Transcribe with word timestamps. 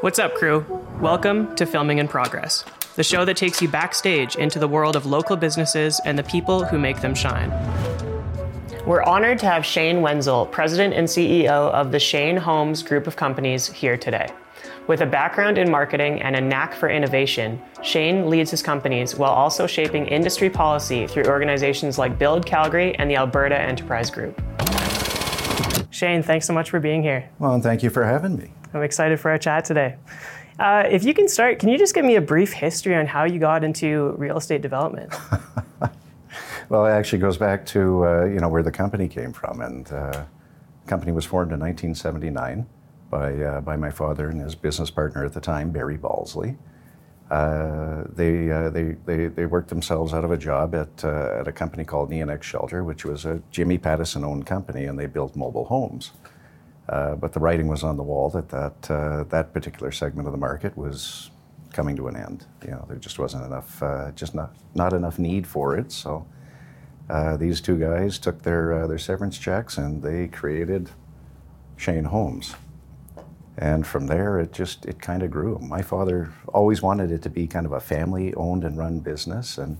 What's 0.00 0.20
up, 0.20 0.36
crew? 0.36 0.64
Welcome 1.00 1.56
to 1.56 1.66
Filming 1.66 1.98
in 1.98 2.06
Progress, 2.06 2.64
the 2.94 3.02
show 3.02 3.24
that 3.24 3.36
takes 3.36 3.60
you 3.60 3.66
backstage 3.66 4.36
into 4.36 4.60
the 4.60 4.68
world 4.68 4.94
of 4.94 5.06
local 5.06 5.36
businesses 5.36 6.00
and 6.04 6.16
the 6.16 6.22
people 6.22 6.64
who 6.64 6.78
make 6.78 7.00
them 7.00 7.16
shine. 7.16 7.50
We're 8.86 9.02
honored 9.02 9.40
to 9.40 9.46
have 9.46 9.66
Shane 9.66 10.00
Wenzel, 10.00 10.46
President 10.46 10.94
and 10.94 11.08
CEO 11.08 11.48
of 11.48 11.90
the 11.90 11.98
Shane 11.98 12.36
Homes 12.36 12.80
Group 12.84 13.08
of 13.08 13.16
Companies, 13.16 13.66
here 13.66 13.96
today. 13.96 14.28
With 14.86 15.00
a 15.00 15.06
background 15.06 15.58
in 15.58 15.68
marketing 15.68 16.22
and 16.22 16.36
a 16.36 16.40
knack 16.40 16.74
for 16.74 16.88
innovation, 16.88 17.60
Shane 17.82 18.30
leads 18.30 18.52
his 18.52 18.62
companies 18.62 19.16
while 19.16 19.32
also 19.32 19.66
shaping 19.66 20.06
industry 20.06 20.48
policy 20.48 21.08
through 21.08 21.24
organizations 21.24 21.98
like 21.98 22.20
BILD 22.20 22.46
Calgary 22.46 22.94
and 23.00 23.10
the 23.10 23.16
Alberta 23.16 23.60
Enterprise 23.60 24.12
Group. 24.12 24.40
Shane, 25.90 26.22
thanks 26.22 26.46
so 26.46 26.52
much 26.52 26.70
for 26.70 26.78
being 26.78 27.02
here. 27.02 27.28
Well, 27.40 27.54
and 27.54 27.64
thank 27.64 27.82
you 27.82 27.90
for 27.90 28.04
having 28.04 28.36
me. 28.36 28.52
I'm 28.74 28.82
excited 28.82 29.18
for 29.18 29.30
our 29.30 29.38
chat 29.38 29.64
today. 29.64 29.96
Uh, 30.58 30.84
if 30.90 31.04
you 31.04 31.14
can 31.14 31.28
start, 31.28 31.58
can 31.58 31.68
you 31.68 31.78
just 31.78 31.94
give 31.94 32.04
me 32.04 32.16
a 32.16 32.20
brief 32.20 32.52
history 32.52 32.94
on 32.94 33.06
how 33.06 33.24
you 33.24 33.38
got 33.38 33.64
into 33.64 34.14
real 34.18 34.36
estate 34.36 34.60
development? 34.60 35.14
well, 36.68 36.84
it 36.84 36.90
actually 36.90 37.20
goes 37.20 37.36
back 37.36 37.64
to 37.66 38.04
uh, 38.04 38.24
you 38.24 38.40
know 38.40 38.48
where 38.48 38.62
the 38.62 38.72
company 38.72 39.08
came 39.08 39.32
from, 39.32 39.60
and 39.60 39.90
uh, 39.92 40.24
the 40.82 40.88
company 40.88 41.12
was 41.12 41.24
formed 41.24 41.52
in 41.52 41.60
1979 41.60 42.66
by 43.08 43.34
uh, 43.34 43.60
by 43.60 43.76
my 43.76 43.90
father 43.90 44.28
and 44.28 44.40
his 44.40 44.54
business 44.54 44.90
partner 44.90 45.24
at 45.24 45.32
the 45.32 45.40
time, 45.40 45.70
Barry 45.70 45.96
Balsley. 45.96 46.56
Uh, 47.30 48.04
they, 48.14 48.50
uh, 48.50 48.70
they, 48.70 48.96
they, 49.04 49.26
they 49.26 49.44
worked 49.44 49.68
themselves 49.68 50.14
out 50.14 50.24
of 50.24 50.30
a 50.30 50.36
job 50.36 50.74
at, 50.74 51.04
at 51.04 51.46
a 51.46 51.52
company 51.52 51.84
called 51.84 52.10
Neonex 52.10 52.42
Shelter, 52.42 52.82
which 52.82 53.04
was 53.04 53.26
a 53.26 53.42
Jimmy 53.50 53.76
Pattison 53.76 54.24
owned 54.24 54.46
company, 54.46 54.86
and 54.86 54.98
they 54.98 55.04
built 55.04 55.36
mobile 55.36 55.66
homes. 55.66 56.12
Uh, 56.88 57.14
but 57.14 57.32
the 57.32 57.40
writing 57.40 57.68
was 57.68 57.84
on 57.84 57.96
the 57.96 58.02
wall 58.02 58.30
that 58.30 58.48
that, 58.48 58.90
uh, 58.90 59.24
that 59.24 59.52
particular 59.52 59.92
segment 59.92 60.26
of 60.26 60.32
the 60.32 60.38
market 60.38 60.76
was 60.76 61.30
coming 61.72 61.94
to 61.96 62.08
an 62.08 62.16
end. 62.16 62.46
You 62.64 62.70
know, 62.70 62.84
there 62.88 62.96
just 62.96 63.18
wasn't 63.18 63.44
enough, 63.44 63.82
uh, 63.82 64.10
just 64.12 64.34
not, 64.34 64.56
not 64.74 64.92
enough 64.92 65.18
need 65.18 65.46
for 65.46 65.76
it. 65.76 65.92
So 65.92 66.26
these 67.38 67.60
two 67.60 67.78
guys 67.78 68.18
took 68.18 68.42
their, 68.42 68.86
their 68.88 68.98
severance 68.98 69.38
checks 69.38 69.76
and 69.78 70.02
they 70.02 70.28
created 70.28 70.90
Shane 71.76 72.04
Homes. 72.04 72.54
And 73.56 73.86
from 73.86 74.06
there, 74.06 74.38
it 74.38 74.52
just, 74.52 74.86
it 74.86 75.00
kind 75.00 75.22
of 75.22 75.30
grew. 75.30 75.58
My 75.58 75.82
father 75.82 76.32
always 76.48 76.80
wanted 76.80 77.10
it 77.10 77.22
to 77.22 77.30
be 77.30 77.46
kind 77.46 77.66
of 77.66 77.72
a 77.72 77.80
family 77.80 78.32
owned 78.34 78.62
and 78.64 78.78
run 78.78 79.00
business. 79.00 79.58
And 79.58 79.78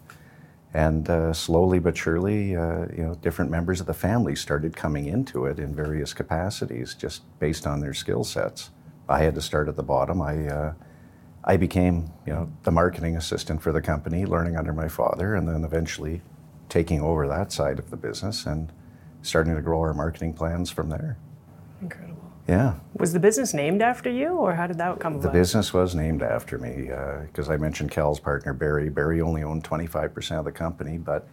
and 0.79 1.11
uh, 1.11 1.33
slowly 1.33 1.81
but 1.81 1.97
surely, 1.97 2.55
uh, 2.55 2.87
you 2.97 3.03
know, 3.03 3.13
different 3.21 3.51
members 3.51 3.81
of 3.81 3.87
the 3.87 3.93
family 3.93 4.37
started 4.37 4.77
coming 4.77 5.07
into 5.07 5.45
it 5.45 5.59
in 5.59 5.75
various 5.75 6.15
capacities, 6.15 6.95
just 6.95 7.23
based 7.41 7.67
on 7.67 7.81
their 7.81 7.93
skill 7.93 8.23
sets. 8.23 8.71
I 9.09 9.25
had 9.25 9.35
to 9.35 9.41
start 9.41 9.67
at 9.67 9.75
the 9.75 9.83
bottom. 9.83 10.23
I, 10.23 10.47
uh, 10.47 10.75
I 11.43 11.57
became, 11.57 12.13
you 12.25 12.33
know, 12.33 12.53
the 12.63 12.71
marketing 12.71 13.17
assistant 13.17 13.61
for 13.61 13.73
the 13.73 13.83
company, 13.83 14.25
learning 14.25 14.57
under 14.57 14.73
my 14.73 14.87
father, 14.87 15.35
and 15.35 15.49
then 15.49 15.65
eventually 15.65 16.23
taking 16.69 17.01
over 17.01 17.27
that 17.27 17.51
side 17.51 17.81
of 17.81 17.91
the 17.91 17.97
business 17.97 18.47
and 18.47 18.71
starting 19.23 19.57
to 19.57 19.63
grow 19.63 19.81
our 19.81 19.95
marketing 19.95 20.33
plans 20.33 20.71
from 20.71 20.91
there. 20.91 21.19
Incredible. 21.83 22.18
Yeah. 22.49 22.75
Was 22.95 23.13
the 23.13 23.21
business 23.21 23.53
named 23.53 23.83
after 23.83 24.11
you, 24.11 24.29
or 24.29 24.55
how 24.55 24.67
did 24.67 24.79
that 24.79 24.99
come 25.01 25.17
about? 25.17 25.23
The 25.23 25.39
business 25.39 25.75
was 25.75 25.95
named 25.95 26.23
after 26.23 26.59
me 26.59 26.85
because 27.27 27.49
uh, 27.49 27.53
I 27.53 27.57
mentioned 27.59 27.91
Cal's 27.91 28.19
partner, 28.19 28.55
Barry. 28.55 28.89
Barry 28.89 29.21
only 29.21 29.43
owned 29.43 29.65
25% 29.65 30.39
of 30.39 30.47
the 30.47 30.53
company, 30.53 30.97
but 30.97 31.29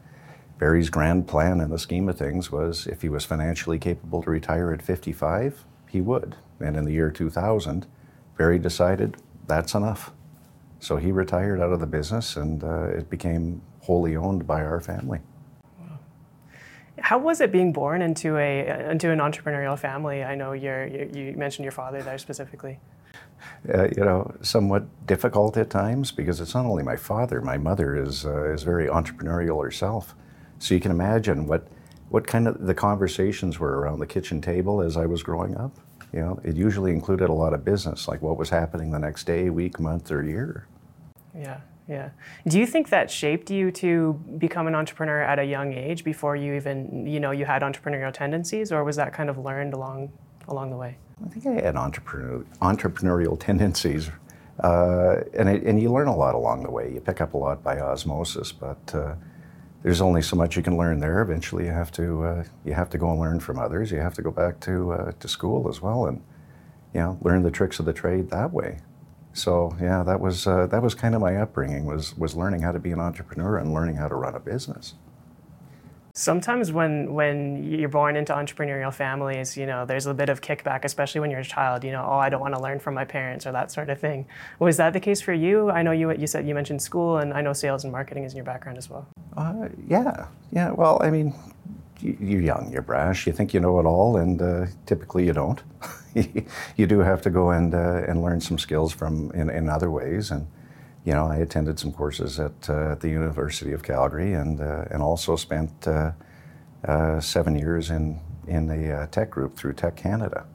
Barry's 0.59 0.89
grand 0.89 1.27
plan 1.27 1.61
in 1.61 1.69
the 1.69 1.80
scheme 1.80 2.09
of 2.09 2.17
things 2.17 2.52
was 2.52 2.85
if 2.85 3.02
he 3.02 3.07
was 3.07 3.23
financially 3.23 3.80
capable 3.80 4.23
to 4.23 4.30
retire 4.30 4.73
at 4.73 4.81
55, 4.81 5.63
he 5.89 6.02
would. 6.02 6.35
And 6.59 6.75
in 6.75 6.83
the 6.83 6.91
year 6.91 7.11
2000, 7.11 7.88
Barry 8.38 8.59
decided 8.59 9.16
that's 9.47 9.73
enough. 9.73 10.11
So 10.79 10.97
he 10.97 11.13
retired 11.13 11.61
out 11.61 11.72
of 11.72 11.79
the 11.79 11.88
business 11.88 12.35
and 12.35 12.61
uh, 12.61 12.88
it 12.88 13.09
became 13.09 13.61
wholly 13.79 14.17
owned 14.17 14.45
by 14.45 14.63
our 14.63 14.81
family. 14.81 15.19
How 17.00 17.17
was 17.17 17.41
it 17.41 17.51
being 17.51 17.73
born 17.73 18.01
into 18.01 18.38
a 18.38 18.89
into 18.89 19.11
an 19.11 19.19
entrepreneurial 19.19 19.78
family? 19.78 20.23
I 20.23 20.35
know 20.35 20.53
you're, 20.53 20.88
you, 20.88 21.09
you 21.13 21.33
mentioned 21.33 21.63
your 21.63 21.72
father 21.72 22.01
there 22.01 22.17
specifically. 22.17 22.79
Uh, 23.73 23.88
you 23.95 24.03
know, 24.03 24.33
somewhat 24.41 24.83
difficult 25.06 25.57
at 25.57 25.69
times 25.69 26.11
because 26.11 26.39
it's 26.39 26.56
not 26.56 26.66
only 26.66 26.83
my 26.83 26.95
father. 26.95 27.41
My 27.41 27.57
mother 27.57 27.95
is 27.95 28.25
uh, 28.25 28.53
is 28.53 28.63
very 28.63 28.88
entrepreneurial 28.88 29.61
herself, 29.61 30.16
so 30.59 30.73
you 30.73 30.79
can 30.79 30.91
imagine 30.91 31.47
what 31.47 31.67
what 32.09 32.25
kind 32.25 32.47
of 32.47 32.66
the 32.66 32.73
conversations 32.73 33.59
were 33.59 33.79
around 33.79 34.00
the 34.00 34.07
kitchen 34.07 34.39
table 34.39 34.81
as 34.81 34.95
I 34.95 35.06
was 35.06 35.22
growing 35.22 35.57
up. 35.57 35.77
You 36.13 36.22
know, 36.22 36.39
it 36.44 36.56
usually 36.56 36.91
included 36.91 37.29
a 37.29 37.33
lot 37.33 37.53
of 37.53 37.66
business, 37.66 38.07
like 38.07 38.22
what 38.22 38.38
was 38.38 38.50
happening 38.50 38.91
the 38.91 39.00
next 39.00 39.25
day, 39.25 39.50
week, 39.50 39.79
month, 39.79 40.12
or 40.12 40.23
year. 40.23 40.67
Yeah. 41.38 41.59
Yeah. 41.88 42.09
Do 42.47 42.59
you 42.59 42.66
think 42.66 42.90
that 42.90 43.12
shaped 43.12 43.51
you 43.51 43.72
to 43.72 44.13
become 44.38 44.66
an 44.68 44.73
entrepreneur 44.73 45.22
at 45.22 45.38
a 45.38 45.44
young 45.44 45.73
age 45.73 46.03
before 46.03 46.35
you 46.35 46.53
even, 46.56 47.06
you 47.06 47.19
know, 47.19 47.31
you 47.31 47.46
had 47.46 47.62
entrepreneurial 47.62 48.12
tendencies, 48.12 48.72
or 48.72 48.84
was 48.84 48.96
that 48.96 49.13
kind 49.13 49.29
of 49.29 49.38
learned 49.38 49.73
along 49.73 50.12
along 50.47 50.72
the 50.72 50.78
way? 50.78 50.97
I 51.24 51.29
think 51.29 51.45
I 51.45 51.62
had 51.62 51.75
entrepreneur, 51.75 52.44
entrepreneurial 52.62 53.40
tendencies, 53.40 54.09
uh, 54.63 55.18
and 55.34 55.47
it, 55.47 55.63
and 55.63 55.79
you 55.81 55.91
learn 55.91 56.07
a 56.07 56.16
lot 56.16 56.34
along 56.35 56.63
the 56.63 56.72
way. 56.72 56.91
You 56.91 57.00
pick 57.00 57.22
up 57.22 57.35
a 57.35 57.38
lot 57.38 57.63
by 57.63 57.79
osmosis, 57.79 58.51
but 58.51 58.94
uh, 58.94 59.16
there's 59.84 60.01
only 60.01 60.24
so 60.24 60.35
much 60.35 60.57
you 60.57 60.63
can 60.63 60.78
learn 60.78 61.00
there. 61.00 61.22
Eventually, 61.22 61.66
you 61.66 61.72
have 61.72 61.91
to 61.94 62.24
uh, 62.24 62.44
you 62.66 62.74
have 62.74 62.90
to 62.90 62.97
go 62.97 63.12
and 63.12 63.19
learn 63.19 63.40
from 63.40 63.59
others. 63.59 63.91
You 63.91 64.00
have 64.00 64.16
to 64.16 64.24
go 64.24 64.31
back 64.31 64.59
to 64.62 64.91
uh, 64.91 65.12
to 65.19 65.28
school 65.28 65.69
as 65.69 65.81
well, 65.81 66.07
and 66.07 66.24
you 66.95 67.01
know, 67.01 67.18
learn 67.22 67.44
the 67.44 67.51
tricks 67.51 67.79
of 67.79 67.85
the 67.85 67.94
trade 67.94 68.31
that 68.31 68.51
way. 68.51 68.79
So 69.35 69.75
yeah, 69.81 70.01
that 70.03 70.22
was 70.22 70.47
uh, 70.47 70.66
that 70.68 70.81
was 70.81 70.96
kind 70.96 71.13
of 71.13 71.19
my 71.19 71.35
upbringing 71.35 71.85
was 71.85 72.18
was 72.18 72.35
learning 72.35 72.62
how 72.62 72.72
to 72.72 72.79
be 72.79 72.91
an 72.91 73.01
entrepreneur 73.01 73.57
and 73.57 73.73
learning 73.73 73.97
how 73.97 74.07
to 74.07 74.16
run 74.16 74.34
a 74.34 74.40
business. 74.40 74.94
Sometimes 76.13 76.72
when 76.72 77.13
when 77.13 77.62
you're 77.69 77.90
born 77.90 78.16
into 78.16 78.31
entrepreneurial 78.31 78.94
families, 78.94 79.57
you 79.57 79.66
know, 79.66 79.85
there's 79.85 80.06
a 80.06 80.13
bit 80.13 80.29
of 80.29 80.40
kickback, 80.40 80.85
especially 80.85 81.19
when 81.19 81.29
you're 81.29 81.41
a 81.41 81.45
child. 81.45 81.84
You 81.84 81.91
know, 81.91 82.07
oh, 82.09 82.16
I 82.18 82.29
don't 82.29 82.40
want 82.40 82.56
to 82.56 82.62
learn 82.62 82.79
from 82.79 82.94
my 82.94 83.03
parents 83.03 83.45
or 83.45 83.51
that 83.51 83.74
sort 83.74 83.90
of 83.90 84.00
thing. 84.00 84.25
Was 84.59 84.78
that 84.78 84.94
the 84.94 85.01
case 85.01 85.19
for 85.19 85.34
you? 85.34 85.69
I 85.69 85.81
know 85.84 85.91
you 85.91 86.13
you 86.13 86.28
said 86.28 86.47
you 86.47 86.56
mentioned 86.56 86.81
school, 86.81 87.18
and 87.18 87.34
I 87.34 87.41
know 87.41 87.51
sales 87.51 87.84
and 87.84 87.91
marketing 87.91 88.24
is 88.24 88.31
in 88.31 88.38
your 88.38 88.45
background 88.45 88.78
as 88.78 88.90
well. 88.90 89.06
Uh, 89.35 89.68
yeah, 89.85 90.28
yeah. 90.53 90.72
Well, 90.72 90.97
I 91.03 91.09
mean, 91.09 91.34
you're 92.01 92.41
young, 92.41 92.72
you're 92.72 92.81
brash, 92.81 93.25
you 93.28 93.33
think 93.33 93.53
you 93.53 93.59
know 93.59 93.79
it 93.79 93.85
all, 93.85 94.17
and 94.17 94.41
uh, 94.41 94.66
typically 94.85 95.25
you 95.25 95.33
don't. 95.33 95.63
you 96.78 96.88
do 96.88 97.00
have 97.00 97.22
to 97.22 97.29
go 97.29 97.51
and 97.51 97.73
uh, 97.73 98.03
and 98.07 98.22
learn 98.22 98.41
some 98.41 98.57
skills 98.57 98.94
from 98.94 99.31
in, 99.31 99.50
in 99.50 99.69
other 99.69 99.91
ways. 99.91 100.31
And 100.31 100.47
you 101.03 101.13
know, 101.13 101.28
I 101.28 101.38
attended 101.38 101.78
some 101.79 101.91
courses 101.91 102.39
at, 102.39 102.69
uh, 102.69 102.94
at 102.94 103.01
the 103.01 103.09
University 103.09 103.73
of 103.73 103.83
Calgary, 103.83 104.33
and 104.33 104.59
uh, 104.59 104.85
and 104.91 105.01
also 105.01 105.35
spent 105.35 105.88
uh, 105.88 106.11
uh, 106.88 107.19
seven 107.19 107.57
years 107.57 107.89
in 107.89 108.19
in 108.47 108.67
the 108.67 109.07
TEC 109.12 109.29
group 109.29 109.56
through 109.56 109.73
TEC 109.73 109.95
Canada. 109.95 110.45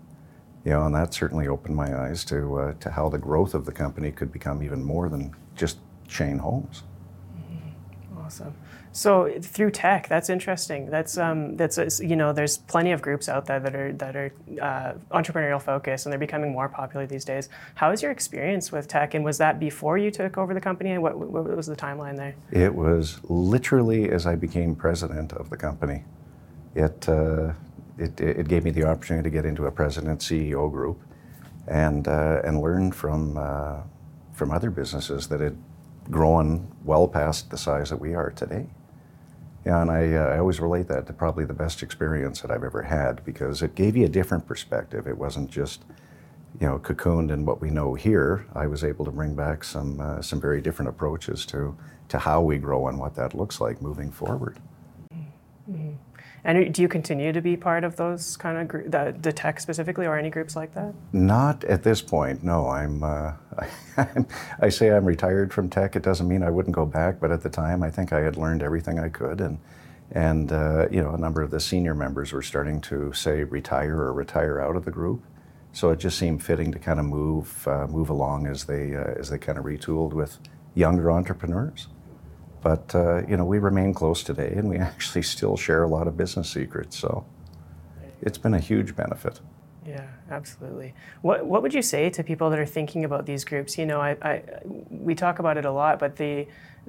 You 0.65 0.73
know, 0.73 0.85
and 0.87 0.95
that 0.95 1.15
certainly 1.15 1.49
opened 1.49 1.77
my 1.77 2.07
eyes 2.07 2.25
to 2.27 2.77
to 2.81 2.91
how 2.91 3.09
the 3.09 3.19
growth 3.19 3.55
of 3.55 3.65
the 3.65 3.73
company 3.73 4.13
could 4.13 4.33
become 4.33 4.63
even 4.63 4.83
more 4.83 5.09
than 5.09 5.35
just 5.57 5.79
Shane 6.09 6.39
Homes. 6.39 6.83
Mm-hmm. 7.37 8.19
Awesome. 8.19 8.55
So 8.93 9.33
through 9.41 9.71
TEC, 9.71 10.09
that's 10.09 10.29
interesting. 10.29 10.91
That's 10.91 11.17
um, 11.17 11.57
that's 11.57 12.01
you 12.01 12.17
know, 12.17 12.33
there's 12.33 12.59
plenty 12.59 12.91
of 12.91 13.01
groups 13.01 13.29
out 13.29 13.47
there 13.47 13.61
that 13.61 13.75
are 13.77 13.93
that 13.93 14.17
are 14.17 14.33
uh, 14.61 14.95
entrepreneurial 15.17 15.63
focused, 15.63 16.07
and 16.07 16.13
they're 16.13 16.19
becoming 16.19 16.53
more 16.53 16.69
popular 16.69 17.07
these 17.07 17.25
days. 17.25 17.49
How 17.77 17.91
was 17.91 18.03
your 18.03 18.11
experience 18.11 18.73
with 18.73 18.89
TEC, 18.89 19.15
and 19.15 19.25
was 19.25 19.39
that 19.39 19.61
before 19.61 19.97
you 19.97 20.11
took 20.11 20.37
over 20.39 20.55
the 20.55 20.61
company? 20.61 20.91
And 20.91 21.03
what, 21.03 21.17
what 21.17 21.57
was 21.57 21.67
the 21.67 21.77
timeline 21.77 22.17
there? 22.17 22.35
It 22.51 22.75
was 22.75 23.21
literally 23.25 24.11
as 24.11 24.27
I 24.27 24.35
became 24.35 24.75
president 24.75 25.33
of 25.35 25.51
the 25.51 25.57
company. 25.57 26.05
It 26.75 27.09
uh, 27.09 27.53
it, 27.97 28.21
it 28.21 28.49
gave 28.49 28.65
me 28.65 28.73
the 28.73 28.85
opportunity 28.85 29.31
to 29.31 29.33
get 29.33 29.45
into 29.45 29.67
a 29.67 29.71
president 29.71 30.21
CEO 30.21 30.71
group, 30.71 31.01
and 31.69 32.09
uh, 32.09 32.41
and 32.43 32.61
learn 32.61 32.91
from 32.91 33.37
uh, 33.37 33.83
from 34.33 34.51
other 34.51 34.71
businesses 34.71 35.29
that 35.29 35.39
had 35.39 35.57
grown 36.11 36.67
well 36.85 37.07
past 37.07 37.51
the 37.51 37.57
size 37.57 37.91
that 37.91 38.01
we 38.01 38.15
are 38.15 38.31
today. 38.31 38.67
Yeah, 39.65 39.83
and 39.83 39.91
I, 39.91 40.15
uh, 40.15 40.35
I 40.35 40.39
always 40.39 40.59
relate 40.59 40.89
that 40.89 41.07
to 41.07 41.13
probably 41.13 41.45
the 41.45 41.55
best 41.55 41.83
experience 41.83 42.41
that 42.41 42.51
I've 42.51 42.65
ever 42.65 42.83
had 42.83 43.25
because 43.25 43.63
it 43.63 43.75
gave 43.75 43.97
you 43.97 44.07
a 44.07 44.09
different 44.09 44.47
perspective. 44.47 45.07
It 45.07 45.19
wasn't 45.19 45.51
just, 45.51 45.85
you 46.61 46.67
know, 46.67 46.79
cocooned 46.79 47.31
in 47.31 47.45
what 47.45 47.61
we 47.61 47.69
know 47.71 47.95
here. 47.95 48.47
I 48.55 48.67
was 48.67 48.85
able 48.85 49.05
to 49.05 49.11
bring 49.11 49.35
back 49.35 49.63
some 49.63 50.01
uh, 50.01 50.23
some 50.23 50.41
very 50.41 50.63
different 50.63 50.89
approaches 50.89 51.45
to 51.47 51.77
to 52.09 52.19
how 52.19 52.41
we 52.41 52.57
grow 52.57 52.89
and 52.89 52.99
what 52.99 53.15
that 53.17 53.35
looks 53.35 53.61
like 53.61 53.83
moving 53.83 54.11
forward. 54.11 54.59
Mm-hmm. 55.71 55.93
And 56.45 56.73
do 56.73 56.81
you 56.81 56.89
continue 56.89 57.33
to 57.33 57.41
be 57.41 57.57
part 57.57 57.85
of 57.85 57.97
those 57.97 58.37
kind 58.37 58.59
of 58.59 58.69
gr- 58.69 58.89
the, 58.89 59.15
the 59.21 59.33
TEC 59.33 59.61
specifically, 59.61 60.07
or 60.07 60.19
any 60.19 60.31
groups 60.31 60.57
like 60.57 60.75
that? 60.75 60.95
Not 61.13 61.65
at 61.65 61.83
this 61.83 62.01
point. 62.01 62.43
No, 62.43 62.69
I'm. 62.69 63.03
Uh, 63.03 63.33
I, 63.59 64.09
I, 64.61 64.69
say 64.71 64.89
I'm 64.91 65.05
retired 65.05 65.53
from 65.53 65.69
TEC. 65.69 65.97
It 65.97 66.03
doesn't 66.03 66.27
mean 66.27 66.43
I 66.43 66.51
wouldn't 66.51 66.75
go 66.75 66.87
back, 66.87 67.21
but 67.21 67.31
at 67.31 67.43
the 67.43 67.51
time, 67.51 67.83
I 67.83 67.91
think 67.91 68.13
I 68.13 68.21
had 68.21 68.37
learned 68.37 68.63
everything 68.63 68.99
I 68.99 69.11
could, 69.11 69.41
and 69.41 69.59
and 70.13 70.53
uh, 70.53 70.89
you 70.91 71.03
know, 71.03 71.15
a 71.15 71.19
number 71.19 71.43
of 71.43 71.51
the 71.51 71.61
senior 71.61 71.95
members 71.95 72.33
were 72.33 72.43
starting 72.43 72.81
to 72.83 73.13
say 73.13 73.45
retire 73.45 73.97
or 73.97 74.13
retire 74.13 74.61
out 74.61 74.77
of 74.77 74.85
the 74.85 74.91
group, 74.91 75.23
So 75.73 75.91
it 75.91 75.99
just 75.99 76.19
seemed 76.19 76.43
fitting 76.43 76.73
to 76.73 76.79
kind 76.79 76.99
of 76.99 77.07
move 77.07 77.69
uh, 77.69 77.87
move 77.87 78.11
along 78.11 78.47
as 78.47 78.65
they 78.65 78.97
uh, 78.97 79.15
as 79.19 79.31
they 79.31 79.39
kind 79.39 79.59
of 79.59 79.65
retooled 79.65 80.13
with 80.13 80.39
younger 80.75 81.11
entrepreneurs. 81.11 81.89
But 82.63 82.95
uh, 82.95 83.27
you 83.27 83.37
know, 83.37 83.45
we 83.45 83.59
remain 83.59 83.95
close 83.95 84.23
today, 84.23 84.53
and 84.57 84.69
we 84.69 84.77
actually 84.77 85.23
still 85.23 85.57
share 85.57 85.83
a 85.83 85.89
lot 85.89 86.07
of 86.07 86.17
business 86.17 86.51
secrets. 86.51 86.99
So 86.99 87.25
it's 88.21 88.39
been 88.39 88.55
a 88.55 88.61
huge 88.61 88.95
benefit. 88.95 89.41
Yeah, 89.87 90.07
absolutely. 90.31 90.95
What 91.23 91.47
What 91.47 91.63
would 91.63 91.73
you 91.73 91.83
say 91.83 92.11
to 92.11 92.23
people 92.23 92.51
that 92.51 92.59
are 92.59 92.67
thinking 92.67 93.05
about 93.05 93.25
these 93.27 93.45
groups? 93.45 93.79
You 93.79 93.87
know, 93.87 94.01
I, 94.01 94.17
I 94.23 94.43
we 94.91 95.15
talk 95.15 95.39
about 95.39 95.57
it 95.57 95.65
a 95.65 95.71
lot, 95.73 95.99
but 95.99 96.17
the 96.17 96.47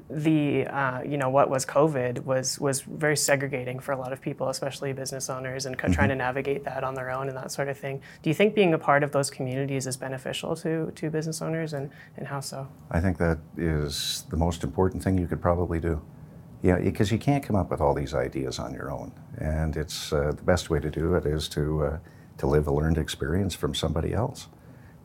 the 0.10 0.66
uh, 0.68 1.02
you 1.04 1.18
know 1.18 1.30
what 1.30 1.50
was 1.50 1.66
COVID 1.66 2.24
was 2.26 2.60
was 2.60 2.82
very 2.82 3.18
segregating 3.18 3.80
for 3.80 3.92
a 3.92 3.98
lot 3.98 4.14
of 4.14 4.22
people, 4.22 4.50
especially 4.50 4.94
business 4.94 5.30
owners, 5.30 5.66
and 5.66 5.78
mm-hmm. 5.78 5.92
trying 5.92 6.10
to 6.10 6.16
navigate 6.16 6.64
that 6.66 6.84
on 6.84 6.94
their 6.96 7.12
own 7.12 7.28
and 7.28 7.38
that 7.38 7.52
sort 7.52 7.68
of 7.68 7.78
thing. 7.78 8.02
Do 8.22 8.30
you 8.30 8.34
think 8.34 8.56
being 8.56 8.74
a 8.74 8.78
part 8.78 9.04
of 9.04 9.12
those 9.12 9.30
communities 9.30 9.88
is 9.88 9.98
beneficial 9.98 10.56
to 10.58 10.92
to 10.96 11.10
business 11.10 11.42
owners, 11.42 11.74
and 11.74 11.90
and 12.18 12.28
how 12.28 12.40
so? 12.40 12.68
I 12.90 13.00
think 13.00 13.18
that 13.18 13.40
is 13.58 14.26
the 14.30 14.38
most 14.38 14.64
important 14.64 15.04
thing 15.04 15.18
you 15.18 15.28
could 15.28 15.42
probably 15.42 15.80
do. 15.80 16.02
Yeah, 16.62 16.78
because 16.78 17.12
you 17.12 17.18
can't 17.18 17.44
come 17.44 17.56
up 17.56 17.72
with 17.72 17.82
all 17.82 17.96
these 17.96 18.14
ideas 18.14 18.60
on 18.60 18.74
your 18.74 18.92
own, 18.92 19.12
and 19.40 19.76
it's 19.76 20.14
uh, 20.14 20.32
the 20.36 20.44
best 20.44 20.70
way 20.70 20.80
to 20.80 20.92
do 20.92 21.16
it 21.16 21.26
is 21.26 21.50
to 21.50 21.86
uh, 21.86 21.98
to 22.38 22.48
live 22.48 22.68
a 22.68 22.74
learned 22.74 22.98
experience 22.98 23.56
from 23.56 23.74
somebody 23.74 24.14
else. 24.14 24.48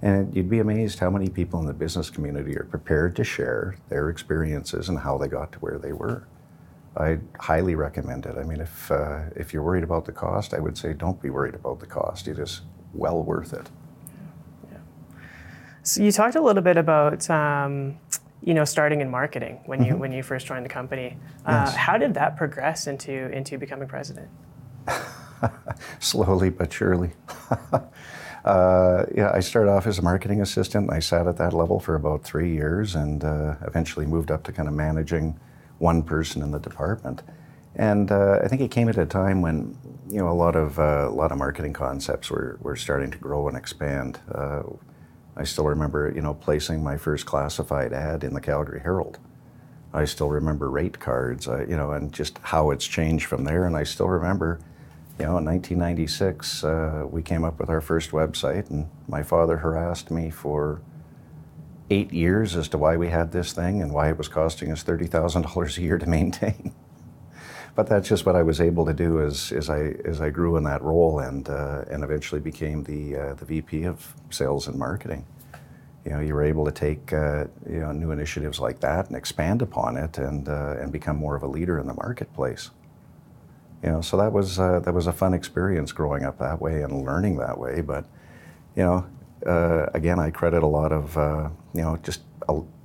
And 0.02 0.34
you'd 0.36 0.50
be 0.50 0.58
amazed 0.58 0.98
how 0.98 1.10
many 1.10 1.28
people 1.28 1.58
in 1.60 1.66
the 1.66 1.72
business 1.72 2.10
community 2.10 2.56
are 2.56 2.64
prepared 2.64 3.16
to 3.16 3.24
share 3.24 3.76
their 3.88 4.10
experiences 4.10 4.88
and 4.88 4.98
how 4.98 5.16
they 5.16 5.28
got 5.28 5.52
to 5.52 5.58
where 5.60 5.78
they 5.78 5.92
were. 5.92 6.26
I 6.96 7.18
highly 7.38 7.74
recommend 7.74 8.26
it. 8.26 8.36
I 8.38 8.42
mean, 8.42 8.60
if 8.60 8.90
uh, 8.90 9.24
if 9.34 9.52
you're 9.52 9.62
worried 9.62 9.84
about 9.84 10.06
the 10.06 10.12
cost, 10.12 10.54
I 10.54 10.60
would 10.60 10.78
say 10.78 10.92
don't 10.92 11.20
be 11.20 11.30
worried 11.30 11.54
about 11.54 11.80
the 11.80 11.86
cost. 11.86 12.26
It 12.26 12.38
is 12.38 12.62
well 12.94 13.22
worth 13.22 13.52
it. 13.52 13.70
Yeah. 14.70 14.78
So 15.82 16.02
you 16.02 16.10
talked 16.10 16.36
a 16.36 16.40
little 16.40 16.62
bit 16.62 16.78
about 16.78 17.28
um, 17.28 17.98
you 18.42 18.54
know 18.54 18.64
starting 18.64 19.02
in 19.02 19.10
marketing 19.10 19.60
when 19.66 19.84
you 19.84 19.92
mm-hmm. 19.92 20.00
when 20.00 20.12
you 20.12 20.22
first 20.22 20.46
joined 20.46 20.64
the 20.64 20.70
company. 20.70 21.18
Uh, 21.44 21.64
yes. 21.66 21.76
How 21.76 21.98
did 21.98 22.14
that 22.14 22.36
progress 22.36 22.86
into 22.86 23.30
into 23.30 23.58
becoming 23.58 23.88
president? 23.88 24.28
slowly 25.98 26.48
but 26.48 26.72
surely. 26.72 27.10
uh, 28.46 29.06
yeah, 29.14 29.32
I 29.34 29.40
started 29.40 29.70
off 29.70 29.86
as 29.86 29.98
a 29.98 30.02
marketing 30.02 30.40
assistant. 30.40 30.92
I 30.92 31.00
sat 31.00 31.26
at 31.26 31.36
that 31.38 31.52
level 31.52 31.80
for 31.80 31.96
about 31.96 32.22
three 32.22 32.52
years 32.52 32.94
and 32.94 33.24
uh, 33.24 33.56
eventually 33.62 34.06
moved 34.06 34.30
up 34.30 34.44
to 34.44 34.52
kind 34.52 34.68
of 34.68 34.74
managing 34.74 35.38
one 35.78 36.02
person 36.02 36.42
in 36.42 36.52
the 36.52 36.60
department. 36.60 37.22
And 37.74 38.10
uh, 38.10 38.38
I 38.42 38.48
think 38.48 38.62
it 38.62 38.70
came 38.70 38.88
at 38.88 38.96
a 38.98 39.04
time 39.04 39.42
when 39.42 39.76
you 40.08 40.18
know 40.18 40.28
a 40.28 40.32
lot 40.32 40.54
of 40.54 40.78
uh, 40.78 41.08
a 41.08 41.10
lot 41.10 41.32
of 41.32 41.38
marketing 41.38 41.72
concepts 41.72 42.30
were, 42.30 42.56
were 42.62 42.76
starting 42.76 43.10
to 43.10 43.18
grow 43.18 43.48
and 43.48 43.56
expand. 43.56 44.20
Uh, 44.32 44.62
I 45.36 45.44
still 45.44 45.66
remember 45.66 46.12
you 46.14 46.22
know 46.22 46.32
placing 46.32 46.82
my 46.82 46.96
first 46.96 47.26
classified 47.26 47.92
ad 47.92 48.22
in 48.22 48.32
the 48.32 48.40
Calgary 48.40 48.80
Herald. 48.80 49.18
I 49.92 50.04
still 50.04 50.28
remember 50.28 50.70
rate 50.70 51.00
cards, 51.00 51.48
uh, 51.48 51.66
you 51.66 51.76
know, 51.76 51.90
and 51.92 52.12
just 52.12 52.38
how 52.42 52.70
it's 52.70 52.86
changed 52.86 53.26
from 53.26 53.44
there. 53.44 53.64
And 53.66 53.76
I 53.76 53.82
still 53.82 54.08
remember 54.08 54.60
you 55.18 55.24
know, 55.24 55.38
in 55.38 55.46
1996, 55.46 56.62
uh, 56.62 57.06
we 57.10 57.22
came 57.22 57.42
up 57.42 57.58
with 57.58 57.70
our 57.70 57.80
first 57.80 58.10
website, 58.10 58.68
and 58.68 58.88
my 59.08 59.22
father 59.22 59.56
harassed 59.58 60.10
me 60.10 60.28
for 60.28 60.82
eight 61.88 62.12
years 62.12 62.54
as 62.54 62.68
to 62.68 62.78
why 62.78 62.96
we 62.98 63.08
had 63.08 63.32
this 63.32 63.52
thing 63.52 63.80
and 63.80 63.94
why 63.94 64.10
it 64.10 64.18
was 64.18 64.28
costing 64.28 64.70
us 64.70 64.84
$30,000 64.84 65.78
a 65.78 65.80
year 65.80 65.96
to 65.96 66.06
maintain. 66.08 66.74
but 67.74 67.86
that's 67.86 68.08
just 68.08 68.26
what 68.26 68.36
I 68.36 68.42
was 68.42 68.60
able 68.60 68.84
to 68.84 68.92
do 68.92 69.22
as, 69.22 69.52
as, 69.52 69.70
I, 69.70 69.94
as 70.04 70.20
I 70.20 70.28
grew 70.28 70.56
in 70.56 70.64
that 70.64 70.82
role 70.82 71.20
and, 71.20 71.48
uh, 71.48 71.84
and 71.88 72.04
eventually 72.04 72.40
became 72.40 72.82
the, 72.84 73.16
uh, 73.16 73.34
the 73.34 73.46
VP 73.46 73.84
of 73.84 74.14
sales 74.28 74.68
and 74.68 74.78
marketing. 74.78 75.24
You 76.04 76.12
know, 76.12 76.20
you 76.20 76.34
were 76.34 76.44
able 76.44 76.66
to 76.66 76.72
take 76.72 77.12
uh, 77.14 77.46
you 77.68 77.80
know, 77.80 77.92
new 77.92 78.10
initiatives 78.10 78.60
like 78.60 78.80
that 78.80 79.06
and 79.08 79.16
expand 79.16 79.62
upon 79.62 79.96
it 79.96 80.18
and, 80.18 80.46
uh, 80.46 80.76
and 80.78 80.92
become 80.92 81.16
more 81.16 81.36
of 81.36 81.42
a 81.42 81.48
leader 81.48 81.78
in 81.78 81.86
the 81.86 81.94
marketplace 81.94 82.70
you 83.82 83.90
know, 83.90 84.00
so 84.00 84.16
that 84.16 84.32
was 84.32 84.58
uh, 84.58 84.80
that 84.80 84.94
was 84.94 85.06
a 85.06 85.12
fun 85.12 85.34
experience 85.34 85.92
growing 85.92 86.24
up 86.24 86.38
that 86.38 86.60
way 86.60 86.82
and 86.82 87.04
learning 87.04 87.36
that 87.36 87.58
way. 87.58 87.80
But 87.80 88.06
you 88.74 88.82
know, 88.82 89.06
uh, 89.46 89.86
again, 89.94 90.18
I 90.18 90.30
credit 90.30 90.62
a 90.62 90.66
lot 90.66 90.92
of 90.92 91.16
uh, 91.16 91.50
you 91.74 91.82
know 91.82 91.96
just 92.02 92.22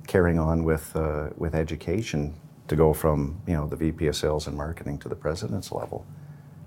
carrying 0.06 0.38
on 0.38 0.64
with 0.64 0.94
uh, 0.96 1.30
with 1.36 1.54
education 1.54 2.34
to 2.68 2.76
go 2.76 2.92
from 2.92 3.40
you 3.46 3.54
know 3.54 3.66
the 3.66 3.76
VP 3.76 4.06
of 4.06 4.16
Sales 4.16 4.46
and 4.46 4.56
Marketing 4.56 4.98
to 4.98 5.08
the 5.08 5.16
president's 5.16 5.72
level. 5.72 6.06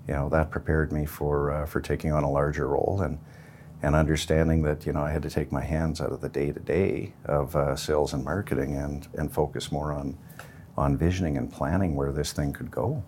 You 0.08 0.14
know, 0.14 0.28
that 0.28 0.50
prepared 0.50 0.92
me 0.92 1.06
for 1.06 1.50
uh, 1.52 1.66
for 1.66 1.80
taking 1.80 2.12
on 2.12 2.22
a 2.22 2.30
larger 2.30 2.68
role 2.68 3.00
and 3.02 3.18
and 3.82 3.94
understanding 3.94 4.62
that 4.62 4.86
you 4.86 4.92
know 4.92 5.00
I 5.00 5.10
had 5.10 5.22
to 5.22 5.30
take 5.30 5.52
my 5.52 5.62
hands 5.62 6.00
out 6.00 6.12
of 6.12 6.20
the 6.20 6.28
day 6.28 6.52
to 6.52 6.60
day 6.60 7.12
of 7.24 7.54
uh, 7.54 7.76
sales 7.76 8.12
and 8.12 8.24
marketing 8.24 8.76
and 8.76 9.06
and 9.14 9.32
focus 9.32 9.70
more 9.70 9.92
on 9.92 10.16
on 10.76 10.96
visioning 10.96 11.38
and 11.38 11.50
planning 11.50 11.94
where 11.94 12.12
this 12.12 12.32
thing 12.32 12.52
could 12.52 12.70
go. 12.70 13.02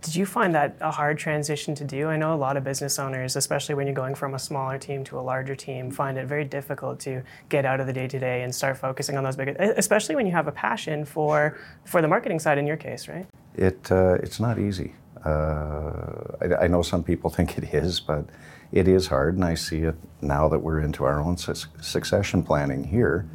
Did 0.00 0.16
you 0.16 0.26
find 0.26 0.54
that 0.54 0.76
a 0.80 0.90
hard 0.90 1.18
transition 1.18 1.74
to 1.76 1.84
do? 1.84 2.08
I 2.08 2.16
know 2.16 2.34
a 2.34 2.36
lot 2.36 2.56
of 2.56 2.64
business 2.64 2.98
owners, 2.98 3.36
especially 3.36 3.74
when 3.74 3.86
you're 3.86 3.94
going 3.94 4.14
from 4.14 4.34
a 4.34 4.38
smaller 4.38 4.78
team 4.78 5.04
to 5.04 5.18
a 5.18 5.22
larger 5.22 5.54
team, 5.54 5.90
find 5.90 6.16
it 6.16 6.26
very 6.26 6.44
difficult 6.44 6.98
to 7.00 7.22
get 7.48 7.64
out 7.64 7.80
of 7.80 7.86
the 7.86 7.92
day 7.92 8.08
to 8.08 8.18
day 8.18 8.42
and 8.42 8.54
start 8.54 8.78
focusing 8.78 9.16
on 9.16 9.24
those 9.24 9.36
big, 9.36 9.48
especially 9.58 10.16
when 10.16 10.26
you 10.26 10.32
have 10.32 10.48
a 10.48 10.52
passion 10.52 11.04
for 11.04 11.58
for 11.84 12.00
the 12.00 12.08
marketing 12.08 12.38
side. 12.38 12.58
In 12.58 12.66
your 12.66 12.76
case, 12.76 13.08
right? 13.08 13.26
It 13.54 13.90
uh, 13.92 14.14
it's 14.14 14.40
not 14.40 14.58
easy. 14.58 14.94
Uh, 15.24 16.36
I, 16.40 16.64
I, 16.64 16.66
know 16.66 16.82
some 16.82 17.02
people 17.02 17.30
think 17.36 17.56
it 17.56 17.72
is, 17.72 18.00
but 18.00 18.26
it 18.72 18.88
is 18.88 19.06
hard, 19.06 19.36
and 19.36 19.44
I 19.44 19.54
see 19.54 19.80
it 19.80 19.94
now 20.20 20.48
that 20.48 20.58
we're 20.58 20.80
into 20.80 21.04
our 21.04 21.20
own 21.20 21.36
su- 21.36 21.54
succession 21.80 22.42
planning 22.42 22.84
here. 22.84 23.26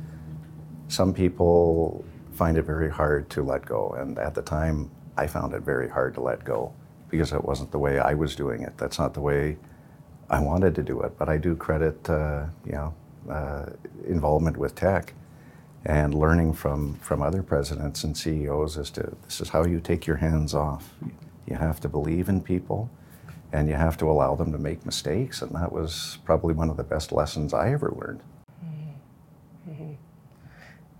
Some 0.88 1.14
people 1.14 2.06
find 2.34 2.58
it 2.58 2.64
very 2.64 2.90
hard 2.90 3.30
to 3.32 3.44
let 3.44 3.66
go, 3.66 3.96
and 3.98 4.20
at 4.20 4.36
the 4.36 4.42
time 4.42 4.92
I 5.20 5.28
found 5.28 5.54
it 5.54 5.64
very 5.64 5.90
hard 5.90 6.14
to 6.14 6.22
let 6.22 6.46
go 6.46 6.72
because 7.10 7.34
it 7.34 7.44
wasn't 7.44 7.72
the 7.72 7.80
way 7.80 8.00
I 8.00 8.14
was 8.14 8.38
doing 8.38 8.62
it. 8.62 8.78
That's 8.78 8.98
not 8.98 9.14
the 9.14 9.20
way 9.20 9.58
I 10.30 10.40
wanted 10.40 10.76
to 10.76 10.84
do 10.84 11.02
it. 11.02 11.18
But 11.18 11.28
I 11.28 11.36
do 11.38 11.58
credit, 11.58 12.10
uh, 12.10 12.46
you 12.66 12.72
know, 12.72 12.94
uh, 13.30 13.66
involvement 14.08 14.56
with 14.56 14.76
TEC 14.76 15.14
and 15.86 16.14
learning 16.14 16.54
from, 16.54 16.94
from 16.96 17.22
other 17.22 17.44
presidents 17.44 18.06
and 18.06 18.16
CEOs 18.16 18.78
as 18.78 18.90
to 18.92 19.02
this 19.26 19.42
is 19.42 19.50
how 19.50 19.66
you 19.66 19.82
take 19.82 20.08
your 20.08 20.18
hands 20.18 20.54
off. 20.54 20.94
You 21.46 21.58
have 21.58 21.82
to 21.82 21.90
believe 21.90 22.30
in 22.30 22.40
people 22.40 22.90
and 23.52 23.68
you 23.68 23.76
have 23.76 23.98
to 23.98 24.10
allow 24.10 24.36
them 24.36 24.54
to 24.54 24.58
make 24.58 24.86
mistakes. 24.86 25.42
And 25.42 25.52
that 25.54 25.74
was 25.74 26.20
probably 26.24 26.54
one 26.54 26.70
of 26.70 26.78
the 26.78 26.84
best 26.84 27.12
lessons 27.12 27.54
I 27.54 27.74
ever 27.74 27.92
learned. 28.00 28.22
Mm-hmm. 29.68 29.94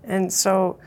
And 0.04 0.30
so, 0.30 0.78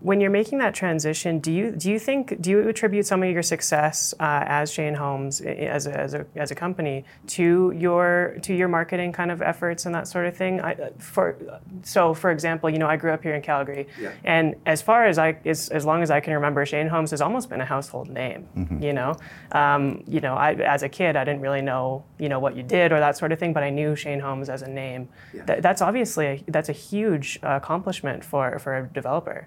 when 0.00 0.20
you're 0.20 0.30
making 0.30 0.58
that 0.58 0.74
transition, 0.74 1.40
do 1.40 1.52
you 1.52 1.72
do 1.72 1.90
you 1.90 1.98
think 1.98 2.40
do 2.40 2.50
you 2.50 2.68
attribute 2.68 3.06
some 3.06 3.22
of 3.22 3.30
your 3.30 3.42
success 3.42 4.14
uh, 4.18 4.44
as 4.46 4.72
Shane 4.72 4.94
Homes 4.94 5.40
as 5.42 5.86
a, 5.86 5.92
as 5.92 6.14
a, 6.14 6.26
as 6.36 6.50
a 6.50 6.54
company 6.54 7.04
to 7.28 7.72
your 7.76 8.38
to 8.42 8.54
your 8.54 8.68
marketing 8.68 9.12
kind 9.12 9.30
of 9.30 9.42
efforts 9.42 9.84
and 9.84 9.94
that 9.94 10.08
sort 10.08 10.26
of 10.26 10.36
thing? 10.36 10.60
I, 10.60 10.90
for 10.98 11.36
so 11.82 12.14
for 12.14 12.30
example, 12.30 12.70
you 12.70 12.78
know, 12.78 12.86
I 12.86 12.96
grew 12.96 13.12
up 13.12 13.22
here 13.22 13.34
in 13.34 13.42
Calgary, 13.42 13.88
yeah. 14.00 14.12
and 14.24 14.54
as 14.64 14.80
far 14.80 15.04
as 15.06 15.18
I 15.18 15.36
as, 15.44 15.68
as 15.68 15.84
long 15.84 16.02
as 16.02 16.10
I 16.10 16.20
can 16.20 16.32
remember, 16.32 16.64
Shane 16.64 16.88
Homes 16.88 17.10
has 17.10 17.20
almost 17.20 17.50
been 17.50 17.60
a 17.60 17.66
household 17.66 18.08
name. 18.08 18.48
Mm-hmm. 18.56 18.82
You 18.82 18.92
know, 18.94 19.16
um, 19.52 20.02
you 20.06 20.20
know, 20.20 20.34
I, 20.34 20.54
as 20.54 20.82
a 20.82 20.88
kid, 20.88 21.14
I 21.14 21.24
didn't 21.24 21.42
really 21.42 21.62
know 21.62 22.04
you 22.18 22.30
know 22.30 22.38
what 22.38 22.56
you 22.56 22.62
did 22.62 22.92
or 22.92 23.00
that 23.00 23.18
sort 23.18 23.32
of 23.32 23.38
thing, 23.38 23.52
but 23.52 23.62
I 23.62 23.68
knew 23.70 23.94
Shane 23.94 24.20
Homes 24.20 24.48
as 24.48 24.62
a 24.62 24.68
name. 24.68 25.10
Yeah. 25.34 25.44
Th- 25.44 25.62
that's 25.62 25.82
obviously 25.82 26.26
a, 26.26 26.44
that's 26.48 26.70
a 26.70 26.72
huge 26.72 27.38
accomplishment 27.42 28.24
for 28.24 28.58
for 28.58 28.78
a 28.78 28.86
developer. 28.86 29.46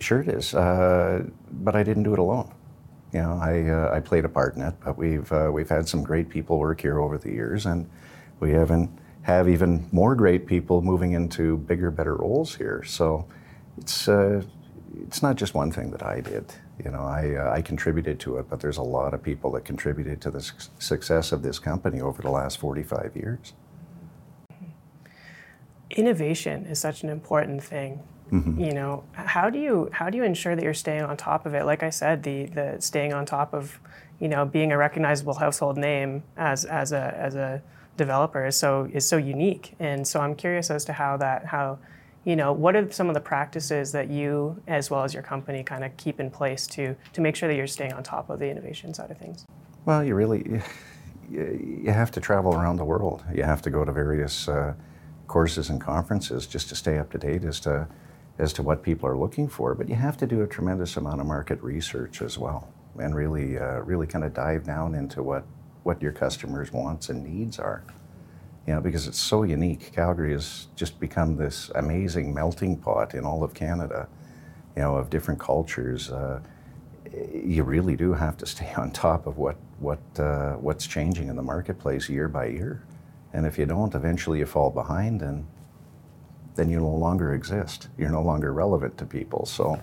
Sure, 0.00 0.20
it 0.20 0.28
is. 0.28 0.54
Uh, 0.54 1.24
but 1.50 1.74
I 1.74 1.82
didn't 1.82 2.02
do 2.02 2.12
it 2.12 2.18
alone. 2.18 2.52
You 3.12 3.22
know, 3.22 3.38
I, 3.40 3.68
uh, 3.68 3.94
I 3.94 4.00
played 4.00 4.24
a 4.24 4.28
part 4.28 4.56
in 4.56 4.62
it, 4.62 4.74
but 4.84 4.98
we've, 4.98 5.30
uh, 5.32 5.50
we've 5.52 5.68
had 5.68 5.88
some 5.88 6.02
great 6.02 6.28
people 6.28 6.58
work 6.58 6.80
here 6.80 7.00
over 7.00 7.16
the 7.18 7.30
years, 7.30 7.66
and 7.66 7.88
we 8.40 8.50
haven't 8.50 8.90
have 9.22 9.48
even 9.48 9.88
more 9.90 10.14
great 10.14 10.46
people 10.46 10.82
moving 10.82 11.12
into 11.12 11.56
bigger, 11.56 11.90
better 11.90 12.14
roles 12.14 12.54
here. 12.54 12.84
So 12.84 13.26
it's, 13.76 14.06
uh, 14.06 14.42
it's 15.02 15.20
not 15.20 15.34
just 15.34 15.52
one 15.52 15.72
thing 15.72 15.90
that 15.90 16.04
I 16.04 16.20
did. 16.20 16.52
You 16.84 16.92
know, 16.92 17.00
I, 17.00 17.34
uh, 17.34 17.50
I 17.52 17.60
contributed 17.60 18.20
to 18.20 18.36
it, 18.36 18.48
but 18.48 18.60
there's 18.60 18.76
a 18.76 18.82
lot 18.82 19.14
of 19.14 19.22
people 19.22 19.50
that 19.52 19.64
contributed 19.64 20.20
to 20.20 20.30
the 20.30 20.40
su- 20.40 20.70
success 20.78 21.32
of 21.32 21.42
this 21.42 21.58
company 21.58 22.00
over 22.00 22.22
the 22.22 22.30
last 22.30 22.58
45 22.58 23.16
years. 23.16 23.54
Innovation 25.90 26.66
is 26.66 26.78
such 26.78 27.02
an 27.02 27.08
important 27.08 27.64
thing 27.64 28.00
Mm-hmm. 28.30 28.60
You 28.60 28.72
know, 28.72 29.04
how 29.12 29.50
do 29.50 29.58
you 29.58 29.88
how 29.92 30.10
do 30.10 30.16
you 30.16 30.24
ensure 30.24 30.56
that 30.56 30.62
you're 30.62 30.74
staying 30.74 31.02
on 31.02 31.16
top 31.16 31.46
of 31.46 31.54
it? 31.54 31.64
Like 31.64 31.82
I 31.82 31.90
said, 31.90 32.22
the 32.22 32.46
the 32.46 32.76
staying 32.80 33.12
on 33.12 33.26
top 33.26 33.54
of, 33.54 33.78
you 34.18 34.28
know, 34.28 34.44
being 34.44 34.72
a 34.72 34.78
recognizable 34.78 35.34
household 35.34 35.76
name 35.76 36.22
as 36.36 36.64
as 36.64 36.92
a 36.92 37.14
as 37.16 37.34
a 37.34 37.62
developer 37.96 38.46
is 38.46 38.56
so 38.56 38.88
is 38.92 39.08
so 39.08 39.16
unique. 39.16 39.74
And 39.78 40.06
so 40.06 40.20
I'm 40.20 40.34
curious 40.34 40.70
as 40.70 40.84
to 40.86 40.92
how 40.92 41.16
that 41.18 41.46
how 41.46 41.78
you 42.24 42.34
know 42.34 42.52
what 42.52 42.74
are 42.74 42.90
some 42.90 43.08
of 43.08 43.14
the 43.14 43.20
practices 43.20 43.92
that 43.92 44.10
you 44.10 44.60
as 44.66 44.90
well 44.90 45.04
as 45.04 45.14
your 45.14 45.22
company 45.22 45.62
kind 45.62 45.84
of 45.84 45.96
keep 45.96 46.18
in 46.18 46.30
place 46.30 46.66
to 46.68 46.96
to 47.12 47.20
make 47.20 47.36
sure 47.36 47.48
that 47.48 47.54
you're 47.54 47.68
staying 47.68 47.92
on 47.92 48.02
top 48.02 48.28
of 48.30 48.40
the 48.40 48.50
innovation 48.50 48.92
side 48.92 49.12
of 49.12 49.16
things 49.16 49.46
well 49.84 50.02
you 50.02 50.16
really 50.16 50.60
you 51.30 51.90
have 51.90 52.10
to 52.12 52.20
travel 52.20 52.54
around 52.54 52.76
the 52.76 52.84
world. 52.84 53.24
You 53.34 53.42
have 53.42 53.62
to 53.62 53.70
go 53.70 53.84
to 53.84 53.92
various 53.92 54.48
uh, 54.48 54.74
courses 55.26 55.70
and 55.70 55.80
conferences 55.80 56.46
just 56.46 56.68
to 56.68 56.76
stay 56.76 56.98
up 56.98 57.10
to 57.12 57.18
date 57.18 57.44
as 57.44 57.60
to 57.60 57.88
as 58.38 58.52
to 58.54 58.62
what 58.62 58.82
people 58.82 59.08
are 59.08 59.16
looking 59.16 59.48
for. 59.48 59.74
But 59.74 59.88
you 59.88 59.94
have 59.94 60.16
to 60.18 60.26
do 60.26 60.42
a 60.42 60.46
tremendous 60.46 60.96
amount 60.96 61.20
of 61.20 61.26
market 61.26 61.62
research 61.62 62.22
as 62.22 62.38
well, 62.38 62.68
and 62.98 63.14
really 63.14 63.58
uh, 63.58 63.80
really 63.80 64.06
kind 64.06 64.24
of 64.24 64.34
dive 64.34 64.64
down 64.64 64.94
into 64.94 65.22
what 65.22 65.44
what 65.82 66.02
your 66.02 66.12
customers' 66.12 66.72
wants 66.72 67.08
and 67.08 67.24
needs 67.24 67.58
are. 67.58 67.84
You 68.66 68.74
know, 68.74 68.80
because 68.80 69.06
it's 69.06 69.20
so 69.20 69.44
unique. 69.44 69.92
Calgary 69.94 70.32
has 70.32 70.66
just 70.74 70.98
become 70.98 71.36
this 71.36 71.70
amazing 71.76 72.34
melting 72.34 72.76
pot 72.76 73.14
in 73.14 73.24
all 73.24 73.44
of 73.44 73.54
Canada. 73.54 74.08
You 74.76 74.82
know, 74.82 74.96
of 74.96 75.08
different 75.08 75.40
cultures. 75.40 76.10
Uh, 76.10 76.40
you 77.32 77.62
really 77.62 77.96
do 77.96 78.12
have 78.12 78.36
to 78.38 78.46
stay 78.54 78.72
on 78.76 78.90
top 78.90 79.26
of 79.26 79.38
what 79.38 79.56
what 79.78 80.00
uh, 80.18 80.54
what's 80.54 80.86
changing 80.86 81.28
in 81.28 81.36
the 81.36 81.42
marketplace 81.42 82.08
year 82.08 82.28
by 82.28 82.46
year. 82.46 82.82
And 83.32 83.44
if 83.46 83.58
you 83.58 83.66
don't, 83.66 83.94
eventually 83.94 84.38
you 84.38 84.46
fall 84.46 84.70
behind, 84.70 85.20
and 85.22 85.46
then 86.56 86.70
you 86.70 86.78
no 86.80 86.88
longer 86.88 87.34
exist. 87.34 87.88
You're 87.98 88.10
no 88.10 88.22
longer 88.22 88.52
relevant 88.52 88.98
to 88.98 89.06
people. 89.06 89.46
So 89.46 89.80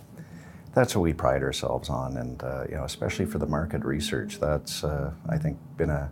that's 0.74 0.96
what 0.96 1.04
we 1.04 1.14
pride 1.14 1.44
ourselves 1.44 1.90
on, 1.90 2.18
and 2.18 2.44
uh, 2.44 2.64
you 2.70 2.76
know, 2.76 2.84
especially 2.84 3.26
for 3.26 3.38
the 3.38 3.46
market 3.46 3.86
research, 3.86 4.40
that's 4.40 4.84
uh, 4.84 5.12
I 5.30 5.38
think 5.38 5.58
been 5.78 5.92
a 5.92 6.12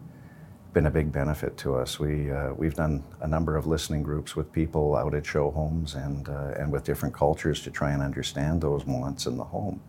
been 0.74 0.86
a 0.86 0.92
big 0.92 1.12
benefit 1.12 1.58
to 1.58 1.76
us. 1.76 2.00
We 2.00 2.32
uh, 2.32 2.54
we've 2.54 2.76
done 2.76 3.04
a 3.22 3.28
number 3.28 3.58
of 3.58 3.66
listening 3.66 4.04
groups 4.04 4.36
with 4.36 4.52
people 4.52 4.96
out 4.96 5.16
at 5.16 5.26
show 5.26 5.52
homes 5.52 5.96
and 5.96 6.30
uh, 6.30 6.54
and 6.58 6.72
with 6.72 6.84
different 6.84 7.16
cultures 7.16 7.64
to 7.64 7.72
try 7.72 7.92
and 7.92 8.04
understand 8.04 8.62
those 8.62 8.86
wants 8.86 9.26
in 9.26 9.38
the 9.38 9.44
home 9.44 9.82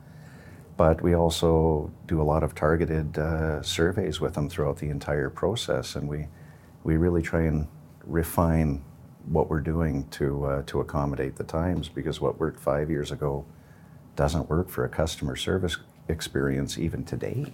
but 0.77 1.03
we 1.03 1.15
also 1.15 1.91
do 2.07 2.21
a 2.21 2.25
lot 2.25 2.43
of 2.43 2.55
targeted 2.55 3.19
uh, 3.19 3.63
surveys 3.63 4.21
with 4.21 4.35
them 4.35 4.49
throughout 4.49 4.79
the 4.79 4.89
entire 4.89 5.31
process, 5.31 5.97
and 5.97 6.09
we 6.09 6.27
we 6.85 6.97
really 6.97 7.23
try 7.23 7.43
and 7.43 7.69
refine 8.05 8.83
what 9.27 9.49
we're 9.49 9.61
doing 9.61 10.07
to 10.09 10.45
uh, 10.45 10.63
to 10.67 10.81
accommodate 10.81 11.37
the 11.37 11.45
times 11.45 11.89
because 11.89 12.21
what 12.21 12.39
worked 12.39 12.61
five 12.61 12.91
years 12.91 13.11
ago 13.11 13.45
doesn't 14.17 14.49
work 14.49 14.69
for 14.69 14.85
a 14.85 14.89
customer 14.89 15.37
service 15.37 15.77
experience 16.09 16.79
even 16.79 17.05
today. 17.05 17.53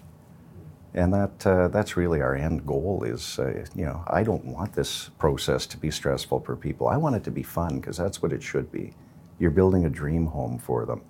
And 0.94 1.12
that 1.12 1.46
uh, 1.46 1.68
that's 1.68 1.96
really 1.96 2.20
our 2.20 2.34
end 2.34 2.66
goal. 2.66 3.04
Is 3.04 3.38
uh, 3.38 3.66
you 3.74 3.84
know 3.84 4.02
I 4.06 4.22
don't 4.22 4.44
want 4.44 4.72
this 4.72 5.10
process 5.18 5.66
to 5.66 5.76
be 5.76 5.90
stressful 5.90 6.40
for 6.40 6.56
people. 6.56 6.88
I 6.88 6.96
want 6.96 7.16
it 7.16 7.24
to 7.24 7.30
be 7.30 7.42
fun 7.42 7.78
because 7.78 7.96
that's 7.96 8.22
what 8.22 8.32
it 8.32 8.42
should 8.42 8.72
be. 8.72 8.94
You're 9.38 9.50
building 9.50 9.84
a 9.84 9.90
dream 9.90 10.26
home 10.26 10.58
for 10.58 10.86
them. 10.86 11.02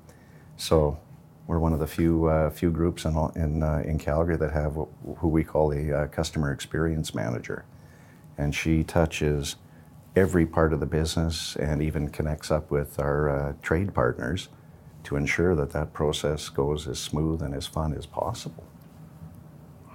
So 0.57 0.99
we're 1.47 1.61
one 1.61 1.73
of 1.73 1.79
the 1.79 1.87
few 1.87 2.27
uh, 2.27 2.50
few 2.50 2.71
groups 2.71 3.05
in 3.05 3.17
in, 3.37 3.62
uh, 3.62 3.83
in 3.87 3.99
Calgary 3.99 4.37
that 4.37 4.53
have 4.53 4.75
who 5.19 5.29
we 5.29 5.45
call 5.45 5.73
a 5.73 5.93
uh, 5.93 6.07
customer 6.09 6.53
experience 6.53 7.15
manager, 7.15 7.65
and 8.37 8.55
she 8.55 8.83
touches 8.83 9.57
every 10.19 10.45
part 10.45 10.73
of 10.73 10.81
the 10.81 10.87
business 10.87 11.57
and 11.57 11.81
even 11.81 12.09
connects 12.09 12.51
up 12.51 12.71
with 12.71 12.99
our 12.99 13.31
uh, 13.31 13.53
trade 13.63 13.95
partners 13.95 14.49
to 15.05 15.17
ensure 15.17 15.55
that 15.55 15.71
that 15.71 15.93
process 15.93 16.49
goes 16.49 16.89
as 16.89 16.99
smooth 16.99 17.41
and 17.41 17.55
as 17.55 17.67
fun 17.67 17.95
as 17.95 18.05
possible. 18.05 18.65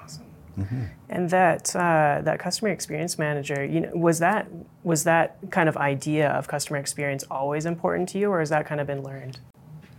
Awesome. 0.01 0.25
Mm-hmm. 0.57 0.83
And 1.09 1.29
that 1.29 1.75
uh, 1.75 2.21
that 2.23 2.39
customer 2.39 2.71
experience 2.71 3.19
manager, 3.19 3.63
you 3.65 3.81
know, 3.81 3.91
was 3.93 4.19
that 4.19 4.47
was 4.83 5.03
that 5.03 5.37
kind 5.51 5.67
of 5.69 5.77
idea 5.77 6.29
of 6.29 6.47
customer 6.47 6.79
experience 6.79 7.23
always 7.29 7.65
important 7.65 8.09
to 8.09 8.17
you, 8.17 8.29
or 8.31 8.39
has 8.39 8.49
that 8.49 8.65
kind 8.65 8.79
of 8.81 8.87
been 8.87 9.03
learned? 9.03 9.39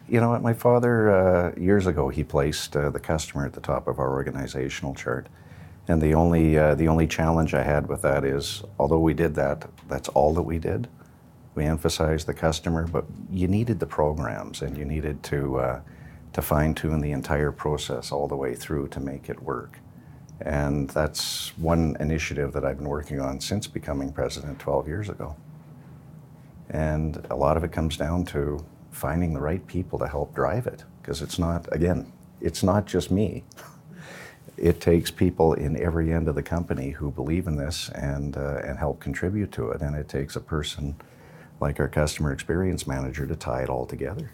You 0.09 0.21
know 0.21 0.31
what, 0.31 0.43
my 0.43 0.52
father, 0.52 1.11
uh, 1.11 1.52
years 1.59 1.87
ago, 1.87 2.09
he 2.09 2.25
placed 2.25 2.76
uh, 2.76 2.90
the 2.90 3.00
customer 3.00 3.47
at 3.47 3.52
the 3.52 3.61
top 3.61 3.87
of 3.88 3.99
our 3.99 4.11
organizational 4.12 4.95
chart. 4.95 5.28
And 5.86 6.00
the 6.00 6.14
only, 6.14 6.56
uh, 6.58 6.74
the 6.74 6.88
only 6.88 7.06
challenge 7.06 7.52
I 7.52 7.62
had 7.62 7.88
with 7.88 8.02
that 8.02 8.24
is, 8.24 8.62
although 8.78 8.98
we 8.98 9.14
did 9.14 9.34
that, 9.34 9.68
that's 9.88 10.08
all 10.10 10.32
that 10.34 10.42
we 10.42 10.58
did. 10.58 10.88
We 11.54 11.64
emphasized 11.64 12.26
the 12.26 12.34
customer, 12.34 12.86
but 12.86 13.04
you 13.30 13.48
needed 13.48 13.80
the 13.80 13.86
programs 13.86 14.62
and 14.62 14.76
you 14.76 14.84
needed 14.84 15.22
to, 15.24 15.58
uh, 15.58 15.80
to 16.32 16.42
fine 16.42 16.74
tune 16.74 17.00
the 17.00 17.12
entire 17.12 17.52
process 17.52 18.10
all 18.10 18.26
the 18.26 18.36
way 18.36 18.54
through 18.54 18.88
to 18.88 19.00
make 19.00 19.28
it 19.28 19.42
work. 19.42 19.78
And 20.40 20.90
that's 20.90 21.56
one 21.58 21.96
initiative 22.00 22.52
that 22.54 22.64
I've 22.64 22.78
been 22.78 22.88
working 22.88 23.20
on 23.20 23.40
since 23.40 23.66
becoming 23.66 24.12
president 24.12 24.58
12 24.58 24.88
years 24.88 25.08
ago. 25.08 25.36
And 26.70 27.24
a 27.30 27.36
lot 27.36 27.56
of 27.56 27.62
it 27.62 27.72
comes 27.72 27.96
down 27.96 28.24
to 28.26 28.64
finding 28.90 29.34
the 29.34 29.40
right 29.40 29.64
people 29.66 29.98
to 29.98 30.08
help 30.08 30.34
drive 30.34 30.66
it. 30.66 30.84
Because 31.00 31.22
it's 31.22 31.38
not, 31.38 31.68
again, 31.72 32.10
it's 32.40 32.62
not 32.62 32.86
just 32.86 33.10
me. 33.10 33.44
It 34.56 34.80
takes 34.80 35.11
people 35.11 35.54
in 35.54 35.80
every 35.80 36.12
end 36.12 36.28
of 36.28 36.34
the 36.34 36.42
company 36.42 36.90
who 36.90 37.11
believe 37.11 37.46
in 37.46 37.56
this 37.56 37.88
and, 37.90 38.37
uh, 38.37 38.61
and 38.64 38.78
help 38.78 39.00
contribute 39.00 39.52
to 39.52 39.70
it. 39.70 39.80
And 39.80 39.96
it 39.96 40.08
takes 40.08 40.37
a 40.37 40.40
person 40.40 40.96
like 41.61 41.80
our 41.80 41.88
customer 41.88 42.32
experience 42.32 42.87
manager 42.87 43.26
to 43.26 43.37
tie 43.37 43.62
it 43.62 43.68
all 43.68 43.87
together 43.87 44.30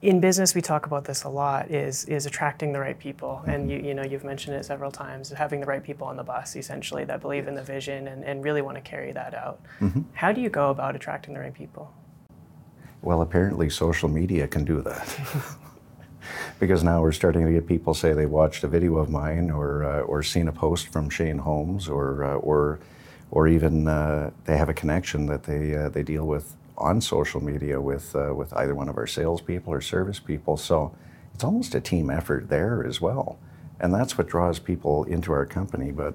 in 0.00 0.20
business 0.20 0.54
we 0.54 0.60
talk 0.60 0.86
about 0.86 1.04
this 1.04 1.24
a 1.24 1.28
lot 1.28 1.68
is 1.72 2.04
is 2.04 2.24
attracting 2.24 2.72
the 2.72 2.78
right 2.78 3.00
people 3.00 3.40
mm-hmm. 3.40 3.50
and 3.50 3.70
you 3.70 3.78
you 3.78 3.94
know 3.94 4.04
you've 4.04 4.22
mentioned 4.22 4.54
it 4.54 4.64
several 4.64 4.92
times 4.92 5.30
having 5.30 5.58
the 5.58 5.66
right 5.66 5.82
people 5.82 6.06
on 6.06 6.16
the 6.16 6.22
bus 6.22 6.54
essentially 6.54 7.04
that 7.04 7.20
believe 7.20 7.48
in 7.48 7.54
the 7.56 7.62
vision 7.62 8.06
and, 8.06 8.22
and 8.24 8.44
really 8.44 8.62
want 8.62 8.76
to 8.76 8.80
carry 8.80 9.10
that 9.10 9.34
out 9.34 9.60
mm-hmm. 9.80 10.02
how 10.12 10.30
do 10.30 10.40
you 10.40 10.48
go 10.48 10.70
about 10.70 10.94
attracting 10.94 11.34
the 11.34 11.40
right 11.40 11.54
people 11.54 11.92
well, 13.00 13.22
apparently 13.22 13.70
social 13.70 14.08
media 14.08 14.48
can 14.48 14.64
do 14.64 14.82
that. 14.82 15.20
because 16.58 16.82
now 16.82 17.00
we're 17.00 17.12
starting 17.12 17.44
to 17.44 17.52
get 17.52 17.66
people 17.66 17.94
say 17.94 18.12
they 18.12 18.26
watched 18.26 18.64
a 18.64 18.68
video 18.68 18.96
of 18.96 19.10
mine 19.10 19.50
or, 19.50 19.84
uh, 19.84 20.00
or 20.00 20.22
seen 20.22 20.48
a 20.48 20.52
post 20.52 20.88
from 20.88 21.10
Shane 21.10 21.38
Homes 21.38 21.88
or, 21.88 22.24
uh, 22.24 22.34
or, 22.36 22.80
or 23.30 23.48
even 23.48 23.86
uh, 23.88 24.30
they 24.44 24.56
have 24.56 24.68
a 24.68 24.74
connection 24.74 25.26
that 25.26 25.44
they, 25.44 25.74
uh, 25.74 25.88
they 25.88 26.02
deal 26.02 26.26
with 26.26 26.54
on 26.76 27.00
social 27.00 27.42
media 27.42 27.80
with, 27.80 28.14
uh, 28.14 28.32
with 28.34 28.52
either 28.54 28.74
one 28.74 28.88
of 28.88 28.96
our 28.96 29.06
salespeople 29.06 29.72
or 29.72 29.80
service 29.80 30.20
people. 30.20 30.56
So 30.56 30.94
it's 31.34 31.44
almost 31.44 31.74
a 31.74 31.80
team 31.80 32.10
effort 32.10 32.48
there 32.48 32.84
as 32.86 33.00
well. 33.00 33.38
And 33.80 33.94
that's 33.94 34.18
what 34.18 34.28
draws 34.28 34.58
people 34.58 35.04
into 35.04 35.32
our 35.32 35.46
company. 35.46 35.92
But, 35.92 36.14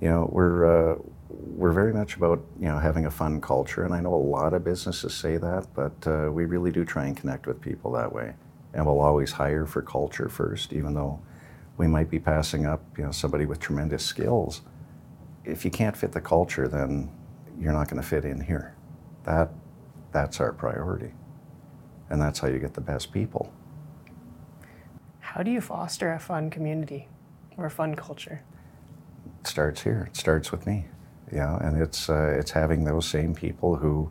you 0.00 0.08
know, 0.08 0.28
we're, 0.32 0.98
we're 1.30 1.72
very 1.72 1.92
much 1.92 2.16
about 2.16 2.40
you 2.58 2.66
know 2.66 2.78
having 2.78 3.06
a 3.06 3.10
fun 3.10 3.40
culture, 3.40 3.84
and 3.84 3.94
I 3.94 4.00
know 4.00 4.14
a 4.14 4.16
lot 4.16 4.52
of 4.54 4.64
businesses 4.64 5.14
say 5.14 5.36
that, 5.36 5.66
but 5.74 6.06
uh, 6.06 6.30
we 6.30 6.44
really 6.44 6.70
do 6.70 6.84
try 6.84 7.06
and 7.06 7.16
connect 7.16 7.46
with 7.46 7.60
people 7.60 7.92
that 7.92 8.12
way, 8.12 8.34
and 8.74 8.86
we'll 8.86 9.00
always 9.00 9.32
hire 9.32 9.66
for 9.66 9.82
culture 9.82 10.28
first, 10.28 10.72
even 10.72 10.94
though 10.94 11.20
we 11.76 11.86
might 11.86 12.10
be 12.10 12.18
passing 12.18 12.66
up 12.66 12.82
you 12.98 13.04
know 13.04 13.10
somebody 13.10 13.46
with 13.46 13.60
tremendous 13.60 14.04
skills. 14.04 14.62
If 15.44 15.64
you 15.64 15.70
can't 15.70 15.96
fit 15.96 16.12
the 16.12 16.20
culture, 16.20 16.68
then 16.68 17.10
you're 17.58 17.72
not 17.72 17.88
going 17.88 18.00
to 18.02 18.06
fit 18.08 18.24
in 18.24 18.40
here. 18.40 18.74
That 19.24 19.50
that's 20.12 20.40
our 20.40 20.52
priority, 20.52 21.12
and 22.10 22.20
that's 22.20 22.38
how 22.40 22.48
you 22.48 22.58
get 22.58 22.74
the 22.74 22.80
best 22.80 23.12
people. 23.12 23.52
How 25.20 25.42
do 25.42 25.50
you 25.50 25.60
foster 25.60 26.12
a 26.12 26.18
fun 26.18 26.50
community 26.50 27.08
or 27.56 27.66
a 27.66 27.70
fun 27.70 27.94
culture? 27.94 28.42
It 29.40 29.46
starts 29.46 29.82
here. 29.82 30.08
It 30.10 30.16
starts 30.16 30.50
with 30.52 30.66
me 30.66 30.86
Yeah, 31.32 31.56
and 31.58 31.80
it's 31.80 32.10
uh, 32.10 32.34
it's 32.38 32.50
having 32.50 32.84
those 32.84 33.06
same 33.08 33.34
people 33.34 33.76
who, 33.76 34.10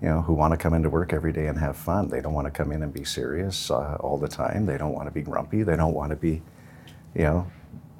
you 0.00 0.08
know, 0.08 0.22
who 0.22 0.32
want 0.32 0.52
to 0.52 0.56
come 0.56 0.74
into 0.74 0.88
work 0.88 1.12
every 1.12 1.32
day 1.32 1.46
and 1.48 1.58
have 1.58 1.76
fun. 1.76 2.08
They 2.08 2.20
don't 2.20 2.34
want 2.34 2.46
to 2.46 2.50
come 2.50 2.70
in 2.70 2.82
and 2.82 2.92
be 2.92 3.04
serious 3.04 3.70
uh, 3.70 3.96
all 4.00 4.16
the 4.16 4.28
time. 4.28 4.66
They 4.66 4.78
don't 4.78 4.92
want 4.92 5.08
to 5.08 5.10
be 5.10 5.22
grumpy. 5.22 5.62
They 5.62 5.76
don't 5.76 5.94
want 5.94 6.10
to 6.10 6.16
be, 6.16 6.42
you 7.14 7.22
know, 7.22 7.50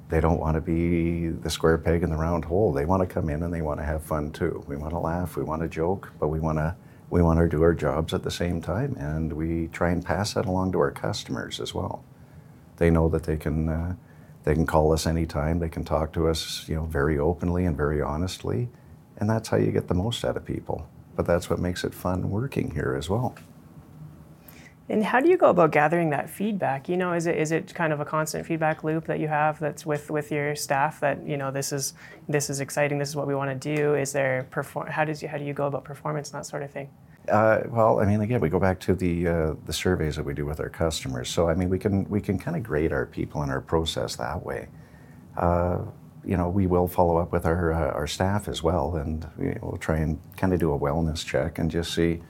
they 0.07 0.21
don't 0.21 0.39
want 0.39 0.55
to 0.55 0.61
be 0.61 1.27
the 1.27 1.49
square 1.49 1.77
peg 1.77 2.01
in 2.01 2.09
the 2.09 2.15
round 2.15 2.45
hole. 2.45 2.71
They 2.71 2.85
want 2.85 3.07
to 3.07 3.13
come 3.13 3.29
in 3.29 3.43
and 3.43 3.53
they 3.53 3.61
want 3.61 3.79
to 3.79 3.85
have 3.85 4.01
fun 4.01 4.31
too. 4.31 4.63
We 4.67 4.77
want 4.77 4.93
to 4.93 4.99
laugh. 4.99 5.35
We 5.35 5.43
want 5.43 5.61
to 5.61 5.67
joke, 5.67 6.11
but 6.19 6.29
we 6.29 6.39
want 6.39 6.57
to 6.57 6.75
we 7.09 7.21
want 7.21 7.39
to 7.39 7.47
do 7.47 7.63
our 7.63 7.73
jobs 7.73 8.13
at 8.13 8.21
the 8.21 8.31
same 8.31 8.61
time, 8.61 8.95
and 8.99 9.33
we 9.33 9.67
try 9.73 9.89
and 9.89 10.05
pass 10.05 10.35
that 10.35 10.45
along 10.45 10.73
to 10.73 10.79
our 10.79 10.91
customers 10.91 11.59
as 11.59 11.73
well. 11.73 12.03
They 12.77 12.91
know 12.91 13.09
that 13.09 13.23
they 13.23 13.37
can. 13.37 13.69
Uh, 13.69 13.95
they 14.45 14.53
can 14.53 14.65
call 14.65 14.93
us 14.93 15.05
anytime. 15.05 15.59
They 15.59 15.69
can 15.69 15.83
talk 15.83 16.13
to 16.13 16.27
us, 16.27 16.67
you 16.67 16.75
know, 16.75 16.85
very 16.85 17.19
openly 17.19 17.65
and 17.65 17.75
very 17.75 18.01
honestly, 18.01 18.69
and 19.17 19.29
that's 19.29 19.49
how 19.49 19.57
you 19.57 19.71
get 19.71 19.87
the 19.89 19.93
most 19.93 20.23
out 20.23 20.37
of 20.37 20.45
people. 20.45 20.87
But 21.19 21.25
that's 21.25 21.49
what 21.49 21.59
makes 21.59 21.83
it 21.83 21.93
fun 21.93 22.29
working 22.29 22.71
here 22.71 22.95
as 22.97 23.09
well. 23.09 23.35
And 24.87 25.03
how 25.03 25.19
do 25.19 25.29
you 25.29 25.35
go 25.35 25.49
about 25.49 25.73
gathering 25.73 26.11
that 26.11 26.29
feedback? 26.29 26.87
You 26.87 26.95
know, 26.95 27.11
is 27.11 27.25
it 27.25 27.35
is 27.35 27.51
it 27.51 27.75
kind 27.75 27.91
of 27.91 27.99
a 27.99 28.05
constant 28.05 28.45
feedback 28.45 28.85
loop 28.85 29.05
that 29.07 29.19
you 29.19 29.27
have 29.27 29.59
that's 29.59 29.85
with 29.85 30.09
with 30.09 30.31
your 30.31 30.55
staff 30.55 31.01
that 31.01 31.27
you 31.27 31.35
know 31.35 31.51
this 31.51 31.73
is 31.73 31.93
this 32.29 32.49
is 32.49 32.61
exciting, 32.61 32.99
this 32.99 33.09
is 33.09 33.17
what 33.17 33.27
we 33.27 33.35
want 33.35 33.49
to 33.51 33.75
do? 33.75 33.95
Is 33.95 34.13
there 34.13 34.47
perform? 34.49 34.87
How 34.87 35.03
does 35.03 35.21
you 35.21 35.27
how 35.27 35.37
do 35.37 35.43
you 35.43 35.51
go 35.51 35.67
about 35.67 35.83
performance 35.83 36.31
and 36.31 36.39
that 36.39 36.45
sort 36.45 36.63
of 36.63 36.71
thing? 36.71 36.89
Uh, 37.27 37.63
well, 37.67 37.99
I 37.99 38.05
mean, 38.05 38.21
again, 38.21 38.39
we 38.39 38.47
go 38.47 38.61
back 38.61 38.79
to 38.79 38.95
the 38.95 39.27
uh, 39.27 39.53
the 39.65 39.73
surveys 39.73 40.15
that 40.15 40.23
we 40.23 40.33
do 40.33 40.45
with 40.45 40.61
our 40.61 40.69
customers. 40.69 41.29
So, 41.29 41.49
I 41.49 41.53
mean, 41.53 41.67
we 41.67 41.79
can 41.79 42.09
we 42.09 42.21
can 42.21 42.39
kind 42.39 42.55
of 42.55 42.63
grade 42.63 42.93
our 42.93 43.07
people 43.07 43.41
and 43.41 43.51
our 43.51 43.59
process 43.59 44.15
that 44.15 44.41
way. 44.41 44.69
Uh, 45.35 45.79
you 46.25 46.37
know, 46.37 46.49
we 46.49 46.67
will 46.67 46.87
follow 46.87 47.17
up 47.17 47.31
with 47.31 47.45
our 47.45 47.73
uh, 47.73 47.91
our 47.91 48.07
staff 48.07 48.47
as 48.47 48.61
well, 48.63 48.95
and 48.95 49.27
we'll 49.61 49.77
try 49.77 49.97
and 49.97 50.19
kind 50.37 50.53
of 50.53 50.59
do 50.59 50.73
a 50.73 50.79
wellness 50.79 51.25
check 51.25 51.59
and 51.59 51.71
just 51.71 51.93
see, 51.93 52.21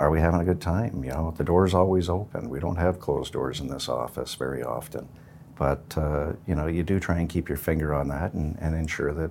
are 0.00 0.10
we 0.10 0.20
having 0.20 0.40
a 0.40 0.44
good 0.44 0.60
time? 0.60 1.04
You 1.04 1.10
know, 1.12 1.34
the 1.36 1.44
door's 1.44 1.74
always 1.74 2.08
open. 2.08 2.50
We 2.50 2.60
don't 2.60 2.76
have 2.76 3.00
closed 3.00 3.32
doors 3.32 3.60
in 3.60 3.68
this 3.68 3.88
office 3.88 4.34
very 4.34 4.62
often, 4.62 5.08
But 5.56 5.96
uh, 5.98 6.34
you 6.46 6.54
know, 6.54 6.66
you 6.66 6.82
do 6.82 7.00
try 7.00 7.18
and 7.18 7.28
keep 7.28 7.48
your 7.48 7.58
finger 7.58 7.94
on 7.94 8.08
that 8.08 8.34
and, 8.34 8.56
and 8.60 8.74
ensure 8.74 9.12
that, 9.14 9.30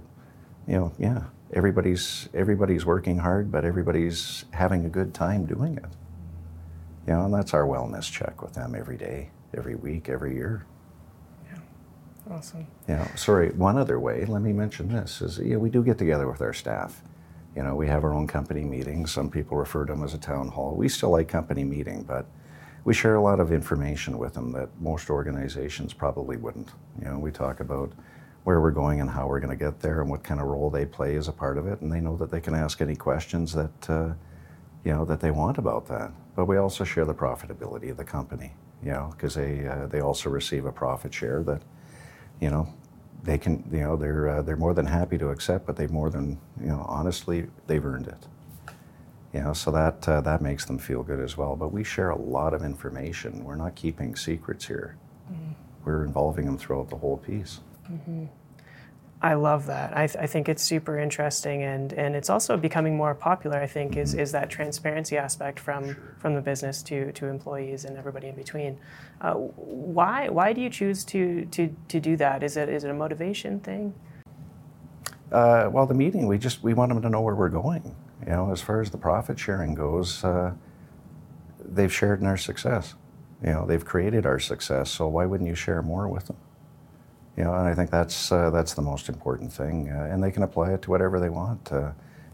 you 0.68 0.76
know, 0.76 0.92
yeah, 1.00 1.24
everybody's 1.54 2.30
everybody's 2.34 2.86
working 2.86 3.20
hard, 3.20 3.52
but 3.52 3.66
everybody's 3.66 4.46
having 4.52 4.86
a 4.86 4.90
good 4.90 5.14
time 5.14 5.46
doing 5.46 5.78
it. 5.78 5.86
You 7.08 7.14
know, 7.14 7.26
and 7.26 7.34
that's 7.34 7.54
our 7.54 7.66
wellness 7.68 8.12
check 8.12 8.42
with 8.42 8.54
them 8.54 8.76
every 8.76 8.98
day, 8.98 9.32
every 9.56 9.76
week, 9.76 10.10
every 10.10 10.36
year. 10.36 10.66
Awesome. 12.30 12.66
Sorry, 13.16 13.50
one 13.52 13.78
other 13.78 14.00
way. 14.00 14.26
Let 14.26 14.42
me 14.42 14.52
mention 14.52 14.90
this: 14.90 15.22
is 15.22 15.40
we 15.40 15.70
do 15.70 15.84
get 15.84 15.98
together 15.98 16.28
with 16.30 16.42
our 16.42 16.54
staff. 16.54 17.02
You 17.56 17.64
know, 17.64 17.76
we 17.76 17.88
have 17.88 18.04
our 18.04 18.14
own 18.14 18.28
company 18.28 18.64
meetings. 18.64 19.12
Some 19.12 19.30
people 19.30 19.58
refer 19.58 19.86
to 19.86 19.94
them 19.94 20.04
as 20.04 20.14
a 20.14 20.18
town 20.18 20.50
hall. 20.50 20.76
We 20.76 20.90
still 20.90 21.12
like 21.12 21.28
company 21.28 21.64
meeting, 21.64 22.04
but 22.04 22.26
we 22.84 22.94
share 22.94 23.16
a 23.16 23.22
lot 23.22 23.40
of 23.40 23.52
information 23.52 24.18
with 24.18 24.34
them 24.34 24.52
that 24.52 24.70
most 24.82 25.10
organizations 25.10 25.94
probably 25.94 26.38
wouldn't. 26.38 26.70
You 27.02 27.10
know, 27.10 27.20
we 27.20 27.32
talk 27.32 27.60
about 27.60 27.92
where 28.44 28.60
we're 28.62 28.72
going 28.72 29.02
and 29.02 29.10
how 29.10 29.28
we're 29.28 29.40
going 29.40 29.58
to 29.58 29.64
get 29.64 29.80
there 29.80 30.02
and 30.02 30.10
what 30.10 30.24
kind 30.24 30.40
of 30.40 30.48
role 30.48 30.70
they 30.70 30.86
play 30.86 31.16
as 31.16 31.28
a 31.28 31.32
part 31.32 31.58
of 31.58 31.68
it, 31.68 31.82
and 31.82 31.92
they 31.92 32.00
know 32.00 32.18
that 32.18 32.30
they 32.30 32.42
can 32.42 32.54
ask 32.54 32.82
any 32.82 32.96
questions 32.96 33.54
that 33.54 33.90
uh, 33.90 34.14
you 34.84 34.92
know 34.92 35.06
that 35.06 35.20
they 35.20 35.32
want 35.32 35.58
about 35.58 35.88
that. 35.88 36.12
But 36.36 36.46
we 36.46 36.58
also 36.58 36.84
share 36.84 37.06
the 37.06 37.14
profitability 37.14 37.90
of 37.90 37.98
the 37.98 38.04
company, 38.04 38.54
you 38.84 38.92
know, 38.92 39.14
because 39.16 39.36
they 39.36 39.68
uh, 39.68 39.88
they 39.88 40.02
also 40.02 40.30
receive 40.30 40.66
a 40.66 40.72
profit 40.72 41.14
share 41.14 41.42
that 41.44 41.62
you 42.40 42.50
know 42.50 42.74
they 43.24 43.38
can 43.38 43.64
you 43.72 43.82
know 43.82 43.96
they're 43.96 44.30
uh, 44.30 44.42
they're 44.42 44.56
more 44.56 44.74
than 44.74 44.86
happy 44.86 45.18
to 45.18 45.30
accept, 45.30 45.66
but 45.66 45.76
they 45.76 45.88
more 45.88 46.10
than 46.10 46.40
you 46.60 46.68
know 46.68 46.86
honestly 46.88 47.48
they've 47.68 47.86
earned 47.86 48.08
it. 48.08 48.28
You 49.34 49.42
know, 49.42 49.54
so 49.54 49.70
that 49.72 50.08
uh, 50.08 50.22
that 50.22 50.42
makes 50.42 50.66
them 50.66 50.78
feel 50.78 51.04
good 51.04 51.20
as 51.20 51.36
well. 51.36 51.56
But 51.56 51.74
we 51.74 51.84
share 51.84 52.12
a 52.12 52.18
lot 52.18 52.54
of 52.54 52.64
information. 52.64 53.44
We're 53.44 53.58
not 53.58 53.76
keeping 53.76 54.16
secrets 54.16 54.66
here. 54.66 54.96
Mm-hmm. 55.30 55.52
We're 55.84 56.06
involving 56.06 56.46
them 56.46 56.58
throughout 56.58 56.90
the 56.90 56.98
whole 56.98 57.18
piece. 57.18 57.60
Mm-hmm. 57.92 58.26
I 59.22 59.34
love 59.36 59.66
that. 59.68 59.96
I, 59.96 60.08
th- 60.08 60.22
I, 60.22 60.28
think 60.28 60.50
it's 60.50 60.62
super 60.62 61.00
interesting, 61.00 61.64
and, 61.64 61.94
and 61.94 62.16
it's 62.16 62.30
also 62.30 62.58
becoming 62.58 62.98
more 62.98 63.16
popular. 63.16 63.58
I 63.58 63.66
think 63.66 63.96
is, 63.96 64.14
is 64.14 64.32
that 64.34 64.50
transparency 64.50 65.18
aspect 65.18 65.60
from 65.60 65.86
sure. 65.86 66.16
from 66.20 66.36
the 66.36 66.42
business 66.42 66.84
to, 66.84 67.12
to 67.14 67.28
employees 67.28 67.86
and 67.86 67.98
everybody 67.98 68.28
in 68.28 68.36
between. 68.36 68.78
Uh, 69.22 69.34
why 69.34 70.28
why 70.28 70.52
do 70.52 70.62
you 70.62 70.70
choose 70.70 71.06
to, 71.06 71.46
to, 71.46 71.74
to 71.88 72.00
do 72.00 72.18
that? 72.18 72.44
Is 72.44 72.58
it 72.58 72.68
is 72.68 72.84
it 72.84 72.92
a 72.92 72.94
motivation 72.94 73.60
thing? 73.62 73.94
Uh, 75.32 75.70
well, 75.72 75.86
the 75.86 75.94
meeting 75.94 76.28
we 76.28 76.38
just 76.38 76.62
we 76.62 76.74
want 76.74 76.90
them 76.90 77.02
to 77.02 77.10
know 77.10 77.22
where 77.22 77.36
we're 77.36 77.50
going. 77.50 77.96
You 78.26 78.34
know, 78.34 78.52
as 78.52 78.62
far 78.62 78.82
as 78.82 78.92
the 78.92 78.98
profit 78.98 79.40
sharing 79.40 79.76
goes, 79.76 80.24
uh, 80.24 80.54
they've 81.64 81.94
shared 81.94 82.20
in 82.20 82.28
our 82.28 82.38
success. 82.38 82.96
You 83.42 83.52
know, 83.52 83.66
they've 83.66 83.84
created 83.84 84.26
our 84.26 84.40
success. 84.40 84.92
So 84.92 85.08
why 85.08 85.26
wouldn't 85.26 85.48
you 85.48 85.56
share 85.56 85.82
more 85.82 86.08
with 86.08 86.28
them? 86.28 86.38
You 87.38 87.44
know, 87.44 87.54
and 87.54 87.68
I 87.68 87.74
think 87.74 87.90
that's 87.92 88.32
uh, 88.32 88.50
that's 88.50 88.74
the 88.74 88.82
most 88.82 89.10
important 89.10 89.52
thing. 89.52 89.90
Uh, 89.90 90.10
and 90.12 90.24
they 90.24 90.32
can 90.32 90.44
apply 90.44 90.74
it 90.74 90.82
to 90.84 90.90
whatever 90.90 91.20
they 91.20 91.30
want. 91.30 91.72
Uh, 91.72 91.92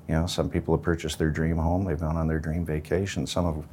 you 0.08 0.14
know, 0.16 0.28
some 0.28 0.50
people 0.50 0.76
have 0.76 0.84
purchased 0.84 1.18
their 1.18 1.32
dream 1.32 1.58
home. 1.58 1.86
They've 1.86 2.00
gone 2.00 2.18
on 2.18 2.28
their 2.28 2.40
dream 2.40 2.66
vacation. 2.66 3.26
Some 3.26 3.46
have 3.46 3.66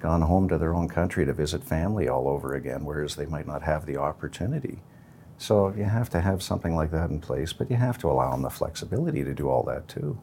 gone 0.00 0.22
home 0.22 0.48
to 0.48 0.58
their 0.58 0.74
own 0.74 0.88
country 0.88 1.24
to 1.24 1.32
visit 1.32 1.64
family 1.64 2.08
all 2.08 2.28
over 2.28 2.54
again, 2.54 2.84
whereas 2.84 3.16
they 3.16 3.26
might 3.26 3.46
not 3.46 3.62
have 3.62 3.86
the 3.86 3.96
opportunity. 3.96 4.78
So 5.38 5.72
you 5.76 5.84
have 5.84 6.10
to 6.10 6.20
have 6.20 6.42
something 6.42 6.74
like 6.74 6.90
that 6.90 7.10
in 7.10 7.20
place, 7.20 7.52
but 7.52 7.70
you 7.70 7.76
have 7.76 7.98
to 7.98 8.10
allow 8.10 8.32
them 8.32 8.42
the 8.42 8.50
flexibility 8.50 9.22
to 9.24 9.34
do 9.34 9.48
all 9.48 9.62
that 9.64 9.88
too. 9.88 10.18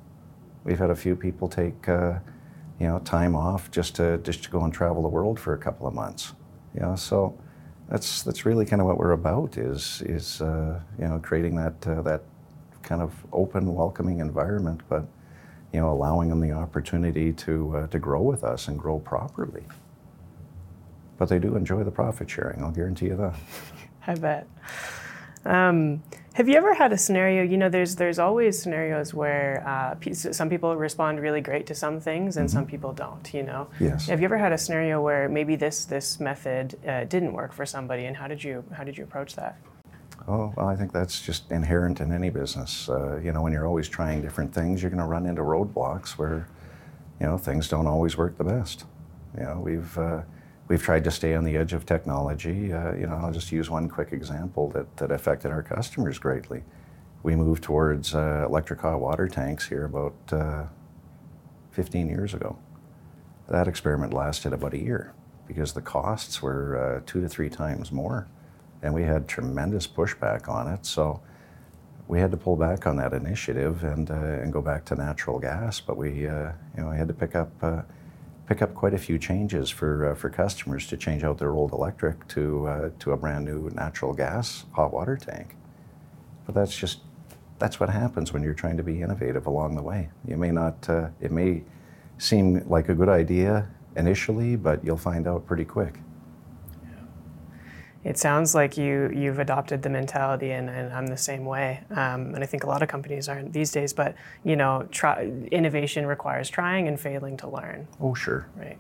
We've 0.63 0.79
had 0.79 0.89
a 0.89 0.95
few 0.95 1.15
people 1.15 1.47
take, 1.47 1.87
uh, 1.87 2.19
you 2.79 2.87
know, 2.87 2.99
time 2.99 3.35
off 3.35 3.71
just 3.71 3.95
to 3.95 4.17
just 4.19 4.43
to 4.43 4.49
go 4.49 4.63
and 4.63 4.73
travel 4.73 5.01
the 5.01 5.07
world 5.07 5.39
for 5.39 5.53
a 5.53 5.57
couple 5.57 5.87
of 5.87 5.93
months. 5.93 6.33
You 6.73 6.81
know, 6.81 6.95
so 6.95 7.37
that's 7.89 8.23
that's 8.23 8.45
really 8.45 8.65
kind 8.65 8.81
of 8.81 8.87
what 8.87 8.97
we're 8.97 9.11
about 9.11 9.57
is 9.57 10.01
is 10.05 10.41
uh, 10.41 10.79
you 10.99 11.07
know 11.07 11.19
creating 11.19 11.55
that 11.55 11.87
uh, 11.87 12.01
that 12.01 12.23
kind 12.83 13.01
of 13.01 13.13
open, 13.33 13.73
welcoming 13.73 14.19
environment, 14.19 14.81
but 14.89 15.05
you 15.73 15.79
know 15.79 15.91
allowing 15.91 16.29
them 16.29 16.39
the 16.39 16.51
opportunity 16.51 17.33
to 17.33 17.77
uh, 17.77 17.87
to 17.87 17.99
grow 17.99 18.21
with 18.21 18.43
us 18.43 18.67
and 18.67 18.79
grow 18.79 18.99
properly. 18.99 19.63
But 21.17 21.29
they 21.29 21.39
do 21.39 21.55
enjoy 21.55 21.83
the 21.83 21.91
profit 21.91 22.29
sharing. 22.29 22.61
I'll 22.63 22.71
guarantee 22.71 23.07
you 23.07 23.15
that. 23.17 23.35
I 24.07 24.15
bet. 24.15 24.47
Um, 25.45 26.03
have 26.35 26.49
you 26.49 26.57
ever 26.57 26.73
had 26.73 26.91
a 26.91 26.97
scenario? 26.97 27.43
You 27.43 27.55
know, 27.55 27.69
there's 27.69 27.95
there's 27.95 28.19
always 28.19 28.61
scenarios 28.61 29.13
where 29.13 29.63
uh, 29.65 29.95
some 30.11 30.49
people 30.49 30.75
respond 30.75 31.21
really 31.21 31.39
great 31.39 31.65
to 31.67 31.75
some 31.75 32.01
things 32.01 32.35
and 32.35 32.49
mm-hmm. 32.49 32.57
some 32.57 32.65
people 32.65 32.91
don't. 32.91 33.33
You 33.33 33.43
know. 33.43 33.67
Yes. 33.79 34.07
Have 34.07 34.19
you 34.19 34.25
ever 34.25 34.37
had 34.37 34.51
a 34.51 34.57
scenario 34.57 35.01
where 35.01 35.29
maybe 35.29 35.55
this 35.55 35.85
this 35.85 36.19
method 36.19 36.77
uh, 36.85 37.05
didn't 37.05 37.31
work 37.31 37.53
for 37.53 37.65
somebody, 37.65 38.05
and 38.05 38.17
how 38.17 38.27
did 38.27 38.43
you 38.43 38.65
how 38.73 38.83
did 38.83 38.97
you 38.97 39.05
approach 39.05 39.37
that? 39.37 39.57
Oh, 40.27 40.53
well, 40.57 40.67
I 40.67 40.75
think 40.75 40.91
that's 40.91 41.21
just 41.21 41.49
inherent 41.51 42.01
in 42.01 42.11
any 42.11 42.29
business. 42.29 42.89
Uh, 42.89 43.17
you 43.23 43.31
know, 43.31 43.41
when 43.41 43.53
you're 43.53 43.67
always 43.67 43.87
trying 43.87 44.21
different 44.21 44.53
things, 44.53 44.81
you're 44.81 44.89
going 44.89 45.01
to 45.01 45.07
run 45.07 45.25
into 45.25 45.43
roadblocks 45.43 46.17
where, 46.17 46.47
you 47.19 47.27
know, 47.27 47.37
things 47.37 47.69
don't 47.69 47.85
always 47.85 48.17
work 48.17 48.37
the 48.37 48.43
best. 48.43 48.85
You 49.37 49.43
know, 49.43 49.61
we've 49.63 49.97
uh, 49.97 50.23
we've 50.67 50.81
tried 50.81 51.03
to 51.03 51.11
stay 51.11 51.35
on 51.35 51.43
the 51.43 51.57
edge 51.57 51.73
of 51.73 51.85
technology. 51.85 52.73
Uh, 52.73 52.93
you 52.93 53.07
know, 53.07 53.15
I'll 53.15 53.31
just 53.31 53.51
use 53.51 53.69
one 53.69 53.87
quick 53.87 54.11
example 54.11 54.69
that, 54.69 54.97
that 54.97 55.11
affected 55.11 55.51
our 55.51 55.63
customers 55.63 56.17
greatly. 56.17 56.63
We 57.23 57.35
moved 57.35 57.63
towards 57.63 58.13
uh, 58.13 58.45
electric 58.47 58.81
hot 58.81 58.99
water 58.99 59.27
tanks 59.27 59.67
here 59.67 59.85
about 59.85 60.15
uh, 60.31 60.63
15 61.71 62.07
years 62.07 62.33
ago. 62.33 62.57
That 63.47 63.67
experiment 63.67 64.13
lasted 64.13 64.53
about 64.53 64.73
a 64.73 64.79
year 64.79 65.13
because 65.47 65.73
the 65.73 65.81
costs 65.81 66.41
were 66.41 66.77
uh, 66.77 67.01
two 67.05 67.21
to 67.21 67.29
three 67.29 67.49
times 67.49 67.91
more, 67.91 68.27
and 68.81 68.93
we 68.93 69.03
had 69.03 69.27
tremendous 69.27 69.85
pushback 69.85 70.49
on 70.49 70.67
it. 70.67 70.85
So 70.85 71.21
we 72.07 72.19
had 72.19 72.31
to 72.31 72.37
pull 72.37 72.55
back 72.55 72.87
on 72.87 72.95
that 72.97 73.13
initiative 73.13 73.83
and 73.83 74.09
uh, 74.09 74.13
and 74.13 74.51
go 74.51 74.61
back 74.61 74.85
to 74.85 74.95
natural 74.95 75.39
gas. 75.39 75.79
But 75.79 75.97
we, 75.97 76.27
uh, 76.27 76.51
you 76.75 76.83
know, 76.83 76.89
I 76.89 76.95
had 76.95 77.07
to 77.07 77.13
pick 77.13 77.35
up 77.35 77.51
pick 78.47 78.61
up 78.61 78.73
quite 78.75 78.93
a 78.93 78.97
few 78.97 79.17
changes 79.17 79.69
for 79.69 80.11
uh, 80.11 80.15
for 80.15 80.29
customers 80.29 80.87
to 80.87 80.97
change 80.97 81.23
out 81.23 81.37
their 81.37 81.51
old 81.51 81.71
electric 81.71 82.27
to 82.29 82.67
uh, 82.67 82.89
to 82.99 83.11
a 83.11 83.17
brand 83.17 83.45
new 83.45 83.69
natural 83.73 84.13
gas 84.13 84.65
hot 84.73 84.93
water 84.93 85.17
tank. 85.17 85.55
But 86.45 86.55
that's 86.55 86.75
just 86.75 86.99
that's 87.57 87.79
what 87.79 87.89
happens 87.89 88.33
when 88.33 88.43
you're 88.43 88.53
trying 88.53 88.77
to 88.77 88.83
be 88.83 89.01
innovative 89.01 89.47
along 89.47 89.75
the 89.75 89.81
way. 89.81 90.09
You 90.27 90.37
may 90.37 90.51
not 90.51 90.89
uh, 90.89 91.09
it 91.19 91.31
may 91.31 91.63
seem 92.17 92.63
like 92.67 92.89
a 92.89 92.95
good 92.95 93.09
idea 93.09 93.69
initially, 93.95 94.55
but 94.55 94.83
you'll 94.83 94.97
find 94.97 95.27
out 95.27 95.45
pretty 95.45 95.65
quick 95.65 95.99
it 98.05 98.19
sounds 98.19 98.53
like 98.53 98.77
you 98.77 99.09
you've 99.13 99.39
adopted 99.39 99.81
the 99.81 99.89
mentality, 99.89 100.51
and, 100.51 100.69
and 100.69 100.93
I'm 100.93 101.07
the 101.07 101.17
same 101.17 101.43
way. 101.43 101.81
Um, 101.89 102.35
and 102.35 102.43
I 102.43 102.45
think 102.45 102.63
a 102.63 102.67
lot 102.67 102.83
of 102.83 102.87
companies 102.87 103.27
aren't 103.27 103.51
these 103.51 103.71
days. 103.71 103.93
But 103.93 104.15
you 104.43 104.55
know, 104.55 104.87
try, 104.91 105.23
innovation 105.51 106.05
requires 106.05 106.47
trying 106.47 106.87
and 106.87 106.99
failing 106.99 107.35
to 107.37 107.49
learn. 107.49 107.87
Oh, 107.99 108.13
sure. 108.13 108.47
Right. 108.55 108.77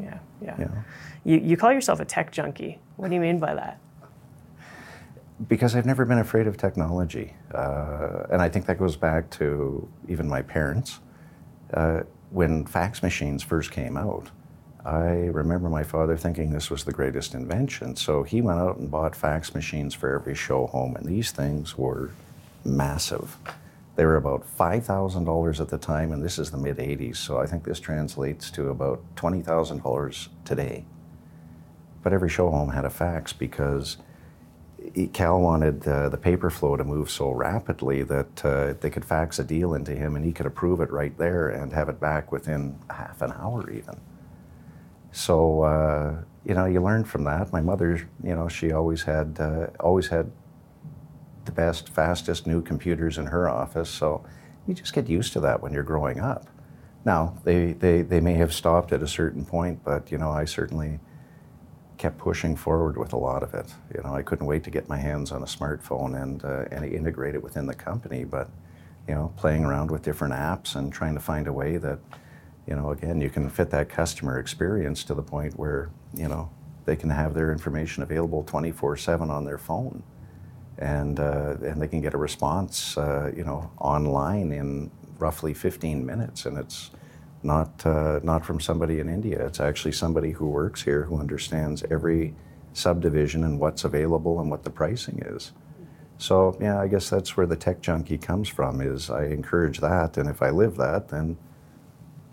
Yeah. 0.00 0.18
Yeah. 0.40 0.54
yeah. 0.60 0.68
You 1.24 1.38
you 1.38 1.56
call 1.56 1.72
yourself 1.72 1.98
a 1.98 2.04
tech 2.04 2.30
junkie. 2.30 2.78
What 2.96 3.08
do 3.08 3.14
you 3.16 3.20
mean 3.20 3.40
by 3.40 3.54
that? 3.54 3.80
Because 5.48 5.74
I've 5.74 5.86
never 5.86 6.04
been 6.04 6.18
afraid 6.18 6.46
of 6.46 6.56
technology, 6.56 7.34
uh, 7.52 8.26
and 8.30 8.40
I 8.40 8.48
think 8.48 8.66
that 8.66 8.78
goes 8.78 8.96
back 8.96 9.28
to 9.30 9.88
even 10.08 10.28
my 10.28 10.42
parents. 10.42 11.00
Uh, 11.74 12.02
when 12.30 12.64
fax 12.64 13.02
machines 13.02 13.42
first 13.42 13.72
came 13.72 13.96
out, 13.96 14.30
I 14.84 15.26
remember 15.32 15.68
my 15.68 15.82
father 15.82 16.16
thinking 16.16 16.50
this 16.50 16.70
was 16.70 16.84
the 16.84 16.92
greatest 16.92 17.34
invention. 17.34 17.96
So 17.96 18.22
he 18.22 18.40
went 18.40 18.60
out 18.60 18.76
and 18.76 18.90
bought 18.90 19.16
fax 19.16 19.54
machines 19.54 19.94
for 19.94 20.14
every 20.14 20.34
show 20.34 20.66
home, 20.66 20.96
and 20.96 21.06
these 21.06 21.30
things 21.30 21.76
were 21.76 22.10
massive. 22.64 23.36
They 23.96 24.04
were 24.04 24.16
about 24.16 24.46
$5,000 24.56 25.60
at 25.60 25.68
the 25.68 25.78
time, 25.78 26.12
and 26.12 26.22
this 26.22 26.38
is 26.38 26.52
the 26.52 26.56
mid 26.56 26.76
80s, 26.76 27.16
so 27.16 27.38
I 27.38 27.46
think 27.46 27.64
this 27.64 27.80
translates 27.80 28.50
to 28.52 28.68
about 28.68 29.02
$20,000 29.16 30.28
today. 30.44 30.84
But 32.02 32.12
every 32.12 32.28
show 32.28 32.50
home 32.50 32.70
had 32.70 32.84
a 32.84 32.90
fax 32.90 33.32
because 33.32 33.96
Cal 35.12 35.40
wanted 35.40 35.86
uh, 35.86 36.08
the 36.08 36.16
paper 36.16 36.48
flow 36.48 36.76
to 36.76 36.84
move 36.84 37.10
so 37.10 37.30
rapidly 37.32 38.02
that 38.04 38.44
uh, 38.44 38.74
they 38.80 38.90
could 38.90 39.04
fax 39.04 39.38
a 39.40 39.44
deal 39.44 39.74
into 39.74 39.92
him 39.92 40.14
and 40.14 40.24
he 40.24 40.32
could 40.32 40.46
approve 40.46 40.80
it 40.80 40.90
right 40.92 41.16
there 41.18 41.48
and 41.48 41.72
have 41.72 41.88
it 41.88 42.00
back 42.00 42.30
within 42.30 42.78
half 42.88 43.20
an 43.20 43.32
hour, 43.32 43.68
even. 43.70 44.00
So 45.18 45.62
uh, 45.62 46.14
you 46.44 46.54
know, 46.54 46.64
you 46.64 46.80
learn 46.80 47.02
from 47.02 47.24
that. 47.24 47.52
My 47.52 47.60
mother, 47.60 48.08
you 48.22 48.34
know, 48.36 48.46
she 48.46 48.70
always 48.70 49.02
had 49.02 49.36
uh, 49.40 49.66
always 49.80 50.06
had 50.06 50.30
the 51.44 51.50
best, 51.50 51.88
fastest 51.88 52.46
new 52.46 52.62
computers 52.62 53.18
in 53.18 53.26
her 53.26 53.48
office. 53.48 53.90
So 53.90 54.24
you 54.66 54.74
just 54.74 54.92
get 54.92 55.08
used 55.08 55.32
to 55.32 55.40
that 55.40 55.60
when 55.60 55.72
you're 55.72 55.82
growing 55.82 56.20
up. 56.20 56.46
Now 57.04 57.36
they, 57.42 57.72
they, 57.72 58.02
they 58.02 58.20
may 58.20 58.34
have 58.34 58.52
stopped 58.52 58.92
at 58.92 59.02
a 59.02 59.08
certain 59.08 59.44
point, 59.44 59.82
but 59.82 60.12
you 60.12 60.18
know, 60.18 60.30
I 60.30 60.44
certainly 60.44 61.00
kept 61.96 62.18
pushing 62.18 62.54
forward 62.54 62.96
with 62.96 63.12
a 63.12 63.16
lot 63.16 63.42
of 63.42 63.54
it. 63.54 63.74
You 63.94 64.02
know, 64.04 64.14
I 64.14 64.22
couldn't 64.22 64.46
wait 64.46 64.62
to 64.64 64.70
get 64.70 64.88
my 64.88 64.98
hands 64.98 65.32
on 65.32 65.42
a 65.42 65.46
smartphone 65.46 66.22
and 66.22 66.44
uh, 66.44 66.66
and 66.70 66.84
integrate 66.84 67.34
it 67.34 67.42
within 67.42 67.66
the 67.66 67.74
company. 67.74 68.22
But 68.22 68.50
you 69.08 69.16
know, 69.16 69.32
playing 69.36 69.64
around 69.64 69.90
with 69.90 70.02
different 70.02 70.34
apps 70.34 70.76
and 70.76 70.92
trying 70.92 71.14
to 71.14 71.20
find 71.20 71.48
a 71.48 71.52
way 71.52 71.76
that 71.78 71.98
you 72.68 72.76
know, 72.76 72.92
again, 72.92 73.20
you 73.22 73.30
can 73.30 73.50
fit 73.50 73.70
that 73.70 73.88
customer 73.90 74.38
experience 74.40 75.04
to 75.06 75.14
the 75.14 75.22
point 75.24 75.58
where, 75.58 75.90
you 76.14 76.28
know, 76.28 76.50
They 76.86 76.96
can 76.96 77.10
have 77.10 77.34
their 77.34 77.52
information 77.52 78.04
available 78.04 78.44
24/7 78.44 79.30
on 79.30 79.44
their 79.46 79.58
phone, 79.58 80.04
and 80.78 81.20
uh, 81.20 81.56
and 81.62 81.82
they 81.82 81.88
can 81.88 82.00
get 82.00 82.14
a 82.14 82.18
response, 82.18 82.98
uh, 82.98 83.32
you 83.36 83.44
know, 83.44 83.70
online 83.78 84.52
in 84.52 84.90
roughly 85.18 85.54
15 85.54 86.06
minutes, 86.06 86.46
and 86.46 86.58
it's 86.58 86.90
not 87.42 87.86
uh, 87.86 88.20
not 88.22 88.44
from 88.46 88.60
somebody 88.60 89.00
in 89.00 89.08
India. 89.08 89.46
It's 89.46 89.60
actually 89.60 89.92
somebody 89.92 90.32
who 90.32 90.48
works 90.48 90.82
here 90.82 91.04
who 91.04 91.18
understands 91.20 91.84
every 91.90 92.36
subdivision 92.72 93.44
and 93.44 93.60
what's 93.60 93.84
available 93.84 94.40
and 94.40 94.50
what 94.50 94.64
the 94.64 94.70
pricing 94.70 95.20
is. 95.26 95.52
So 96.18 96.56
yeah, 96.60 96.80
I 96.80 96.88
guess 96.88 97.10
that's 97.10 97.36
where 97.36 97.46
the 97.46 97.56
tech 97.56 97.80
junkie 97.82 98.18
comes 98.18 98.48
from. 98.48 98.80
Is 98.80 99.10
I 99.10 99.26
encourage 99.26 99.80
that, 99.80 100.18
and 100.18 100.28
if 100.30 100.42
I 100.42 100.50
live 100.50 100.76
that, 100.78 101.08
then 101.08 101.38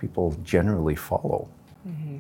people 0.06 0.38
generally 0.44 0.96
follow. 0.96 1.50
Mm-hmm. 1.88 2.20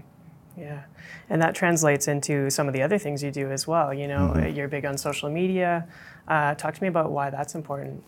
Yeah, 0.57 0.83
and 1.29 1.39
that 1.41 1.53
translates 1.53 2.07
into 2.07 2.49
some 2.49 2.67
of 2.67 2.73
the 2.73 2.81
other 2.81 2.97
things 2.97 3.21
you 3.21 3.29
do 3.29 3.51
as 3.51 3.67
well. 3.67 3.93
You 3.93 4.07
know, 4.07 4.33
mm-hmm. 4.33 4.55
you're 4.55 4.67
big 4.67 4.85
on 4.85 4.97
social 4.97 5.29
media. 5.29 5.87
Uh, 6.27 6.55
talk 6.55 6.73
to 6.73 6.81
me 6.81 6.87
about 6.87 7.11
why 7.11 7.29
that's 7.29 7.53
important. 7.53 8.03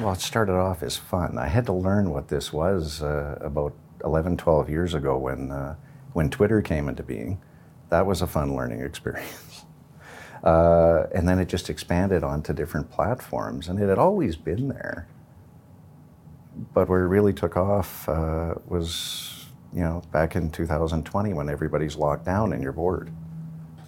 Well, 0.00 0.14
it 0.14 0.20
started 0.20 0.54
off 0.54 0.82
as 0.82 0.96
fun. 0.96 1.36
I 1.36 1.48
had 1.48 1.66
to 1.66 1.72
learn 1.72 2.10
what 2.10 2.28
this 2.28 2.50
was 2.52 3.02
uh, 3.02 3.36
about 3.40 3.74
11, 4.04 4.38
12 4.38 4.70
years 4.70 4.94
ago 4.94 5.18
when, 5.18 5.50
uh, 5.50 5.76
when 6.14 6.30
Twitter 6.30 6.62
came 6.62 6.88
into 6.88 7.02
being. 7.02 7.40
That 7.90 8.06
was 8.06 8.22
a 8.22 8.26
fun 8.26 8.56
learning 8.56 8.80
experience. 8.90 9.66
Uh, 10.42 11.06
and 11.14 11.28
then 11.28 11.38
it 11.38 11.48
just 11.48 11.68
expanded 11.68 12.24
onto 12.24 12.54
different 12.54 12.90
platforms, 12.90 13.68
and 13.68 13.78
it 13.78 13.88
had 13.88 13.98
always 13.98 14.36
been 14.36 14.68
there. 14.68 15.08
But 16.72 16.88
where 16.88 17.04
it 17.04 17.08
really 17.08 17.32
took 17.32 17.56
off 17.56 18.08
uh, 18.08 18.54
was, 18.66 19.46
you 19.72 19.80
know, 19.80 20.02
back 20.12 20.36
in 20.36 20.50
2020 20.50 21.32
when 21.32 21.48
everybody's 21.48 21.96
locked 21.96 22.24
down 22.24 22.52
and 22.52 22.62
you're 22.62 22.72
bored. 22.72 23.10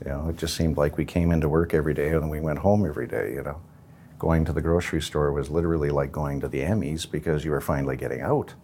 You 0.04 0.10
know, 0.10 0.28
it 0.28 0.36
just 0.36 0.56
seemed 0.56 0.76
like 0.76 0.96
we 0.96 1.04
came 1.04 1.30
into 1.30 1.48
work 1.48 1.74
every 1.74 1.94
day 1.94 2.08
and 2.08 2.22
then 2.22 2.28
we 2.28 2.40
went 2.40 2.58
home 2.58 2.86
every 2.86 3.06
day, 3.06 3.32
you 3.34 3.42
know 3.42 3.60
going 4.18 4.44
to 4.44 4.52
the 4.52 4.62
grocery 4.62 5.02
store 5.02 5.32
was 5.32 5.50
literally 5.50 5.90
like 5.90 6.12
going 6.12 6.40
to 6.40 6.48
the 6.48 6.60
Emmys 6.60 7.10
because 7.10 7.44
you 7.44 7.50
were 7.50 7.60
finally 7.60 7.96
getting 7.96 8.20
out. 8.20 8.54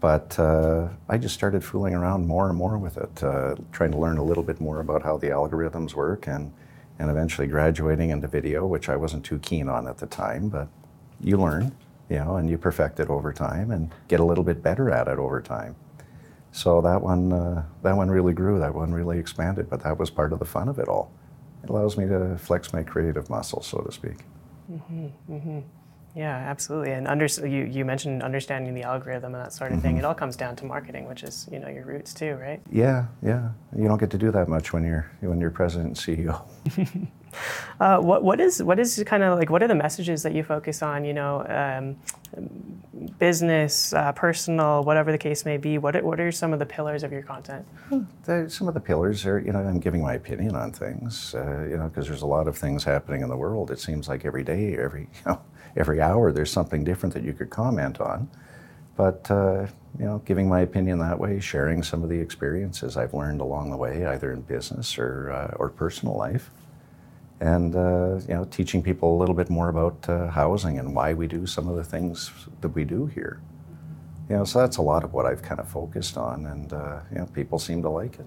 But 0.00 0.38
uh, 0.38 0.88
I 1.08 1.16
just 1.16 1.34
started 1.34 1.64
fooling 1.64 1.94
around 1.94 2.26
more 2.26 2.48
and 2.48 2.56
more 2.56 2.76
with 2.76 2.98
it, 2.98 3.22
uh, 3.22 3.56
trying 3.72 3.92
to 3.92 3.98
learn 3.98 4.18
a 4.18 4.22
little 4.22 4.42
bit 4.42 4.60
more 4.60 4.80
about 4.80 5.02
how 5.02 5.16
the 5.16 5.28
algorithms 5.28 5.94
work 5.94 6.26
and, 6.26 6.52
and 6.98 7.10
eventually 7.10 7.46
graduating 7.46 8.10
into 8.10 8.28
video, 8.28 8.66
which 8.66 8.88
I 8.88 8.96
wasn't 8.96 9.24
too 9.24 9.38
keen 9.38 9.68
on 9.68 9.88
at 9.88 9.98
the 9.98 10.06
time, 10.06 10.48
but 10.48 10.68
you 11.20 11.38
learn, 11.38 11.74
you 12.08 12.16
know, 12.16 12.36
and 12.36 12.48
you 12.48 12.58
perfect 12.58 13.00
it 13.00 13.08
over 13.08 13.32
time 13.32 13.70
and 13.70 13.90
get 14.08 14.20
a 14.20 14.24
little 14.24 14.44
bit 14.44 14.62
better 14.62 14.90
at 14.90 15.08
it 15.08 15.18
over 15.18 15.40
time. 15.40 15.76
So 16.52 16.80
that 16.80 17.02
one, 17.02 17.32
uh, 17.32 17.64
that 17.82 17.96
one 17.96 18.10
really 18.10 18.32
grew, 18.32 18.58
that 18.58 18.74
one 18.74 18.92
really 18.92 19.18
expanded, 19.18 19.68
but 19.68 19.82
that 19.82 19.98
was 19.98 20.10
part 20.10 20.32
of 20.32 20.38
the 20.38 20.44
fun 20.44 20.68
of 20.68 20.78
it 20.78 20.88
all. 20.88 21.12
It 21.62 21.70
allows 21.70 21.96
me 21.98 22.06
to 22.06 22.38
flex 22.38 22.72
my 22.72 22.82
creative 22.82 23.28
muscle, 23.28 23.62
so 23.62 23.78
to 23.78 23.92
speak. 23.92 24.18
Mm-hmm, 24.70 25.06
mm-hmm. 25.30 25.58
Yeah, 26.16 26.34
absolutely. 26.34 26.92
And 26.92 27.06
under, 27.06 27.26
you, 27.26 27.64
you 27.64 27.84
mentioned 27.84 28.22
understanding 28.22 28.72
the 28.72 28.84
algorithm 28.84 29.34
and 29.34 29.44
that 29.44 29.52
sort 29.52 29.70
of 29.70 29.78
mm-hmm. 29.78 29.86
thing. 29.86 29.96
It 29.98 30.04
all 30.06 30.14
comes 30.14 30.34
down 30.34 30.56
to 30.56 30.64
marketing, 30.64 31.06
which 31.06 31.22
is 31.22 31.46
you 31.52 31.58
know 31.58 31.68
your 31.68 31.84
roots 31.84 32.14
too, 32.14 32.36
right? 32.36 32.62
Yeah, 32.72 33.08
yeah. 33.22 33.50
You 33.76 33.86
don't 33.86 33.98
get 33.98 34.10
to 34.12 34.18
do 34.18 34.30
that 34.30 34.48
much 34.48 34.72
when 34.72 34.82
you're 34.82 35.10
when 35.20 35.38
you're 35.40 35.50
president 35.50 36.06
and 36.06 36.18
CEO. 36.18 36.40
uh, 37.80 37.98
what 37.98 38.24
what 38.24 38.40
is 38.40 38.62
what 38.62 38.78
is 38.78 39.02
kind 39.06 39.22
of 39.22 39.38
like 39.38 39.50
what 39.50 39.62
are 39.62 39.68
the 39.68 39.74
messages 39.74 40.22
that 40.22 40.34
you 40.34 40.42
focus 40.42 40.82
on? 40.82 41.04
You 41.04 41.12
know, 41.12 41.44
um, 41.50 41.96
business, 43.18 43.92
uh, 43.92 44.12
personal, 44.12 44.84
whatever 44.84 45.12
the 45.12 45.18
case 45.18 45.44
may 45.44 45.56
be. 45.56 45.78
What 45.78 45.96
are, 45.96 46.04
what 46.04 46.20
are 46.20 46.32
some 46.32 46.52
of 46.52 46.58
the 46.58 46.66
pillars 46.66 47.02
of 47.02 47.12
your 47.12 47.22
content? 47.22 47.66
The, 48.24 48.48
some 48.48 48.68
of 48.68 48.74
the 48.74 48.80
pillars 48.80 49.26
are, 49.26 49.38
you 49.38 49.52
know, 49.52 49.58
I'm 49.58 49.80
giving 49.80 50.02
my 50.02 50.14
opinion 50.14 50.56
on 50.56 50.72
things, 50.72 51.34
uh, 51.34 51.66
you 51.68 51.76
know, 51.76 51.88
because 51.88 52.06
there's 52.06 52.22
a 52.22 52.26
lot 52.26 52.48
of 52.48 52.56
things 52.56 52.84
happening 52.84 53.22
in 53.22 53.28
the 53.28 53.36
world. 53.36 53.70
It 53.70 53.80
seems 53.80 54.08
like 54.08 54.24
every 54.24 54.44
day, 54.44 54.76
every, 54.76 55.02
you 55.26 55.32
know, 55.32 55.40
every 55.76 56.00
hour, 56.00 56.32
there's 56.32 56.50
something 56.50 56.84
different 56.84 57.14
that 57.14 57.24
you 57.24 57.32
could 57.32 57.50
comment 57.50 58.00
on. 58.00 58.28
But, 58.96 59.30
uh, 59.30 59.66
you 59.98 60.04
know, 60.04 60.22
giving 60.24 60.48
my 60.48 60.60
opinion 60.60 60.98
that 61.00 61.18
way, 61.18 61.38
sharing 61.40 61.82
some 61.82 62.02
of 62.02 62.08
the 62.08 62.18
experiences 62.18 62.96
I've 62.96 63.14
learned 63.14 63.40
along 63.40 63.70
the 63.70 63.76
way, 63.76 64.06
either 64.06 64.32
in 64.32 64.40
business 64.42 64.98
or, 64.98 65.30
uh, 65.30 65.56
or 65.56 65.68
personal 65.68 66.16
life 66.16 66.50
and 67.40 67.76
uh, 67.76 68.18
you 68.26 68.34
know, 68.34 68.44
teaching 68.44 68.82
people 68.82 69.16
a 69.16 69.18
little 69.18 69.34
bit 69.34 69.50
more 69.50 69.68
about 69.68 70.08
uh, 70.08 70.28
housing 70.28 70.78
and 70.78 70.94
why 70.94 71.12
we 71.12 71.26
do 71.26 71.46
some 71.46 71.68
of 71.68 71.76
the 71.76 71.84
things 71.84 72.30
that 72.60 72.68
we 72.70 72.84
do 72.84 73.06
here. 73.06 73.40
You 74.28 74.36
know, 74.36 74.44
so 74.44 74.58
that's 74.58 74.78
a 74.78 74.82
lot 74.82 75.04
of 75.04 75.12
what 75.12 75.26
I've 75.26 75.42
kind 75.42 75.60
of 75.60 75.68
focused 75.68 76.16
on, 76.16 76.46
and 76.46 76.72
uh, 76.72 77.00
you 77.12 77.18
know, 77.18 77.26
people 77.26 77.58
seem 77.58 77.82
to 77.82 77.90
like 77.90 78.18
it. 78.18 78.26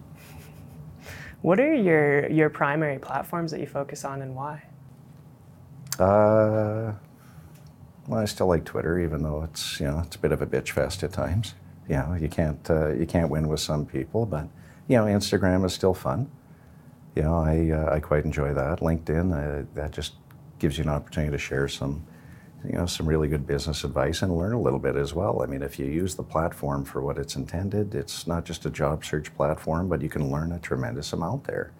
What 1.41 1.59
are 1.59 1.73
your 1.73 2.29
your 2.29 2.49
primary 2.49 2.99
platforms 2.99 3.51
that 3.51 3.59
you 3.59 3.67
focus 3.67 4.05
on, 4.05 4.21
and 4.21 4.35
why? 4.35 4.63
Uh, 5.97 6.93
well, 8.09 8.19
I 8.19 8.25
still 8.25 8.47
like 8.47 8.65
Twitter, 8.65 8.99
even 8.99 9.23
though 9.23 9.43
it's 9.43 9.79
you 9.79 9.87
know 9.87 10.01
it's 10.05 10.15
a 10.15 10.19
bit 10.19 10.31
of 10.31 10.41
a 10.41 10.47
bitch 10.47 10.71
fest 10.71 11.03
at 11.03 11.13
times. 11.13 11.53
You 11.87 11.95
know, 11.95 12.17
you 12.19 12.29
can't 12.29 12.69
uh, 12.69 12.89
you 12.93 13.05
can't 13.05 13.29
win 13.29 13.47
with 13.47 13.59
some 13.59 13.85
people, 13.85 14.25
but 14.25 14.47
you 14.87 14.97
know, 14.97 15.05
Instagram 15.05 15.65
is 15.65 15.73
still 15.73 15.93
fun 15.93 16.29
you 17.19 17.23
know, 17.23 17.35
I, 17.35 17.69
uh, 17.71 17.95
I 17.95 17.99
quite 17.99 18.23
enjoy 18.23 18.53
that. 18.53 18.79
LinkedIn, 18.79 19.33
uh, 19.33 19.65
that 19.73 19.91
just 19.91 20.13
gives 20.57 20.77
you 20.77 20.85
an 20.85 20.89
opportunity 20.89 21.31
to 21.31 21.37
share 21.37 21.67
some, 21.67 22.05
you 22.63 22.73
know, 22.73 22.85
some 22.85 23.05
really 23.05 23.27
good 23.27 23.47
business 23.47 23.83
advice 23.83 24.21
and 24.21 24.37
learn 24.37 24.53
a 24.53 24.61
little 24.61 24.79
bit 24.79 24.95
as 24.95 25.13
well. 25.13 25.41
I 25.41 25.45
mean, 25.45 25.61
if 25.61 25.79
you 25.79 25.85
use 25.85 26.15
the 26.15 26.23
platform 26.23 26.85
for 26.85 27.01
what 27.01 27.17
it's 27.17 27.35
intended, 27.35 27.95
it's 27.95 28.27
not 28.27 28.45
just 28.45 28.65
a 28.65 28.69
job 28.69 29.03
search 29.03 29.35
platform, 29.35 29.89
but 29.89 30.01
you 30.01 30.07
can 30.07 30.31
learn 30.31 30.51
a 30.51 30.59
tremendous 30.59 31.11
amount 31.11 31.43
there. 31.45 31.71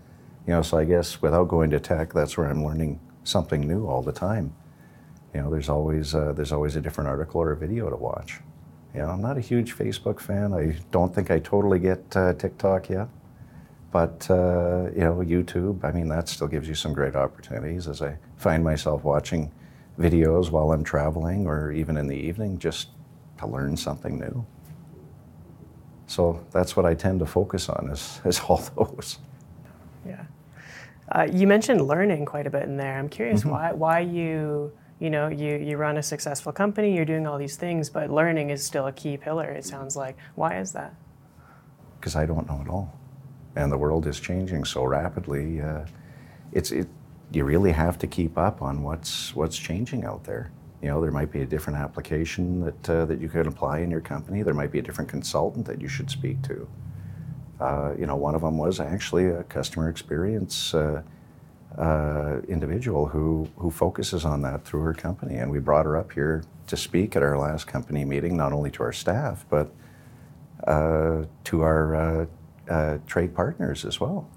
You 0.46 0.56
know, 0.56 0.62
so 0.62 0.78
I 0.78 0.86
guess 0.86 1.22
without 1.22 1.48
going 1.48 1.70
to 1.72 1.80
TEC, 1.80 2.14
that's 2.14 2.38
where 2.38 2.48
I'm 2.48 2.66
learning 2.66 3.00
something 3.24 3.68
new 3.68 3.86
all 3.86 4.02
the 4.02 4.12
time. 4.12 4.54
You 5.34 5.42
know, 5.42 5.50
there's 5.50 5.70
always 5.70 6.16
uh, 6.16 6.34
there's 6.34 6.52
always 6.52 6.76
a 6.76 6.82
different 6.82 7.10
article 7.10 7.42
or 7.42 7.52
a 7.52 7.58
video 7.58 7.90
to 7.90 7.96
watch. 7.96 8.40
You 8.94 9.02
know, 9.02 9.10
I'm 9.10 9.22
not 9.22 9.38
a 9.38 9.42
huge 9.42 9.76
Facebook 9.76 10.20
fan. 10.20 10.54
I 10.54 10.78
don't 10.92 11.14
think 11.14 11.30
I 11.30 11.40
totally 11.40 11.80
get 11.80 12.04
uh, 12.16 12.34
TikTok 12.34 12.90
yet. 12.90 13.08
But 13.92 14.30
uh, 14.30 14.90
you 14.94 15.02
know, 15.02 15.18
YouTube, 15.18 15.84
I 15.84 15.92
mean, 15.92 16.08
that 16.10 16.30
still 16.30 16.48
gives 16.48 16.68
you 16.68 16.76
some 16.76 16.94
great 16.94 17.16
opportunities 17.16 17.88
as 17.88 18.02
I 18.02 18.18
find 18.38 18.64
myself 18.64 19.04
watching 19.04 19.52
videos 20.00 20.50
while 20.52 20.72
I'm 20.72 20.84
traveling 20.84 21.46
or 21.48 21.72
even 21.72 21.98
in 21.98 22.08
the 22.08 22.16
evening 22.16 22.58
just 22.58 22.90
to 23.40 23.48
learn 23.48 23.76
something 23.76 24.20
new. 24.20 24.46
So 26.08 26.44
that's 26.52 26.76
what 26.76 26.86
I 26.86 26.94
tend 26.94 27.20
to 27.20 27.26
focus 27.26 27.70
on 27.70 27.90
is, 27.92 28.22
is 28.26 28.40
all 28.40 28.64
those. 28.78 29.20
Yeah. 30.06 30.24
Uh, 31.12 31.28
you 31.32 31.48
mentioned 31.48 31.88
learning 31.88 32.26
quite 32.26 32.48
a 32.48 32.50
bit 32.50 32.64
in 32.64 32.78
there. 32.78 32.98
I'm 32.98 33.10
curious 33.10 33.42
mm-hmm. 33.42 33.50
why, 33.50 33.72
why 33.74 34.00
you, 34.00 34.72
you 35.00 35.10
know, 35.10 35.30
you, 35.30 35.56
you 35.56 35.78
run 35.78 35.98
a 35.98 36.04
successful 36.04 36.52
company, 36.52 36.96
you're 36.96 37.06
doing 37.06 37.26
all 37.26 37.38
these 37.38 37.56
things, 37.56 37.90
but 37.90 38.10
learning 38.10 38.50
is 38.50 38.64
still 38.64 38.88
a 38.88 38.92
key 38.92 39.18
pillar, 39.18 39.50
it 39.50 39.66
sounds 39.66 39.96
like. 39.96 40.18
Why 40.36 40.60
is 40.60 40.72
that? 40.74 40.94
Because 42.00 42.16
I 42.16 42.26
don't 42.26 42.48
know 42.48 42.62
at 42.62 42.70
all 42.70 43.00
and 43.56 43.72
the 43.72 43.78
world 43.78 44.08
is 44.08 44.20
changing 44.20 44.64
so 44.64 44.84
rapidly. 44.84 45.62
Uh, 45.62 45.86
it's 46.52 46.72
it, 46.72 46.88
you 47.32 47.44
really 47.44 47.72
have 47.72 47.98
to 48.00 48.08
keep 48.08 48.38
up 48.38 48.62
on 48.62 48.84
what's 48.84 49.36
what's 49.36 49.58
changing 49.58 50.06
out 50.06 50.24
there. 50.24 50.52
You 50.82 50.88
know, 50.88 51.02
there 51.02 51.12
might 51.12 51.32
be 51.32 51.42
a 51.42 51.46
different 51.46 51.78
application 51.78 52.62
that 52.62 52.90
uh, 52.90 53.06
that 53.06 53.20
you 53.20 53.30
can 53.30 53.48
apply 53.48 53.80
in 53.80 53.92
your 53.92 54.02
company. 54.02 54.44
There 54.44 54.54
might 54.54 54.72
be 54.72 54.80
a 54.80 54.82
different 54.82 55.10
consultant 55.10 55.66
that 55.66 55.82
you 55.82 55.88
should 55.88 56.10
speak 56.10 56.42
to. 56.44 56.68
Uh, 57.60 57.94
you 58.00 58.06
know, 58.06 58.16
one 58.16 58.36
of 58.36 58.42
them 58.42 58.58
was 58.58 58.80
actually 58.80 59.26
a 59.28 59.44
customer 59.44 59.90
experience 59.90 60.74
uh, 61.78 62.20
uh, 62.40 62.42
individual 62.48 63.08
who 63.08 63.48
who 63.58 63.70
focuses 63.72 64.26
on 64.26 64.42
that 64.42 64.64
through 64.66 64.82
her 64.82 64.94
company, 64.94 65.36
and 65.36 65.52
we 65.52 65.60
brought 65.60 65.86
her 65.86 65.98
up 65.98 66.12
here 66.12 66.44
to 66.68 66.78
speak 66.78 67.16
at 67.16 67.24
our 67.24 67.38
last 67.38 67.68
company 67.68 68.06
meeting, 68.06 68.38
not 68.38 68.54
only 68.54 68.72
to 68.72 68.84
our 68.84 68.94
staff 68.94 69.46
but 69.50 69.72
uh, 70.66 71.24
to 71.44 71.62
our 71.62 72.28
uh, 72.70 72.98
trade 73.08 73.34
partners 73.36 73.86
as 73.86 74.00
well. 74.00 74.30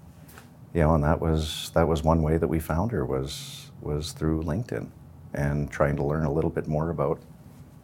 You 0.75 0.83
know, 0.83 0.95
and 0.95 1.05
that 1.05 1.21
was 1.21 1.71
that 1.75 1.87
was 1.87 2.03
one 2.03 2.23
way 2.23 2.39
that 2.39 2.49
we 2.49 2.59
found 2.59 2.93
her 2.93 3.05
was 3.05 3.71
was 3.81 4.13
through 4.13 4.43
LinkedIn, 4.43 4.89
and 5.35 5.71
trying 5.71 5.97
to 5.97 6.05
learn 6.05 6.25
a 6.25 6.33
little 6.33 6.51
bit 6.51 6.67
more 6.67 6.91
about 6.91 7.21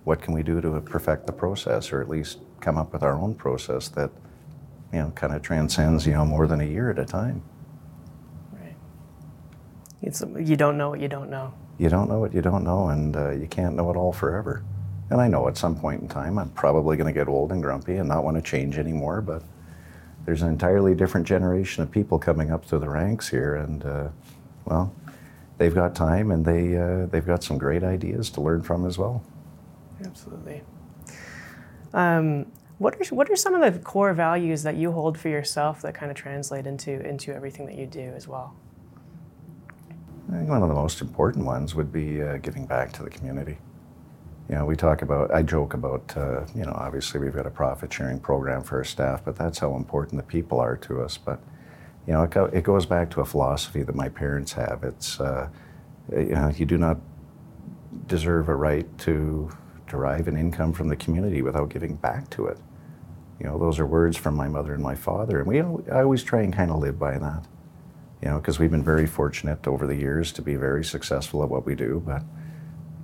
what 0.05 0.23
can 0.23 0.33
we 0.33 0.43
do 0.43 0.61
to 0.61 0.81
perfect 0.81 1.27
the 1.27 1.33
process, 1.33 1.93
or 1.93 2.01
at 2.01 2.09
least 2.09 2.39
come 2.61 2.79
up 2.79 2.93
with 2.93 3.03
our 3.03 3.15
own 3.15 3.35
process 3.35 3.89
that 3.89 4.11
you 4.93 5.01
know 5.01 5.11
kind 5.11 5.35
of 5.35 5.43
transcends 5.43 6.07
you 6.07 6.13
know 6.13 6.25
more 6.25 6.47
than 6.47 6.61
a 6.61 6.65
year 6.65 6.91
at 6.91 6.99
a 6.99 7.05
time. 7.05 7.43
It's 10.03 10.23
you 10.39 10.57
don't 10.57 10.79
know 10.79 10.91
what 10.91 11.01
you 11.01 11.09
don't 11.09 11.31
know. 11.31 11.53
You 11.79 11.89
don't 11.89 12.09
know 12.09 12.19
what 12.19 12.33
you 12.35 12.41
don't 12.41 12.65
know, 12.65 12.89
and 12.89 13.17
uh, 13.17 13.31
you 13.31 13.47
can't 13.47 13.75
know 13.75 13.91
it 13.91 13.97
all 13.97 14.13
forever. 14.13 14.63
And 15.11 15.21
I 15.21 15.29
know 15.29 15.49
at 15.49 15.57
some 15.57 15.75
point 15.75 16.03
in 16.03 16.09
time 16.09 16.39
I'm 16.39 16.51
probably 16.51 16.97
going 16.97 17.13
to 17.13 17.19
get 17.19 17.29
old 17.29 17.53
and 17.53 17.63
grumpy 17.63 17.97
and 17.97 18.09
not 18.09 18.25
want 18.25 18.37
to 18.37 18.43
change 18.43 18.79
anymore, 18.79 19.21
but 19.21 19.43
there's 20.25 20.43
an 20.43 20.49
entirely 20.49 20.95
different 20.95 21.27
generation 21.27 21.83
of 21.83 21.91
people 21.91 22.19
coming 22.19 22.51
up 22.51 22.65
through 22.65 22.81
the 22.81 22.89
ranks 22.89 23.29
here, 23.29 23.57
and 23.57 23.85
uh, 23.85 24.09
well, 24.67 24.93
they've 25.57 25.75
got 25.75 25.95
time 25.95 26.31
and 26.31 26.45
they 26.45 26.77
uh, 26.77 27.07
they've 27.07 27.27
got 27.27 27.43
some 27.43 27.59
great 27.59 27.83
ideas 27.83 28.31
to 28.31 28.41
learn 28.41 28.63
from 28.63 28.87
as 28.87 28.99
well. 28.99 29.23
Absolutely. 30.05 30.63
Um, 31.93 32.47
What 32.79 32.95
are, 32.95 33.15
what 33.15 33.29
are 33.29 33.35
some 33.37 33.55
of 33.55 33.75
the 33.75 33.81
core 33.81 34.15
values 34.15 34.63
that 34.63 34.77
you 34.77 34.93
hold 34.93 35.19
for 35.19 35.29
yourself 35.29 35.83
that 35.83 35.95
kind 35.95 36.13
of 36.13 36.17
translate 36.17 36.65
into, 36.65 36.93
into 37.05 37.35
everything 37.35 37.67
that 37.67 37.75
you 37.75 37.87
do 37.87 38.13
as 38.15 38.29
well? 38.29 38.55
I 40.29 40.37
think 40.37 40.51
one 40.51 40.63
of 40.63 40.69
the 40.69 40.75
most 40.75 41.01
important 41.01 41.47
ones 41.47 41.75
would 41.75 41.91
be 41.91 42.23
uh, 42.23 42.37
giving 42.39 42.67
back 42.67 42.93
to 42.93 43.03
the 43.03 43.09
community. 43.09 43.57
You 44.49 44.57
know, 44.57 44.67
we 44.67 44.77
talk 44.77 45.03
about, 45.03 45.33
I 45.33 45.43
joke 45.43 45.75
about, 45.75 46.15
uh, 46.17 46.45
you 46.55 46.65
know, 46.65 46.73
obviously 46.75 47.21
we've 47.21 47.35
got 47.35 47.47
a 47.47 47.51
profit 47.51 47.93
sharing 47.93 48.21
program 48.21 48.63
for 48.63 48.77
our 48.77 48.85
staff, 48.85 49.25
but 49.25 49.37
that's 49.37 49.59
how 49.59 49.75
important 49.75 50.21
the 50.21 50.27
people 50.27 50.61
are 50.61 50.77
to 50.77 51.01
us. 51.03 51.17
But, 51.17 51.41
you 52.07 52.13
know, 52.13 52.23
it, 52.23 52.31
go, 52.31 52.45
it 52.47 52.63
goes 52.63 52.85
back 52.85 53.11
to 53.11 53.21
a 53.21 53.25
philosophy 53.25 53.83
that 53.83 53.95
my 53.95 54.09
parents 54.09 54.53
have. 54.53 54.85
It's, 54.85 55.19
uh, 55.19 55.49
you 56.13 56.35
know, 56.35 56.49
you 56.49 56.67
do 56.67 56.79
not 56.79 56.99
deserve 58.07 58.49
a 58.49 58.55
right 58.55 58.87
to 58.99 59.51
derive 59.87 60.29
an 60.29 60.37
income 60.37 60.73
from 60.73 60.89
the 60.89 60.97
community 60.97 61.41
without 61.41 61.71
giving 61.71 61.97
back 61.97 62.29
to 62.31 62.47
it. 62.47 62.59
You 63.41 63.47
know, 63.47 63.59
those 63.59 63.79
are 63.79 63.87
words 63.87 64.17
from 64.17 64.35
my 64.35 64.49
mother 64.49 64.75
and 64.75 64.83
my 64.83 64.95
father, 64.95 65.39
and 65.39 65.47
we 65.47 65.61
I 65.61 66.03
always 66.03 66.23
try 66.23 66.43
and 66.43 66.53
kind 66.53 66.71
of 66.71 66.81
live 66.81 66.99
by 66.99 67.19
that. 67.19 67.47
You 68.23 68.29
know, 68.29 68.39
because 68.39 68.59
we've 68.59 68.71
been 68.71 68.85
very 68.85 69.07
fortunate 69.07 69.67
over 69.69 69.87
the 69.87 69.95
years 69.95 70.33
to 70.33 70.43
be 70.43 70.57
very 70.57 70.85
successful 70.85 71.43
at 71.43 71.49
what 71.49 71.65
we 71.65 71.75
do, 71.75 72.03
but 72.05 72.23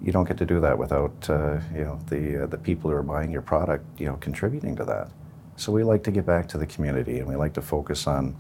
you 0.03 0.13
don't 0.13 0.27
get 0.27 0.37
to 0.39 0.47
do 0.47 0.61
that 0.61 0.77
without 0.77 1.31
uh, 1.31 1.59
you 1.73 1.85
know 1.85 1.99
the 2.09 2.45
uh, 2.45 2.47
the 2.47 2.59
people 2.59 2.91
who 2.91 2.97
are 2.97 3.03
buying 3.03 3.31
your 3.31 3.43
product, 3.43 3.85
you 3.99 4.07
know, 4.07 4.17
contributing 4.17 4.77
to 4.77 4.85
that. 4.85 5.09
So 5.57 5.73
we 5.73 5.85
like 5.85 6.03
to 6.05 6.11
give 6.11 6.27
back 6.27 6.49
to 6.49 6.59
the 6.59 6.67
community, 6.67 7.21
and 7.21 7.29
we 7.29 7.37
like 7.37 7.55
to 7.55 7.63
focus 7.63 8.07
on 8.07 8.37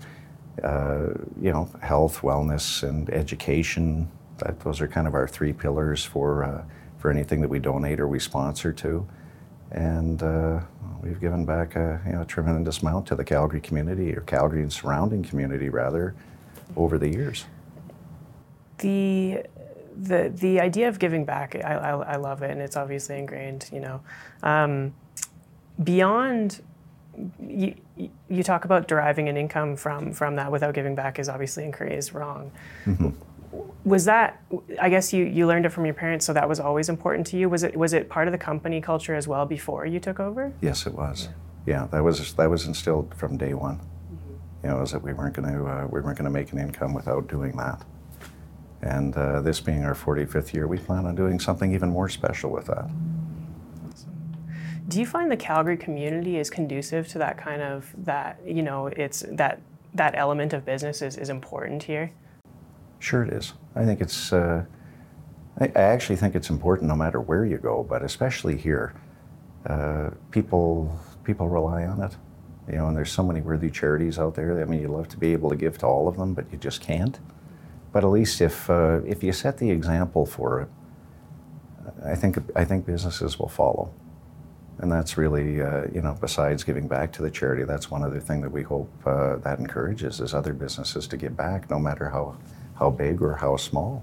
uh, 0.62 1.08
you 1.40 1.52
know 1.52 1.70
health, 1.80 2.20
wellness, 2.20 2.82
and 2.82 3.08
education. 3.10 4.10
That 4.38 4.60
those 4.60 4.80
are 4.80 4.88
kind 4.88 5.06
of 5.06 5.14
our 5.14 5.28
three 5.28 5.52
pillars 5.52 6.04
for 6.04 6.44
uh, 6.44 6.64
for 6.98 7.10
anything 7.10 7.40
that 7.40 7.48
we 7.48 7.60
donate 7.60 8.00
or 8.00 8.08
we 8.08 8.18
sponsor 8.18 8.72
to. 8.72 9.06
And 9.70 10.22
uh, 10.22 10.60
we've 11.02 11.20
given 11.20 11.44
back 11.44 11.76
a, 11.76 12.00
you 12.06 12.12
know, 12.12 12.22
a 12.22 12.24
tremendous 12.24 12.80
amount 12.80 13.06
to 13.08 13.14
the 13.14 13.24
Calgary 13.24 13.60
community, 13.60 14.14
or 14.14 14.20
Calgary 14.22 14.62
and 14.62 14.72
surrounding 14.72 15.22
community, 15.22 15.68
rather, 15.68 16.14
over 16.76 16.98
the 16.98 17.08
years. 17.08 17.44
The 18.78 19.44
the 19.96 20.32
the 20.34 20.60
idea 20.60 20.88
of 20.88 20.98
giving 20.98 21.24
back, 21.24 21.54
I, 21.56 21.74
I, 21.74 21.90
I 21.90 22.16
love 22.16 22.42
it, 22.42 22.50
and 22.50 22.60
it's 22.60 22.76
obviously 22.76 23.18
ingrained. 23.18 23.70
You 23.72 23.80
know, 23.80 24.00
um, 24.42 24.94
beyond 25.82 26.62
you, 27.40 27.74
you 28.28 28.42
talk 28.42 28.64
about 28.64 28.88
deriving 28.88 29.28
an 29.28 29.36
income 29.36 29.76
from 29.76 30.12
from 30.12 30.36
that 30.36 30.50
without 30.50 30.74
giving 30.74 30.94
back 30.94 31.18
is 31.18 31.28
obviously 31.28 31.64
in 31.64 31.72
Korea 31.72 31.96
is 31.96 32.12
wrong. 32.12 32.50
Mm-hmm 32.86 33.10
was 33.84 34.04
that 34.04 34.42
i 34.80 34.88
guess 34.88 35.12
you, 35.12 35.24
you 35.24 35.46
learned 35.46 35.64
it 35.64 35.68
from 35.68 35.84
your 35.84 35.94
parents 35.94 36.26
so 36.26 36.32
that 36.32 36.48
was 36.48 36.58
always 36.58 36.88
important 36.88 37.24
to 37.24 37.36
you 37.36 37.48
was 37.48 37.62
it 37.62 37.76
was 37.76 37.92
it 37.92 38.08
part 38.08 38.26
of 38.26 38.32
the 38.32 38.38
company 38.38 38.80
culture 38.80 39.14
as 39.14 39.28
well 39.28 39.46
before 39.46 39.86
you 39.86 40.00
took 40.00 40.18
over 40.18 40.52
yes 40.60 40.86
it 40.86 40.94
was 40.94 41.28
yeah, 41.66 41.82
yeah 41.82 41.86
that 41.88 42.02
was 42.02 42.34
that 42.34 42.50
was 42.50 42.66
instilled 42.66 43.14
from 43.14 43.36
day 43.36 43.54
one. 43.54 43.80
You 44.64 44.70
know 44.70 44.78
was 44.78 44.90
that 44.92 45.02
we 45.02 45.12
weren't 45.12 45.34
going 45.34 45.48
to 45.48 45.64
uh, 45.64 45.86
we 45.90 46.00
weren't 46.00 46.18
going 46.18 46.24
to 46.24 46.30
make 46.30 46.52
an 46.52 46.58
income 46.58 46.92
without 46.92 47.28
doing 47.28 47.56
that 47.56 47.84
and 48.82 49.16
uh, 49.16 49.40
this 49.40 49.60
being 49.60 49.84
our 49.84 49.94
45th 49.94 50.52
year 50.52 50.66
we 50.66 50.78
plan 50.78 51.06
on 51.06 51.14
doing 51.14 51.38
something 51.38 51.72
even 51.72 51.90
more 51.90 52.08
special 52.08 52.50
with 52.50 52.66
that 52.66 52.88
do 54.88 54.98
you 54.98 55.06
find 55.06 55.30
the 55.30 55.36
calgary 55.36 55.76
community 55.76 56.38
is 56.38 56.50
conducive 56.50 57.06
to 57.08 57.18
that 57.18 57.38
kind 57.38 57.62
of 57.62 57.94
that 57.98 58.40
you 58.44 58.62
know 58.62 58.88
it's 58.88 59.24
that 59.28 59.60
that 59.94 60.16
element 60.16 60.52
of 60.52 60.64
business 60.64 61.02
is, 61.02 61.16
is 61.16 61.28
important 61.28 61.84
here 61.84 62.10
Sure, 63.04 63.22
it 63.22 63.34
is. 63.34 63.52
I 63.76 63.84
think 63.84 64.00
it's. 64.00 64.32
Uh, 64.32 64.64
I, 65.60 65.66
I, 65.66 65.82
actually 65.82 66.16
think 66.16 66.34
it's 66.34 66.48
important 66.48 66.88
no 66.88 66.96
matter 66.96 67.20
where 67.20 67.44
you 67.44 67.58
go, 67.58 67.82
but 67.82 68.02
especially 68.02 68.56
here, 68.56 68.94
uh, 69.66 70.08
people 70.30 70.98
people 71.22 71.50
rely 71.50 71.84
on 71.84 72.00
it. 72.00 72.16
You 72.68 72.76
know, 72.76 72.88
and 72.88 72.96
there's 72.96 73.12
so 73.12 73.22
many 73.22 73.40
worthy 73.40 73.70
charities 73.70 74.18
out 74.18 74.34
there. 74.34 74.60
I 74.60 74.64
mean, 74.64 74.80
you'd 74.80 74.90
love 74.90 75.08
to 75.08 75.18
be 75.18 75.32
able 75.32 75.50
to 75.50 75.56
give 75.56 75.78
to 75.78 75.86
all 75.86 76.08
of 76.08 76.16
them, 76.16 76.32
but 76.32 76.46
you 76.50 76.58
just 76.58 76.80
can't. 76.80 77.18
But 77.92 78.04
at 78.04 78.10
least 78.10 78.40
if 78.40 78.68
uh, 78.70 79.00
if 79.06 79.22
you 79.22 79.32
set 79.32 79.58
the 79.58 79.70
example 79.70 80.26
for 80.26 80.62
it, 80.62 80.68
I 82.04 82.14
think 82.14 82.38
I 82.56 82.64
think 82.64 82.86
businesses 82.86 83.38
will 83.38 83.48
follow. 83.48 83.92
And 84.78 84.90
that's 84.90 85.16
really, 85.16 85.62
uh, 85.62 85.84
you 85.94 86.02
know, 86.02 86.16
besides 86.20 86.64
giving 86.64 86.88
back 86.88 87.12
to 87.12 87.22
the 87.22 87.30
charity, 87.30 87.62
that's 87.62 87.90
one 87.90 88.02
other 88.02 88.18
thing 88.18 88.40
that 88.40 88.50
we 88.50 88.62
hope 88.62 88.90
uh, 89.06 89.36
that 89.36 89.60
encourages 89.60 90.20
is 90.20 90.34
other 90.34 90.52
businesses 90.52 91.06
to 91.08 91.16
give 91.16 91.36
back, 91.36 91.70
no 91.70 91.78
matter 91.78 92.08
how 92.08 92.36
how 92.74 92.90
big 92.90 93.22
or 93.22 93.34
how 93.36 93.56
small. 93.56 94.02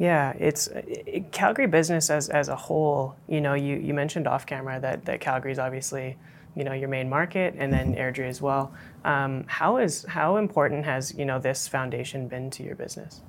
Yeah, 0.00 0.32
it's 0.38 0.66
it, 0.68 1.30
Calgary 1.30 1.66
business 1.66 2.08
as, 2.08 2.30
as 2.30 2.48
a 2.48 2.56
whole. 2.56 3.14
You 3.28 3.42
know, 3.42 3.52
you, 3.52 3.76
you 3.76 3.92
mentioned 3.92 4.26
off 4.26 4.46
camera 4.46 4.80
that, 4.80 5.04
that 5.04 5.20
Calgary 5.20 5.52
is 5.52 5.58
obviously, 5.58 6.16
you 6.56 6.64
know, 6.64 6.72
your 6.72 6.88
main 6.88 7.06
market, 7.06 7.54
and 7.58 7.70
then 7.70 7.92
mm-hmm. 7.92 8.00
Airdrie 8.00 8.26
as 8.26 8.40
well. 8.40 8.72
Um, 9.04 9.44
how 9.46 9.76
is 9.76 10.06
how 10.08 10.38
important 10.38 10.86
has 10.86 11.14
you 11.14 11.26
know 11.26 11.38
this 11.38 11.68
foundation 11.68 12.28
been 12.28 12.48
to 12.52 12.62
your 12.62 12.76
business? 12.76 13.20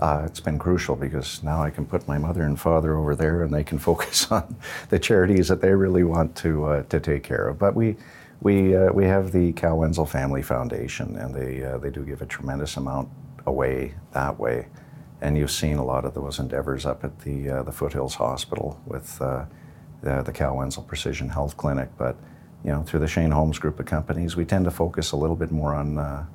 Uh, 0.00 0.24
it's 0.26 0.40
been 0.40 0.58
crucial 0.58 0.96
because 0.96 1.40
now 1.44 1.62
I 1.62 1.70
can 1.70 1.86
put 1.86 2.08
my 2.08 2.18
mother 2.18 2.42
and 2.42 2.58
father 2.58 2.96
over 2.96 3.14
there, 3.14 3.44
and 3.44 3.54
they 3.54 3.62
can 3.62 3.78
focus 3.90 4.32
on 4.32 4.56
the 4.88 4.98
charities 4.98 5.46
that 5.46 5.60
they 5.60 5.72
really 5.72 6.02
want 6.02 6.34
to 6.38 6.64
uh, 6.64 6.82
to 6.82 6.98
take 6.98 7.22
care 7.22 7.46
of. 7.46 7.60
But 7.60 7.76
we 7.76 7.94
we, 8.40 8.76
uh, 8.76 8.92
we 8.92 9.04
have 9.04 9.30
the 9.30 9.52
Cal 9.52 9.78
Wenzel 9.78 10.04
Family 10.04 10.42
Foundation, 10.42 11.16
and 11.16 11.32
they, 11.32 11.64
uh, 11.64 11.78
they 11.78 11.90
do 11.90 12.04
give 12.04 12.22
a 12.22 12.26
tremendous 12.26 12.76
amount 12.76 13.08
away 13.46 13.94
that 14.12 14.38
way. 14.38 14.66
And 15.20 15.36
you've 15.36 15.50
seen 15.50 15.76
a 15.76 15.84
lot 15.84 16.04
of 16.04 16.14
those 16.14 16.38
endeavors 16.38 16.84
up 16.84 17.04
at 17.04 17.18
the, 17.20 17.50
uh, 17.50 17.62
the 17.62 17.72
Foothills 17.72 18.14
Hospital 18.14 18.80
with 18.86 19.20
uh, 19.20 19.46
the, 20.02 20.22
the 20.22 20.32
Cal 20.32 20.56
Wenzel 20.56 20.82
Precision 20.82 21.28
Health 21.28 21.56
Clinic. 21.56 21.88
But 21.96 22.16
you 22.64 22.70
know, 22.70 22.82
through 22.82 23.00
the 23.00 23.08
Shane 23.08 23.30
Homes 23.30 23.58
group 23.58 23.80
of 23.80 23.86
companies, 23.86 24.36
we 24.36 24.44
tend 24.44 24.64
to 24.64 24.70
focus 24.70 25.12
a 25.12 25.16
little 25.16 25.36
bit 25.36 25.50
more 25.50 25.74
on, 25.74 25.98
uh, 25.98 26.26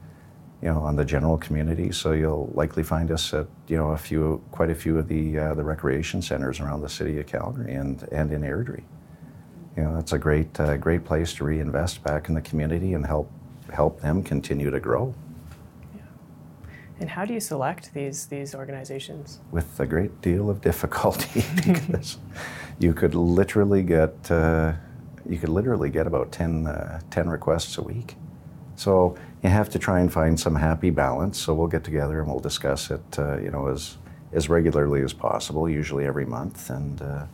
you 0.61 0.69
know, 0.69 0.79
on 0.79 0.95
the 0.95 1.05
general 1.05 1.37
community. 1.37 1.91
So 1.91 2.13
you'll 2.13 2.51
likely 2.53 2.83
find 2.83 3.11
us 3.11 3.33
at, 3.33 3.47
you 3.67 3.77
know, 3.77 3.89
a 3.89 3.97
few, 3.97 4.41
quite 4.51 4.69
a 4.69 4.75
few 4.75 4.97
of 4.97 5.07
the, 5.07 5.37
uh, 5.37 5.53
the 5.53 5.63
recreation 5.63 6.21
centers 6.21 6.59
around 6.59 6.81
the 6.81 6.89
city 6.89 7.19
of 7.19 7.27
Calgary 7.27 7.73
and, 7.73 8.07
and 8.11 8.31
in 8.31 8.41
Airdrie 8.41 8.83
you 9.75 9.83
know, 9.83 9.97
it's 9.97 10.13
a 10.13 10.19
great, 10.19 10.59
uh, 10.59 10.77
great 10.77 11.05
place 11.05 11.33
to 11.35 11.43
reinvest 11.43 12.03
back 12.03 12.29
in 12.29 12.35
the 12.35 12.41
community 12.41 12.93
and 12.93 13.05
help 13.05 13.31
help 13.71 14.01
them 14.01 14.21
continue 14.21 14.69
to 14.69 14.79
grow. 14.79 15.13
And 17.01 17.09
how 17.09 17.25
do 17.25 17.33
you 17.33 17.39
select 17.39 17.95
these 17.95 18.27
these 18.27 18.53
organizations? 18.53 19.39
With 19.51 19.79
a 19.79 19.87
great 19.87 20.21
deal 20.21 20.51
of 20.51 20.61
difficulty, 20.61 21.43
because 21.55 22.19
you 22.77 22.93
could 22.93 23.15
literally 23.15 23.81
get 23.81 24.29
uh, 24.29 24.73
you 25.27 25.39
could 25.39 25.49
literally 25.49 25.89
get 25.89 26.05
about 26.05 26.31
10, 26.31 26.67
uh, 26.67 26.99
10 27.09 27.29
requests 27.29 27.77
a 27.77 27.81
week. 27.81 28.15
So 28.75 29.15
you 29.43 29.49
have 29.49 29.69
to 29.69 29.79
try 29.79 29.99
and 29.99 30.11
find 30.11 30.39
some 30.39 30.55
happy 30.55 30.89
balance. 30.89 31.39
So 31.39 31.53
we'll 31.53 31.67
get 31.67 31.83
together 31.83 32.19
and 32.19 32.29
we'll 32.29 32.39
discuss 32.39 32.91
it, 32.91 33.19
uh, 33.19 33.37
you 33.37 33.49
know, 33.49 33.67
as 33.67 33.97
as 34.31 34.47
regularly 34.47 35.01
as 35.01 35.11
possible, 35.11 35.67
usually 35.67 36.05
every 36.05 36.25
month, 36.25 36.69
and 36.69 37.01
uh, 37.01 37.25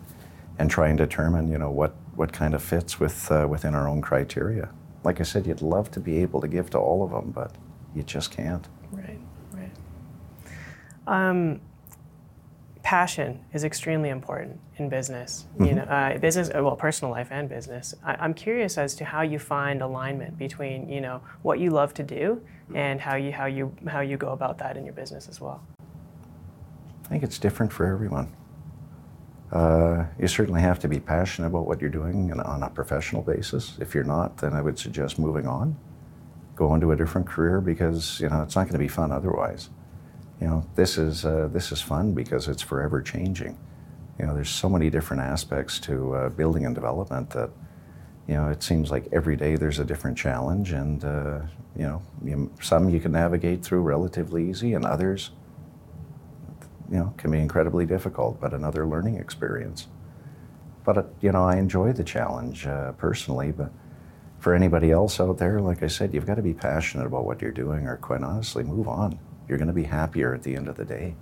and 0.60 0.72
try 0.72 0.88
and 0.88 0.98
determine, 0.98 1.52
you 1.52 1.58
know, 1.58 1.72
what 1.72 1.94
what 2.16 2.32
kind 2.32 2.54
of 2.54 2.64
fits 2.64 3.02
with 3.02 3.30
uh, 3.32 3.46
within 3.50 3.76
our 3.76 3.88
own 3.90 4.02
criteria. 4.02 4.70
Like 5.04 5.20
I 5.20 5.24
said, 5.24 5.46
you'd 5.46 5.62
love 5.62 5.92
to 5.92 6.00
be 6.00 6.20
able 6.20 6.40
to 6.40 6.48
give 6.48 6.70
to 6.70 6.78
all 6.78 7.04
of 7.04 7.12
them, 7.12 7.32
but 7.32 7.52
you 7.94 8.04
just 8.04 8.32
can't. 8.32 8.66
Um, 11.08 11.62
passion 12.84 13.44
is 13.54 13.66
extremely 13.66 14.10
important 14.10 14.58
in 14.78 14.88
business. 14.88 15.46
Mm-hmm. 15.56 15.66
You 15.66 15.76
know, 15.76 15.82
uh, 15.84 16.18
business, 16.20 16.50
well, 16.54 16.76
personal 16.76 17.12
life 17.12 17.28
and 17.32 17.50
business. 17.50 17.94
I, 18.02 18.24
am 18.24 18.34
curious 18.34 18.78
as 18.78 18.96
to 18.96 19.04
how 19.04 19.24
you 19.24 19.40
find 19.40 19.82
alignment 19.82 20.38
between 20.38 20.88
you 20.88 21.02
know 21.02 21.22
what 21.42 21.60
you 21.60 21.70
love 21.72 21.94
to 21.96 22.04
do 22.04 22.42
and 22.74 23.02
how 23.02 23.16
you 23.16 23.34
how 23.34 23.46
you 23.46 23.76
how 23.88 24.00
you 24.00 24.16
go 24.16 24.30
about 24.30 24.58
that 24.60 24.78
in 24.78 24.86
your 24.86 24.94
business 24.94 25.28
as 25.28 25.42
well. 25.42 25.62
I 27.04 27.10
think 27.10 27.24
it's 27.24 27.40
different 27.40 27.74
for 27.74 27.86
everyone. 27.86 28.34
Uh, 29.52 30.06
you 30.18 30.28
certainly 30.28 30.62
have 30.62 30.80
to 30.80 30.88
be 30.88 31.00
passionate 31.00 31.48
about 31.48 31.66
what 31.68 31.82
you're 31.82 31.90
doing 31.90 32.32
on 32.40 32.64
a 32.64 32.70
professional 32.70 33.22
basis. 33.22 33.78
If 33.80 33.96
you're 33.96 34.04
not, 34.04 34.38
then 34.38 34.54
I 34.54 34.62
would 34.62 34.78
suggest 34.78 35.20
moving 35.20 35.46
on, 35.46 35.78
go 36.56 36.74
into 36.74 36.92
a 36.92 36.96
different 36.96 37.28
career 37.28 37.60
because 37.60 38.22
you 38.22 38.30
know 38.30 38.42
it's 38.44 38.56
not 38.56 38.64
going 38.64 38.74
to 38.74 38.80
be 38.80 38.88
fun 38.88 39.12
otherwise. 39.12 39.70
You 40.42 40.48
know, 40.48 40.66
this 40.76 40.98
is 40.98 41.26
uh, 41.26 41.50
this 41.52 41.72
is 41.72 41.82
fun 41.82 42.14
because 42.14 42.48
it's 42.48 42.62
forever 42.62 43.02
changing. 43.02 43.58
You 44.20 44.26
know, 44.26 44.34
there's 44.34 44.50
so 44.50 44.70
many 44.70 44.90
different 44.90 45.24
aspects 45.24 45.80
to 45.82 46.14
uh, 46.16 46.30
building 46.30 46.66
and 46.66 46.76
development 46.76 47.30
that 47.32 47.50
you 48.28 48.36
know 48.36 48.50
it 48.50 48.62
seems 48.62 48.92
like 48.92 49.08
every 49.12 49.36
day 49.36 49.56
there's 49.56 49.80
a 49.80 49.86
different 49.86 50.18
challenge, 50.18 50.72
and 50.72 51.04
uh, 51.04 51.40
you 51.76 51.84
know, 51.84 52.02
you, 52.24 52.52
some 52.62 52.90
you 52.90 53.00
can 53.00 53.12
navigate 53.12 53.64
through 53.64 53.82
relatively 53.82 54.50
easy, 54.50 54.74
and 54.74 54.86
others 54.86 55.32
you 56.90 56.98
know, 56.98 57.14
can 57.18 57.32
be 57.32 57.40
incredibly 57.40 57.86
difficult, 57.86 58.40
but 58.40 58.54
another 58.54 58.86
learning 58.86 59.18
experience. 59.18 59.88
But, 60.86 60.98
uh, 60.98 61.04
you 61.22 61.32
know, 61.32 61.44
I 61.44 61.58
enjoy 61.58 61.92
the 61.94 62.04
challenge 62.04 62.66
uh, 62.66 62.94
personally, 62.94 63.52
but 63.52 63.72
for 64.40 64.54
anybody 64.54 64.92
else 64.92 65.20
out 65.20 65.38
there, 65.38 65.60
like 65.60 65.84
I 65.84 65.88
said, 65.88 66.14
you've 66.14 66.26
got 66.26 66.36
to 66.36 66.42
be 66.42 66.54
passionate 66.54 67.06
about 67.06 67.26
what 67.26 67.42
you're 67.42 67.52
doing, 67.52 67.88
or 67.88 67.98
quite 67.98 68.24
honestly, 68.24 68.64
move 68.64 68.88
on. 68.88 69.20
You're 69.48 69.58
going 69.58 69.68
to 69.68 69.74
be 69.74 69.84
happier 69.84 70.34
at 70.34 70.44
the 70.44 70.56
end 70.56 70.68
of 70.68 70.76
the 70.76 70.86
day. 70.86 71.16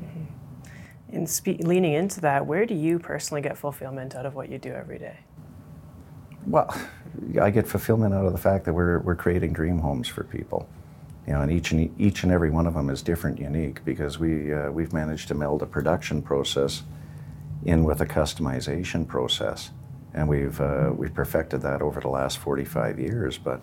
Mm-hmm. 0.00 1.16
in 1.16 1.26
spe- 1.26 1.60
leaning 1.60 1.92
into 1.92 2.20
that, 2.22 2.46
where 2.46 2.66
do 2.66 2.74
you 2.74 2.98
personally 2.98 3.40
get 3.40 3.56
fulfillment 3.56 4.14
out 4.14 4.26
of 4.26 4.34
what 4.34 4.48
you 4.48 4.58
do 4.58 4.72
every 4.72 4.98
day? 4.98 5.18
Well, 6.46 6.74
I 7.40 7.50
get 7.50 7.66
fulfillment 7.66 8.14
out 8.14 8.26
of 8.26 8.32
the 8.32 8.38
fact 8.38 8.64
that 8.64 8.72
we're, 8.72 8.98
we're 9.00 9.14
creating 9.14 9.52
dream 9.52 9.78
homes 9.78 10.08
for 10.08 10.24
people. 10.24 10.68
You 11.26 11.32
know, 11.32 11.40
and 11.40 11.50
each 11.50 11.72
and 11.72 11.98
each 11.98 12.22
and 12.22 12.30
every 12.30 12.50
one 12.50 12.66
of 12.66 12.74
them 12.74 12.90
is 12.90 13.00
different, 13.00 13.38
unique, 13.38 13.82
because 13.84 14.18
we 14.18 14.52
uh, 14.52 14.70
we've 14.70 14.92
managed 14.92 15.28
to 15.28 15.34
meld 15.34 15.62
a 15.62 15.66
production 15.66 16.20
process 16.20 16.82
in 17.64 17.82
with 17.82 18.02
a 18.02 18.06
customization 18.06 19.08
process, 19.08 19.70
and 20.12 20.28
we've 20.28 20.60
uh, 20.60 20.92
we've 20.94 21.14
perfected 21.14 21.62
that 21.62 21.80
over 21.80 21.98
the 21.98 22.08
last 22.08 22.36
45 22.38 22.98
years. 22.98 23.38
But 23.38 23.62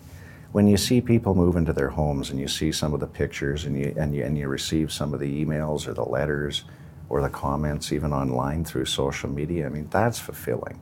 when 0.51 0.67
you 0.67 0.77
see 0.77 0.99
people 0.99 1.33
move 1.33 1.55
into 1.55 1.73
their 1.73 1.89
homes 1.89 2.29
and 2.29 2.39
you 2.39 2.47
see 2.47 2.71
some 2.71 2.93
of 2.93 2.99
the 2.99 3.07
pictures 3.07 3.65
and 3.65 3.77
you 3.77 3.93
and 3.97 4.15
you 4.15 4.23
and 4.23 4.37
you 4.37 4.47
receive 4.47 4.91
some 4.91 5.13
of 5.13 5.19
the 5.19 5.45
emails 5.45 5.87
or 5.87 5.93
the 5.93 6.03
letters 6.03 6.65
or 7.09 7.21
the 7.21 7.29
comments 7.29 7.91
even 7.91 8.13
online 8.13 8.63
through 8.63 8.85
social 8.85 9.29
media, 9.29 9.65
I 9.65 9.69
mean 9.69 9.87
that's 9.89 10.19
fulfilling 10.19 10.79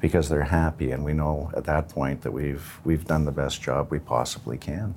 because 0.00 0.28
they're 0.28 0.42
happy. 0.42 0.90
And 0.90 1.04
we 1.04 1.12
know 1.12 1.50
at 1.56 1.64
that 1.64 1.88
point 1.88 2.22
that 2.22 2.32
we've 2.32 2.80
we've 2.84 3.04
done 3.04 3.24
the 3.24 3.32
best 3.32 3.62
job 3.62 3.90
we 3.90 3.98
possibly 3.98 4.58
can. 4.58 4.94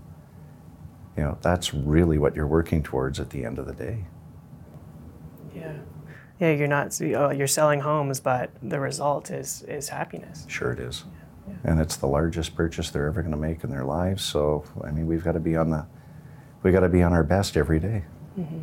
You 1.15 1.23
know 1.23 1.37
that's 1.41 1.73
really 1.73 2.19
what 2.19 2.35
you're 2.35 2.47
working 2.47 2.83
towards 2.83 3.19
at 3.19 3.31
the 3.31 3.45
end 3.45 3.57
of 3.57 3.65
the 3.65 3.73
day. 3.73 4.05
Yeah. 5.55 5.73
Yeah 6.39 6.51
you're 6.51 6.67
not 6.67 6.99
oh, 7.01 7.31
you're 7.31 7.47
selling 7.47 7.79
homes 7.79 8.19
but 8.19 8.51
the 8.61 8.79
result 8.79 9.31
is 9.31 9.63
is 9.63 9.89
happiness. 9.89 10.45
Sure 10.47 10.71
it 10.71 10.79
is. 10.79 11.03
yeah, 11.03 11.11
yeah. 11.13 11.16
And 11.63 11.79
it's 11.79 11.95
the 11.97 12.07
largest 12.07 12.55
purchase 12.55 12.89
they're 12.89 13.07
ever 13.07 13.21
going 13.21 13.31
to 13.31 13.37
make 13.37 13.63
in 13.63 13.69
their 13.69 13.83
lives 13.83 14.23
so 14.23 14.63
i 14.83 14.91
mean 14.91 15.07
we've 15.07 15.23
got 15.23 15.33
to 15.33 15.39
be 15.39 15.55
on 15.55 15.69
the 15.69 15.85
we 16.63 16.71
got 16.71 16.81
to 16.81 16.89
be 16.89 17.03
on 17.03 17.13
our 17.13 17.23
best 17.23 17.55
every 17.55 17.79
day. 17.79 18.03
Mm-hmm. 18.37 18.55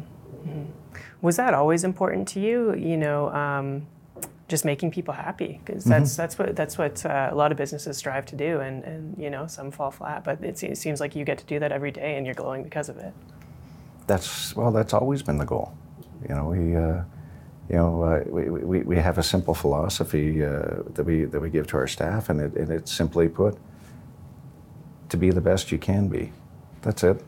Mm-hmm. 0.48 0.98
was 1.22 1.36
that 1.36 1.54
always 1.54 1.84
important 1.84 2.28
to 2.28 2.40
you 2.40 2.74
you 2.74 2.98
know 2.98 3.30
um, 3.30 3.86
just 4.46 4.64
making 4.64 4.90
people 4.90 5.14
happy 5.14 5.58
because 5.64 5.82
that's 5.84 6.12
mm-hmm. 6.12 6.22
that's 6.22 6.38
what 6.38 6.54
that's 6.54 6.76
what 6.76 7.06
uh, 7.06 7.30
a 7.32 7.34
lot 7.34 7.50
of 7.50 7.56
businesses 7.56 7.96
strive 7.96 8.26
to 8.26 8.36
do 8.36 8.60
and 8.60 8.84
and 8.84 9.16
you 9.18 9.30
know 9.30 9.46
some 9.46 9.70
fall 9.70 9.90
flat 9.90 10.22
but 10.22 10.44
it, 10.44 10.62
it 10.62 10.76
seems 10.76 11.00
like 11.00 11.16
you 11.16 11.24
get 11.24 11.38
to 11.38 11.46
do 11.46 11.58
that 11.58 11.72
every 11.72 11.90
day 11.90 12.16
and 12.16 12.26
you're 12.26 12.34
glowing 12.34 12.62
because 12.62 12.90
of 12.90 12.98
it 12.98 13.14
that's 14.06 14.54
well 14.54 14.70
that's 14.70 14.92
always 14.92 15.22
been 15.22 15.38
the 15.38 15.46
goal 15.46 15.74
you 16.28 16.34
know 16.34 16.44
we 16.44 16.76
uh, 16.76 17.02
you 17.68 17.76
know 17.76 18.02
uh, 18.02 18.22
we, 18.26 18.48
we, 18.48 18.82
we 18.82 18.96
have 18.96 19.18
a 19.18 19.22
simple 19.22 19.54
philosophy 19.54 20.44
uh, 20.44 20.82
that 20.94 21.04
we 21.04 21.24
that 21.24 21.40
we 21.40 21.50
give 21.50 21.66
to 21.66 21.76
our 21.76 21.86
staff 21.86 22.28
and, 22.28 22.40
it, 22.40 22.54
and 22.54 22.70
it's 22.70 22.92
simply 22.92 23.28
put 23.28 23.56
to 25.08 25.16
be 25.16 25.30
the 25.30 25.40
best 25.40 25.72
you 25.72 25.78
can 25.78 26.08
be 26.08 26.32
that's 26.82 27.02
it 27.02 27.22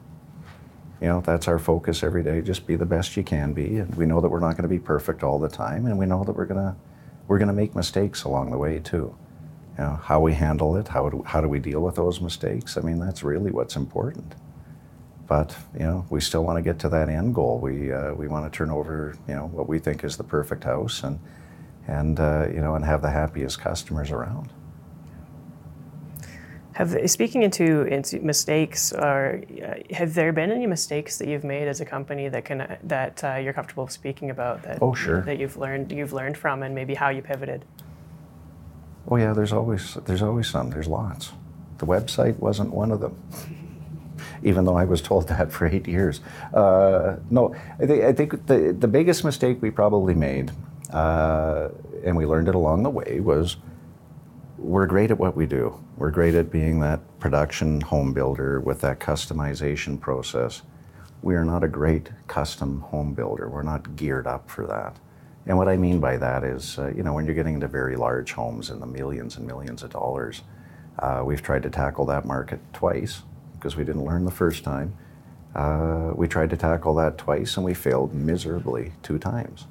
you 1.00 1.08
know 1.08 1.20
that's 1.20 1.48
our 1.48 1.58
focus 1.58 2.02
every 2.02 2.22
day 2.22 2.40
just 2.40 2.66
be 2.66 2.76
the 2.76 2.86
best 2.86 3.16
you 3.16 3.22
can 3.22 3.52
be 3.52 3.78
and 3.78 3.94
we 3.94 4.06
know 4.06 4.20
that 4.20 4.28
we're 4.28 4.40
not 4.40 4.52
going 4.52 4.62
to 4.62 4.68
be 4.68 4.78
perfect 4.78 5.22
all 5.22 5.38
the 5.38 5.48
time 5.48 5.86
and 5.86 5.98
we 5.98 6.06
know 6.06 6.24
that 6.24 6.32
we're 6.32 6.46
going 6.46 6.60
to 6.60 6.76
we're 7.28 7.38
going 7.38 7.48
to 7.48 7.54
make 7.54 7.74
mistakes 7.74 8.24
along 8.24 8.50
the 8.50 8.58
way 8.58 8.78
too. 8.78 9.16
You 9.78 9.84
know, 9.84 10.00
how 10.02 10.20
we 10.20 10.32
handle 10.32 10.76
it, 10.76 10.88
how 10.88 11.08
do, 11.08 11.22
how 11.26 11.40
do 11.40 11.48
we 11.48 11.58
deal 11.58 11.82
with 11.82 11.96
those 11.96 12.20
mistakes? 12.20 12.76
I 12.76 12.80
mean, 12.80 12.98
that's 12.98 13.22
really 13.22 13.50
what's 13.50 13.76
important. 13.76 14.34
But 15.26 15.56
you 15.74 15.80
know, 15.80 16.06
we 16.08 16.20
still 16.20 16.44
want 16.44 16.56
to 16.56 16.62
get 16.62 16.78
to 16.80 16.88
that 16.90 17.08
end 17.08 17.34
goal. 17.34 17.58
We 17.58 17.92
uh, 17.92 18.14
we 18.14 18.28
want 18.28 18.50
to 18.50 18.56
turn 18.56 18.70
over 18.70 19.16
you 19.28 19.34
know 19.34 19.46
what 19.48 19.68
we 19.68 19.78
think 19.78 20.04
is 20.04 20.16
the 20.16 20.24
perfect 20.24 20.64
house 20.64 21.02
and 21.02 21.18
and 21.88 22.20
uh, 22.20 22.46
you 22.52 22.60
know 22.60 22.74
and 22.74 22.84
have 22.84 23.02
the 23.02 23.10
happiest 23.10 23.60
customers 23.60 24.10
around. 24.10 24.52
Have 26.74 27.10
speaking 27.10 27.42
into, 27.42 27.86
into 27.86 28.20
mistakes, 28.20 28.92
or 28.92 29.42
uh, 29.64 29.94
have 29.94 30.12
there 30.12 30.30
been 30.30 30.50
any 30.50 30.66
mistakes 30.66 31.16
that 31.16 31.26
you've 31.26 31.42
made 31.42 31.68
as 31.68 31.80
a 31.80 31.86
company 31.86 32.28
that 32.28 32.44
can 32.44 32.76
that 32.82 33.24
uh, 33.24 33.36
you're 33.36 33.54
comfortable 33.54 33.88
speaking 33.88 34.28
about? 34.28 34.62
That 34.62 34.78
oh 34.82 34.92
sure. 34.94 35.22
That 35.22 35.38
you've 35.38 35.56
learned 35.56 35.90
you've 35.90 36.12
learned 36.12 36.36
from, 36.36 36.62
and 36.62 36.74
maybe 36.74 36.94
how 36.94 37.08
you 37.08 37.22
pivoted. 37.22 37.64
Oh 39.08 39.16
yeah, 39.16 39.32
there's 39.32 39.54
always 39.54 39.94
there's 40.04 40.20
always 40.20 40.48
some. 40.48 40.68
There's 40.68 40.86
lots. 40.86 41.32
The 41.78 41.86
website 41.86 42.38
wasn't 42.38 42.74
one 42.74 42.90
of 42.90 43.00
them. 43.00 43.16
Even 44.46 44.64
though 44.64 44.76
I 44.76 44.84
was 44.84 45.02
told 45.02 45.28
that 45.32 45.52
for 45.52 45.66
eight 45.66 45.88
years. 45.88 46.20
Uh, 46.54 47.16
no, 47.30 47.54
I, 47.80 47.86
th- 47.86 48.04
I, 48.04 48.12
think 48.12 48.46
the 48.46 48.74
the 48.78 48.88
biggest 48.88 49.24
mistake 49.24 49.60
we 49.60 49.70
probably 49.70 50.14
made, 50.14 50.52
uh, 50.92 51.68
and 52.04 52.16
we 52.16 52.24
learned 52.24 52.48
it 52.48 52.54
along 52.54 52.84
the 52.84 52.90
way, 52.90 53.20
was 53.20 53.56
we're 54.58 54.86
great 54.86 55.10
at 55.10 55.18
what 55.18 55.36
we 55.36 55.46
do. 55.46 55.78
We're 55.96 56.10
great 56.10 56.34
at 56.34 56.50
being 56.50 56.80
that 56.80 57.00
production 57.20 57.80
home 57.80 58.12
builder 58.12 58.60
with 58.60 58.80
that 58.80 59.00
customization 59.00 60.00
process. 60.00 60.62
We 61.22 61.34
are 61.34 61.44
not 61.44 61.64
a 61.64 61.68
great 61.68 62.10
custom 62.26 62.80
home 62.80 63.14
builder. 63.14 63.48
We're 63.48 63.62
not 63.62 63.96
geared 63.96 64.26
up 64.26 64.50
for 64.50 64.66
that. 64.66 64.96
And 65.46 65.56
what 65.56 65.68
I 65.68 65.76
mean 65.76 66.00
by 66.00 66.16
that 66.18 66.44
is, 66.44 66.78
uh, 66.78 66.92
you 66.96 67.02
know, 67.02 67.12
when 67.14 67.24
you're 67.24 67.34
getting 67.34 67.54
into 67.54 67.68
very 67.68 67.96
large 67.96 68.32
homes 68.32 68.70
in 68.70 68.80
the 68.80 68.86
millions 68.86 69.36
and 69.36 69.46
millions 69.46 69.82
of 69.82 69.90
dollars, 69.90 70.42
uh, 70.98 71.22
we've 71.24 71.42
tried 71.42 71.62
to 71.64 71.70
tackle 71.70 72.06
that 72.06 72.24
market 72.24 72.60
twice 72.72 73.22
because 73.66 73.76
we 73.76 73.82
didn't 73.82 74.04
learn 74.04 74.24
the 74.24 74.30
first 74.30 74.62
time. 74.62 74.96
Uh, 75.52 76.12
we 76.14 76.28
tried 76.28 76.50
to 76.50 76.56
tackle 76.56 76.94
that 76.94 77.18
twice 77.18 77.56
and 77.56 77.66
we 77.66 77.74
failed 77.74 78.14
miserably 78.14 78.92
two 79.02 79.18
times 79.18 79.66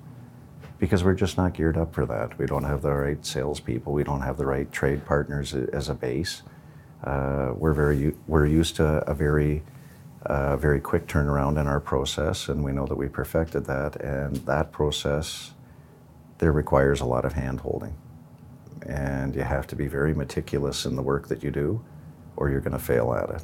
because 0.79 1.01
we're 1.01 1.13
just 1.13 1.37
not 1.37 1.53
geared 1.53 1.77
up 1.77 1.93
for 1.93 2.05
that. 2.05 2.37
We 2.37 2.45
don't 2.45 2.65
have 2.65 2.81
the 2.81 2.91
right 2.91 3.25
salespeople. 3.25 3.93
We 3.93 4.03
don't 4.03 4.19
have 4.19 4.35
the 4.35 4.45
right 4.45 4.69
trade 4.69 5.05
partners 5.05 5.53
as 5.53 5.87
a 5.87 5.93
base. 5.93 6.43
Uh, 7.05 7.53
we're 7.55 7.71
very 7.71 8.13
we're 8.27 8.45
used 8.45 8.75
to 8.75 9.01
a 9.09 9.13
very 9.13 9.63
uh, 10.25 10.57
very 10.57 10.81
quick 10.81 11.07
turnaround 11.07 11.57
in 11.57 11.65
our 11.65 11.79
process, 11.79 12.49
and 12.49 12.65
we 12.65 12.73
know 12.73 12.85
that 12.85 12.95
we 12.95 13.07
perfected 13.07 13.63
that. 13.67 13.95
And 14.01 14.35
that 14.47 14.73
process 14.73 15.53
there 16.39 16.51
requires 16.51 16.99
a 16.99 17.05
lot 17.05 17.23
of 17.23 17.31
hand 17.31 17.61
holding, 17.61 17.95
and 18.85 19.33
you 19.33 19.43
have 19.43 19.67
to 19.67 19.75
be 19.77 19.87
very 19.87 20.13
meticulous 20.13 20.85
in 20.85 20.97
the 20.97 21.01
work 21.01 21.29
that 21.29 21.43
you 21.43 21.51
do, 21.51 21.81
or 22.35 22.49
you're 22.49 22.59
going 22.59 22.73
to 22.73 22.79
fail 22.79 23.13
at 23.13 23.29
it. 23.29 23.43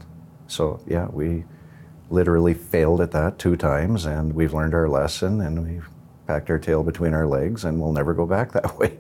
So 0.52 0.82
yeah, 0.86 1.08
we 1.08 1.46
literally 2.10 2.54
failed 2.54 3.00
at 3.00 3.12
that 3.12 3.40
two 3.40 3.56
times, 3.56 4.06
and 4.06 4.34
we've 4.34 4.54
learned 4.54 4.74
our 4.74 4.90
lesson, 4.90 5.40
and 5.40 5.66
we've 5.66 5.88
packed 6.28 6.50
our 6.50 6.60
tail 6.60 6.84
between 6.84 7.14
our 7.14 7.26
legs, 7.26 7.64
and 7.64 7.80
we'll 7.80 7.94
never 7.94 8.14
go 8.14 8.26
back 8.26 8.52
that 8.60 8.78
way. 8.78 8.98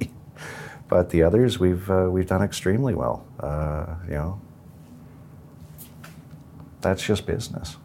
but 0.88 1.10
the 1.10 1.24
others, 1.24 1.60
we've 1.60 1.90
uh, 1.92 2.08
we've 2.10 2.28
done 2.28 2.42
extremely 2.42 2.96
well. 2.96 3.26
Uh, 3.40 3.96
you 4.06 4.14
know, 4.14 4.42
that's 6.80 7.04
just 7.04 7.26
business. 7.26 7.76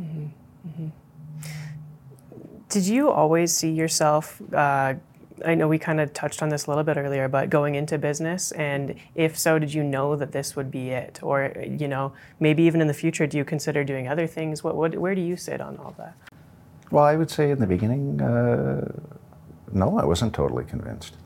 Mm-hmm. 0.00 0.26
Mm-hmm. 0.68 0.88
Did 2.68 2.86
you 2.86 3.10
always 3.10 3.54
see 3.54 3.70
yourself? 3.70 4.42
Uh, 4.52 4.94
I 5.44 5.54
know 5.54 5.68
we 5.68 5.78
kind 5.78 6.00
of 6.00 6.12
touched 6.12 6.42
on 6.42 6.48
this 6.48 6.66
a 6.66 6.70
little 6.70 6.84
bit 6.84 6.96
earlier, 6.96 7.28
but 7.28 7.50
going 7.50 7.74
into 7.74 7.98
business, 7.98 8.52
and 8.52 8.94
if 9.14 9.38
so, 9.38 9.58
did 9.58 9.72
you 9.72 9.82
know 9.82 10.16
that 10.16 10.32
this 10.32 10.56
would 10.56 10.70
be 10.70 10.90
it, 10.90 11.20
or 11.22 11.52
you 11.66 11.88
know, 11.88 12.12
maybe 12.40 12.62
even 12.64 12.80
in 12.80 12.86
the 12.86 12.94
future, 12.94 13.26
do 13.26 13.38
you 13.38 13.44
consider 13.44 13.84
doing 13.84 14.08
other 14.08 14.26
things? 14.26 14.62
What, 14.62 14.76
what 14.76 14.94
where 14.96 15.14
do 15.14 15.20
you 15.20 15.36
sit 15.36 15.60
on 15.60 15.76
all 15.78 15.94
that? 15.98 16.14
Well, 16.90 17.04
I 17.04 17.16
would 17.16 17.30
say 17.30 17.50
in 17.50 17.58
the 17.58 17.66
beginning, 17.66 18.20
uh, 18.20 18.90
no, 19.72 19.98
I 19.98 20.04
wasn't 20.04 20.34
totally 20.34 20.64
convinced. 20.64 21.16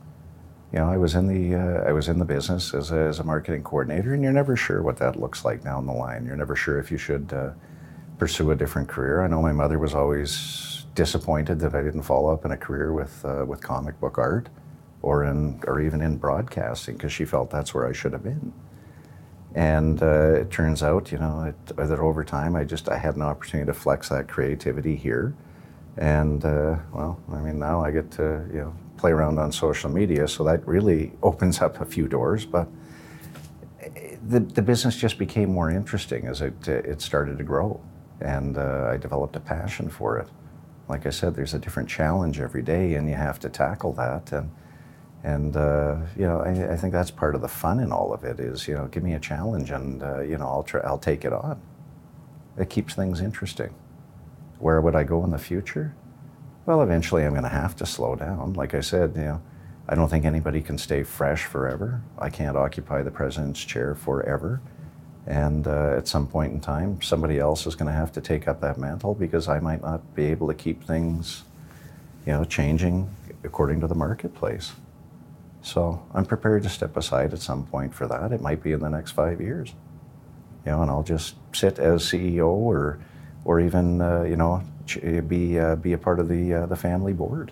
You 0.71 0.79
know, 0.79 0.89
I 0.89 0.97
was 0.97 1.15
in 1.15 1.27
the 1.27 1.55
uh, 1.55 1.89
I 1.89 1.91
was 1.91 2.07
in 2.07 2.19
the 2.19 2.25
business 2.25 2.73
as 2.73 2.91
a, 2.91 2.99
as 2.99 3.19
a 3.19 3.23
marketing 3.23 3.63
coordinator, 3.63 4.13
and 4.13 4.23
you're 4.23 4.33
never 4.33 4.55
sure 4.55 4.81
what 4.81 4.97
that 4.97 5.17
looks 5.17 5.45
like 5.45 5.63
down 5.63 5.85
the 5.85 5.93
line. 5.93 6.25
You're 6.25 6.35
never 6.35 6.55
sure 6.55 6.79
if 6.79 6.91
you 6.91 6.97
should 6.97 7.31
uh, 7.33 7.51
pursue 8.17 8.51
a 8.51 8.55
different 8.55 8.87
career. 8.87 9.21
I 9.21 9.27
know 9.27 9.41
my 9.41 9.53
mother 9.53 9.79
was 9.79 9.93
always 9.93 10.76
disappointed 10.97 11.59
that 11.61 11.73
I 11.73 11.81
didn't 11.81 12.03
follow 12.03 12.33
up 12.33 12.43
in 12.43 12.51
a 12.51 12.57
career 12.57 12.91
with 12.91 13.23
uh, 13.23 13.45
with 13.47 13.61
comic 13.61 13.99
book 14.01 14.17
art, 14.17 14.49
or 15.01 15.23
in 15.23 15.61
or 15.67 15.79
even 15.79 16.01
in 16.01 16.17
broadcasting, 16.17 16.95
because 16.97 17.13
she 17.13 17.25
felt 17.25 17.49
that's 17.49 17.73
where 17.73 17.87
I 17.87 17.93
should 17.93 18.13
have 18.13 18.23
been. 18.23 18.51
And 19.55 20.03
uh, 20.03 20.41
it 20.41 20.51
turns 20.51 20.83
out, 20.83 21.11
you 21.11 21.19
know, 21.19 21.43
it, 21.43 21.77
that 21.77 21.99
over 21.99 22.23
time, 22.23 22.55
I 22.55 22.63
just 22.63 22.89
I 22.89 22.97
had 22.97 23.15
an 23.15 23.21
opportunity 23.21 23.67
to 23.67 23.73
flex 23.73 24.09
that 24.09 24.27
creativity 24.27 24.95
here 24.95 25.33
and 25.97 26.45
uh, 26.45 26.77
well, 26.93 27.19
I 27.31 27.39
mean, 27.39 27.59
now 27.59 27.83
I 27.83 27.91
get 27.91 28.11
to 28.11 28.45
you 28.53 28.59
know 28.59 28.73
play 28.97 29.11
around 29.11 29.39
on 29.39 29.51
social 29.51 29.89
media, 29.89 30.27
so 30.27 30.43
that 30.43 30.65
really 30.67 31.11
opens 31.23 31.61
up 31.61 31.81
a 31.81 31.85
few 31.85 32.07
doors. 32.07 32.45
But 32.45 32.67
the, 34.27 34.39
the 34.39 34.61
business 34.61 34.95
just 34.95 35.17
became 35.17 35.51
more 35.51 35.71
interesting 35.71 36.27
as 36.27 36.41
it 36.41 36.67
it 36.67 37.01
started 37.01 37.37
to 37.39 37.43
grow, 37.43 37.81
and 38.21 38.57
uh, 38.57 38.89
I 38.91 38.97
developed 38.97 39.35
a 39.35 39.39
passion 39.39 39.89
for 39.89 40.19
it. 40.19 40.27
Like 40.89 41.05
I 41.05 41.09
said, 41.09 41.35
there's 41.35 41.53
a 41.53 41.59
different 41.59 41.89
challenge 41.89 42.39
every 42.39 42.61
day, 42.61 42.95
and 42.95 43.09
you 43.09 43.15
have 43.15 43.39
to 43.39 43.49
tackle 43.49 43.93
that. 43.93 44.31
And 44.31 44.51
and 45.23 45.57
uh, 45.57 45.97
you 46.15 46.25
know, 46.25 46.39
I, 46.41 46.73
I, 46.73 46.77
think 46.77 46.93
that's 46.93 47.11
part 47.11 47.35
of 47.35 47.41
the 47.41 47.47
fun 47.47 47.79
in 47.79 47.91
all 47.91 48.13
of 48.13 48.23
it. 48.23 48.39
Is 48.39 48.67
you 48.67 48.75
know, 48.75 48.85
give 48.87 49.03
me 49.03 49.13
a 49.13 49.19
challenge, 49.19 49.71
and 49.71 50.01
uh, 50.01 50.21
you 50.21 50.37
know, 50.37 50.47
I'll 50.47 50.63
try, 50.63 50.81
I'll 50.81 50.99
take 50.99 51.25
it 51.25 51.33
on. 51.33 51.59
It 52.57 52.69
keeps 52.69 52.93
things 52.93 53.19
interesting. 53.19 53.73
Where 54.59 54.79
would 54.81 54.95
I 54.95 55.03
go 55.03 55.23
in 55.23 55.31
the 55.31 55.37
future? 55.37 55.93
Well, 56.65 56.81
eventually 56.81 57.23
I'm 57.23 57.31
going 57.31 57.43
to 57.43 57.49
have 57.49 57.75
to 57.77 57.85
slow 57.85 58.15
down. 58.15 58.53
Like 58.53 58.73
I 58.73 58.81
said, 58.81 59.13
you 59.15 59.21
know, 59.21 59.41
I 59.87 59.95
don't 59.95 60.09
think 60.09 60.25
anybody 60.25 60.61
can 60.61 60.77
stay 60.77 61.03
fresh 61.03 61.45
forever. 61.45 62.01
I 62.17 62.29
can't 62.29 62.57
occupy 62.57 63.03
the 63.03 63.11
president's 63.11 63.63
chair 63.63 63.95
forever. 63.95 64.61
And 65.27 65.67
uh, 65.67 65.95
at 65.97 66.07
some 66.07 66.25
point 66.25 66.53
in 66.53 66.61
time, 66.61 67.01
somebody 67.01 67.37
else 67.37 67.67
is 67.67 67.75
going 67.75 67.87
to 67.87 67.97
have 67.97 68.13
to 68.13 68.21
take 68.21 68.47
up 68.47 68.61
that 68.61 68.77
mantle 68.77 69.13
because 69.13 69.49
I 69.49 69.59
might 69.59 69.81
not 69.81 70.15
be 70.15 70.25
able 70.25 70.47
to 70.47 70.53
keep 70.53 70.83
things, 70.85 71.43
you 72.25 72.31
know, 72.31 72.45
changing 72.45 73.09
according 73.43 73.81
to 73.81 73.87
the 73.87 73.95
marketplace. 73.95 74.71
So 75.61 76.01
I'm 76.13 76.25
prepared 76.25 76.63
to 76.63 76.69
step 76.69 76.95
aside 76.95 77.33
at 77.33 77.39
some 77.39 77.65
point 77.65 77.93
for 77.93 78.07
that. 78.07 78.31
It 78.31 78.41
might 78.41 78.63
be 78.63 78.71
in 78.71 78.79
the 78.79 78.89
next 78.89 79.11
five 79.11 79.41
years, 79.41 79.73
you 80.65 80.71
know, 80.71 80.81
and 80.81 80.89
I'll 80.89 81.03
just 81.03 81.35
sit 81.53 81.77
as 81.77 82.03
CEO 82.03 82.47
or, 82.47 82.99
or 83.43 83.59
even 83.59 84.01
uh, 84.01 84.21
you 84.23 84.37
know 84.37 84.63
be 85.27 85.59
uh, 85.59 85.75
be 85.75 85.91
a 85.91 85.97
part 85.97 86.19
of 86.21 86.29
the 86.29 86.53
uh, 86.53 86.65
the 86.67 86.75
family 86.75 87.11
board. 87.11 87.51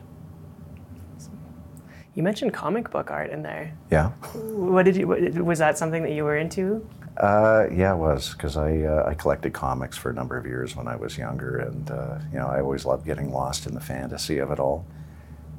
You 2.14 2.24
mentioned 2.24 2.54
comic 2.54 2.90
book 2.90 3.12
art 3.12 3.32
in 3.32 3.44
there. 3.44 3.74
Yeah. 3.92 4.12
What 4.34 4.84
did 4.84 4.96
you? 4.96 5.08
Was 5.08 5.60
that 5.60 5.78
something 5.78 6.04
that 6.04 6.14
you 6.14 6.24
were 6.24 6.38
into? 6.38 6.88
Uh, 7.18 7.68
yeah, 7.72 7.94
it 7.94 7.98
was 7.98 8.34
because 8.34 8.58
I 8.58 8.82
uh, 8.82 9.06
I 9.08 9.14
collected 9.14 9.54
comics 9.54 9.98
for 9.98 10.10
a 10.10 10.14
number 10.14 10.38
of 10.38 10.46
years 10.46 10.76
when 10.76 10.88
I 10.88 10.98
was 10.98 11.18
younger, 11.18 11.58
and 11.60 11.90
uh, 11.90 12.20
you 12.34 12.40
know 12.40 12.48
I 12.48 12.60
always 12.60 12.86
loved 12.86 13.06
getting 13.06 13.32
lost 13.32 13.66
in 13.68 13.74
the 13.74 13.80
fantasy 13.80 14.40
of 14.40 14.52
it 14.52 14.60
all. 14.60 14.86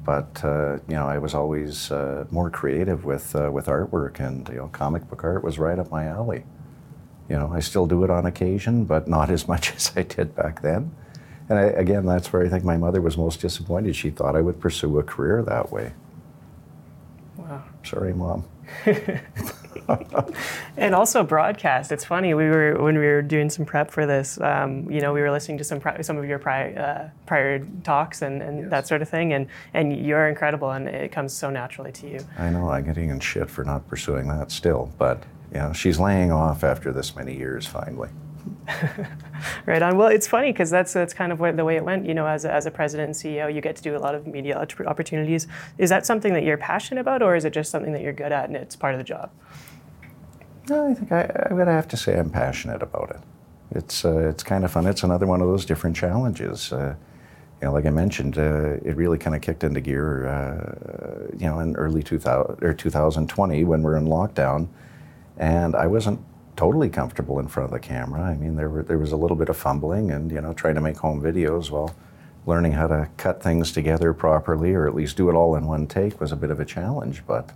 But 0.05 0.43
uh, 0.43 0.75
you 0.87 0.95
know 0.95 1.07
I 1.07 1.17
was 1.17 1.33
always 1.33 1.91
uh, 1.91 2.25
more 2.29 2.51
creative 2.51 3.05
with 3.05 3.35
uh, 3.35 3.49
with 3.51 3.65
artwork, 3.65 4.19
and 4.19 4.47
you 4.49 4.55
know 4.55 4.67
comic 4.67 5.09
book 5.09 5.23
art 5.23 5.43
was 5.43 5.57
right 5.57 5.79
up 5.79 5.89
my 5.89 6.05
alley. 6.05 6.43
You 7.27 7.37
know 7.37 7.51
I 7.51 7.59
still 7.59 7.87
do 7.87 8.03
it 8.03 8.11
on 8.11 8.27
occasion, 8.27 8.85
but 8.85 9.07
not 9.07 9.29
as 9.37 9.47
much 9.47 9.73
as 9.75 9.91
I 9.95 10.03
did 10.03 10.35
back 10.35 10.61
then. 10.61 10.91
And 11.49 11.57
I, 11.57 11.63
again, 11.63 12.05
that's 12.05 12.31
where 12.31 12.45
I 12.45 12.49
think 12.49 12.65
my 12.65 12.77
mother 12.77 13.01
was 13.01 13.17
most 13.17 13.41
disappointed. 13.41 13.95
She 13.95 14.11
thought 14.11 14.35
I 14.35 14.41
would 14.41 14.59
pursue 14.59 14.99
a 14.99 15.03
career 15.03 15.41
that 15.43 15.71
way. 15.71 15.93
Wow. 17.37 17.63
Sorry, 17.83 18.13
mom. 18.13 18.45
and 20.77 20.95
also 20.95 21.23
broadcast. 21.23 21.91
It's 21.91 22.05
funny. 22.05 22.33
We 22.33 22.45
were 22.45 22.81
when 22.81 22.97
we 22.97 23.05
were 23.05 23.21
doing 23.21 23.49
some 23.49 23.65
prep 23.65 23.91
for 23.91 24.05
this. 24.05 24.39
Um, 24.39 24.89
you 24.89 25.01
know, 25.01 25.13
we 25.13 25.21
were 25.21 25.31
listening 25.31 25.57
to 25.59 25.63
some 25.63 25.79
pri- 25.79 26.01
some 26.01 26.17
of 26.17 26.25
your 26.25 26.39
prior 26.39 26.77
uh, 26.77 27.09
prior 27.25 27.65
talks 27.83 28.21
and, 28.21 28.41
and 28.41 28.61
yes. 28.61 28.69
that 28.69 28.87
sort 28.87 29.01
of 29.01 29.09
thing. 29.09 29.33
And 29.33 29.47
and 29.73 30.05
you're 30.05 30.27
incredible, 30.27 30.71
and 30.71 30.87
it 30.87 31.11
comes 31.11 31.33
so 31.33 31.49
naturally 31.49 31.91
to 31.93 32.09
you. 32.09 32.19
I 32.37 32.49
know. 32.49 32.69
I'm 32.69 32.85
getting 32.85 33.09
in 33.09 33.19
shit 33.19 33.49
for 33.49 33.63
not 33.63 33.87
pursuing 33.87 34.27
that 34.27 34.51
still, 34.51 34.91
but 34.97 35.23
you 35.51 35.59
know, 35.59 35.73
she's 35.73 35.99
laying 35.99 36.31
off 36.31 36.63
after 36.63 36.91
this 36.91 37.15
many 37.15 37.35
years 37.35 37.65
finally. 37.65 38.09
right 39.65 39.81
on. 39.81 39.97
Well, 39.97 40.07
it's 40.07 40.27
funny 40.27 40.51
because 40.51 40.69
that's 40.69 40.93
that's 40.93 41.13
kind 41.13 41.31
of 41.31 41.39
what, 41.39 41.55
the 41.57 41.65
way 41.65 41.77
it 41.77 41.83
went. 41.83 42.05
You 42.05 42.13
know, 42.13 42.27
as 42.27 42.45
a, 42.45 42.51
as 42.51 42.65
a 42.65 42.71
president 42.71 43.07
and 43.07 43.15
CEO, 43.15 43.53
you 43.53 43.61
get 43.61 43.75
to 43.77 43.83
do 43.83 43.95
a 43.95 43.99
lot 43.99 44.15
of 44.15 44.27
media 44.27 44.57
opportunities. 44.85 45.47
Is 45.77 45.89
that 45.89 46.05
something 46.05 46.33
that 46.33 46.43
you're 46.43 46.57
passionate 46.57 47.01
about, 47.01 47.21
or 47.21 47.35
is 47.35 47.45
it 47.45 47.53
just 47.53 47.71
something 47.71 47.93
that 47.93 48.01
you're 48.01 48.13
good 48.13 48.31
at 48.31 48.47
and 48.47 48.55
it's 48.55 48.75
part 48.75 48.93
of 48.93 48.99
the 48.99 49.03
job? 49.03 49.31
No, 50.69 50.89
I 50.89 50.93
think 50.93 51.11
I, 51.11 51.47
I'm 51.49 51.55
going 51.55 51.67
to 51.67 51.73
have 51.73 51.87
to 51.89 51.97
say 51.97 52.19
I'm 52.19 52.29
passionate 52.29 52.81
about 52.83 53.11
it. 53.11 53.21
It's 53.71 54.05
uh, 54.05 54.29
it's 54.29 54.43
kind 54.43 54.63
of 54.63 54.71
fun. 54.71 54.85
It's 54.85 55.03
another 55.03 55.25
one 55.25 55.41
of 55.41 55.47
those 55.47 55.65
different 55.65 55.95
challenges. 55.95 56.71
Uh, 56.71 56.95
you 57.61 57.67
know, 57.67 57.73
like 57.73 57.85
I 57.85 57.89
mentioned, 57.89 58.37
uh, 58.37 58.77
it 58.83 58.95
really 58.95 59.17
kind 59.17 59.35
of 59.35 59.41
kicked 59.41 59.63
into 59.63 59.81
gear, 59.81 60.27
uh, 60.27 61.35
you 61.37 61.47
know, 61.47 61.59
in 61.59 61.75
early 61.75 62.03
2000 62.03 62.63
or 62.63 62.73
2020 62.73 63.63
when 63.63 63.81
we're 63.81 63.97
in 63.97 64.05
lockdown, 64.05 64.67
and 65.37 65.75
I 65.75 65.87
wasn't 65.87 66.19
totally 66.55 66.89
comfortable 66.89 67.39
in 67.39 67.47
front 67.47 67.65
of 67.65 67.71
the 67.71 67.79
camera. 67.79 68.21
I 68.21 68.35
mean, 68.35 68.55
there 68.55 68.69
were 68.69 68.83
there 68.83 68.97
was 68.97 69.11
a 69.11 69.17
little 69.17 69.37
bit 69.37 69.49
of 69.49 69.57
fumbling 69.57 70.11
and 70.11 70.31
you 70.31 70.41
know 70.41 70.53
trying 70.53 70.75
to 70.75 70.81
make 70.81 70.97
home 70.97 71.21
videos 71.21 71.69
while 71.71 71.95
learning 72.45 72.71
how 72.71 72.87
to 72.87 73.09
cut 73.17 73.43
things 73.43 73.71
together 73.71 74.13
properly 74.13 74.73
or 74.73 74.87
at 74.87 74.95
least 74.95 75.17
do 75.17 75.29
it 75.29 75.33
all 75.33 75.55
in 75.55 75.65
one 75.67 75.85
take 75.85 76.19
was 76.21 76.31
a 76.31 76.35
bit 76.35 76.49
of 76.49 76.59
a 76.59 76.65
challenge. 76.65 77.23
But 77.27 77.51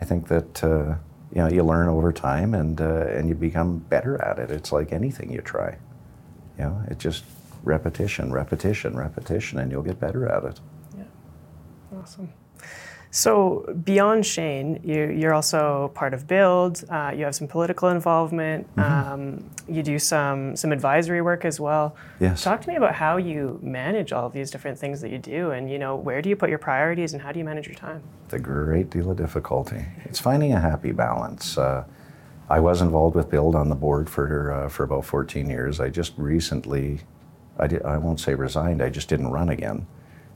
I 0.00 0.04
think 0.04 0.28
that 0.28 0.64
uh, 0.64 0.96
you 1.34 1.40
know 1.40 1.48
you 1.48 1.62
learn 1.62 1.88
over 1.88 2.12
time 2.12 2.54
and 2.54 2.80
uh, 2.80 3.06
and 3.08 3.28
you 3.28 3.34
become 3.34 3.78
better 3.78 4.22
at 4.22 4.38
it. 4.38 4.50
It's 4.50 4.72
like 4.72 4.92
anything 4.92 5.32
you 5.32 5.40
try. 5.40 5.76
You 6.58 6.64
know, 6.64 6.82
it's 6.88 7.02
just 7.02 7.24
repetition, 7.62 8.32
repetition, 8.32 8.96
repetition, 8.96 9.58
and 9.58 9.70
you'll 9.70 9.82
get 9.82 9.98
better 9.98 10.28
at 10.28 10.44
it. 10.44 10.60
Yeah, 10.96 11.04
awesome. 11.98 12.32
So 13.14 13.66
beyond 13.84 14.24
Shane, 14.24 14.80
you, 14.82 15.28
are 15.28 15.34
also 15.34 15.92
part 15.94 16.14
of 16.14 16.26
BILD. 16.26 16.82
Uh, 16.88 17.12
you 17.14 17.26
have 17.26 17.34
some 17.34 17.46
political 17.46 17.90
involvement. 17.90 18.74
Mm-hmm. 18.74 19.12
Um, 19.12 19.50
you 19.68 19.82
do 19.82 19.98
some 19.98 20.56
some 20.56 20.72
advisory 20.72 21.20
work 21.20 21.44
as 21.44 21.60
well. 21.60 21.94
Yes. 22.20 22.42
Talk 22.42 22.62
to 22.62 22.68
me 22.68 22.76
about 22.76 22.94
how 22.94 23.18
you 23.18 23.60
manage 23.62 24.14
all 24.14 24.26
of 24.26 24.32
these 24.32 24.50
different 24.50 24.78
things 24.78 25.02
that 25.02 25.10
you 25.10 25.18
do, 25.18 25.50
and 25.50 25.70
you 25.70 25.78
know 25.78 25.94
where 25.94 26.22
do 26.22 26.30
you 26.30 26.36
put 26.36 26.48
your 26.48 26.58
priorities, 26.58 27.12
and 27.12 27.20
how 27.20 27.32
do 27.32 27.38
you 27.38 27.44
manage 27.44 27.66
your 27.66 27.76
time? 27.76 28.02
It's 28.24 28.32
a 28.32 28.38
great 28.38 28.88
deal 28.88 29.10
of 29.10 29.18
difficulty. 29.18 29.84
It's 30.06 30.18
finding 30.18 30.54
a 30.54 30.60
happy 30.60 30.92
balance. 30.92 31.58
Uh, 31.58 31.84
I 32.48 32.60
was 32.60 32.80
involved 32.80 33.14
with 33.14 33.28
BILD 33.28 33.54
on 33.54 33.68
the 33.68 33.74
board 33.74 34.08
for 34.08 34.52
uh, 34.52 34.68
for 34.70 34.84
about 34.84 35.04
14 35.04 35.50
years. 35.50 35.80
I 35.80 35.90
just 35.90 36.14
recently, 36.16 37.00
I, 37.58 37.66
did, 37.66 37.82
I 37.82 37.98
won't 37.98 38.20
say 38.20 38.34
resigned. 38.34 38.80
I 38.80 38.88
just 38.88 39.10
didn't 39.10 39.28
run 39.28 39.50
again 39.50 39.86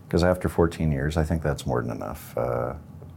because 0.06 0.22
after 0.22 0.48
14 0.48 0.92
years, 0.92 1.16
I 1.16 1.24
think 1.24 1.42
that's 1.42 1.66
more 1.66 1.82
than 1.82 1.90
enough. 1.90 2.36
Uh, 2.36 2.74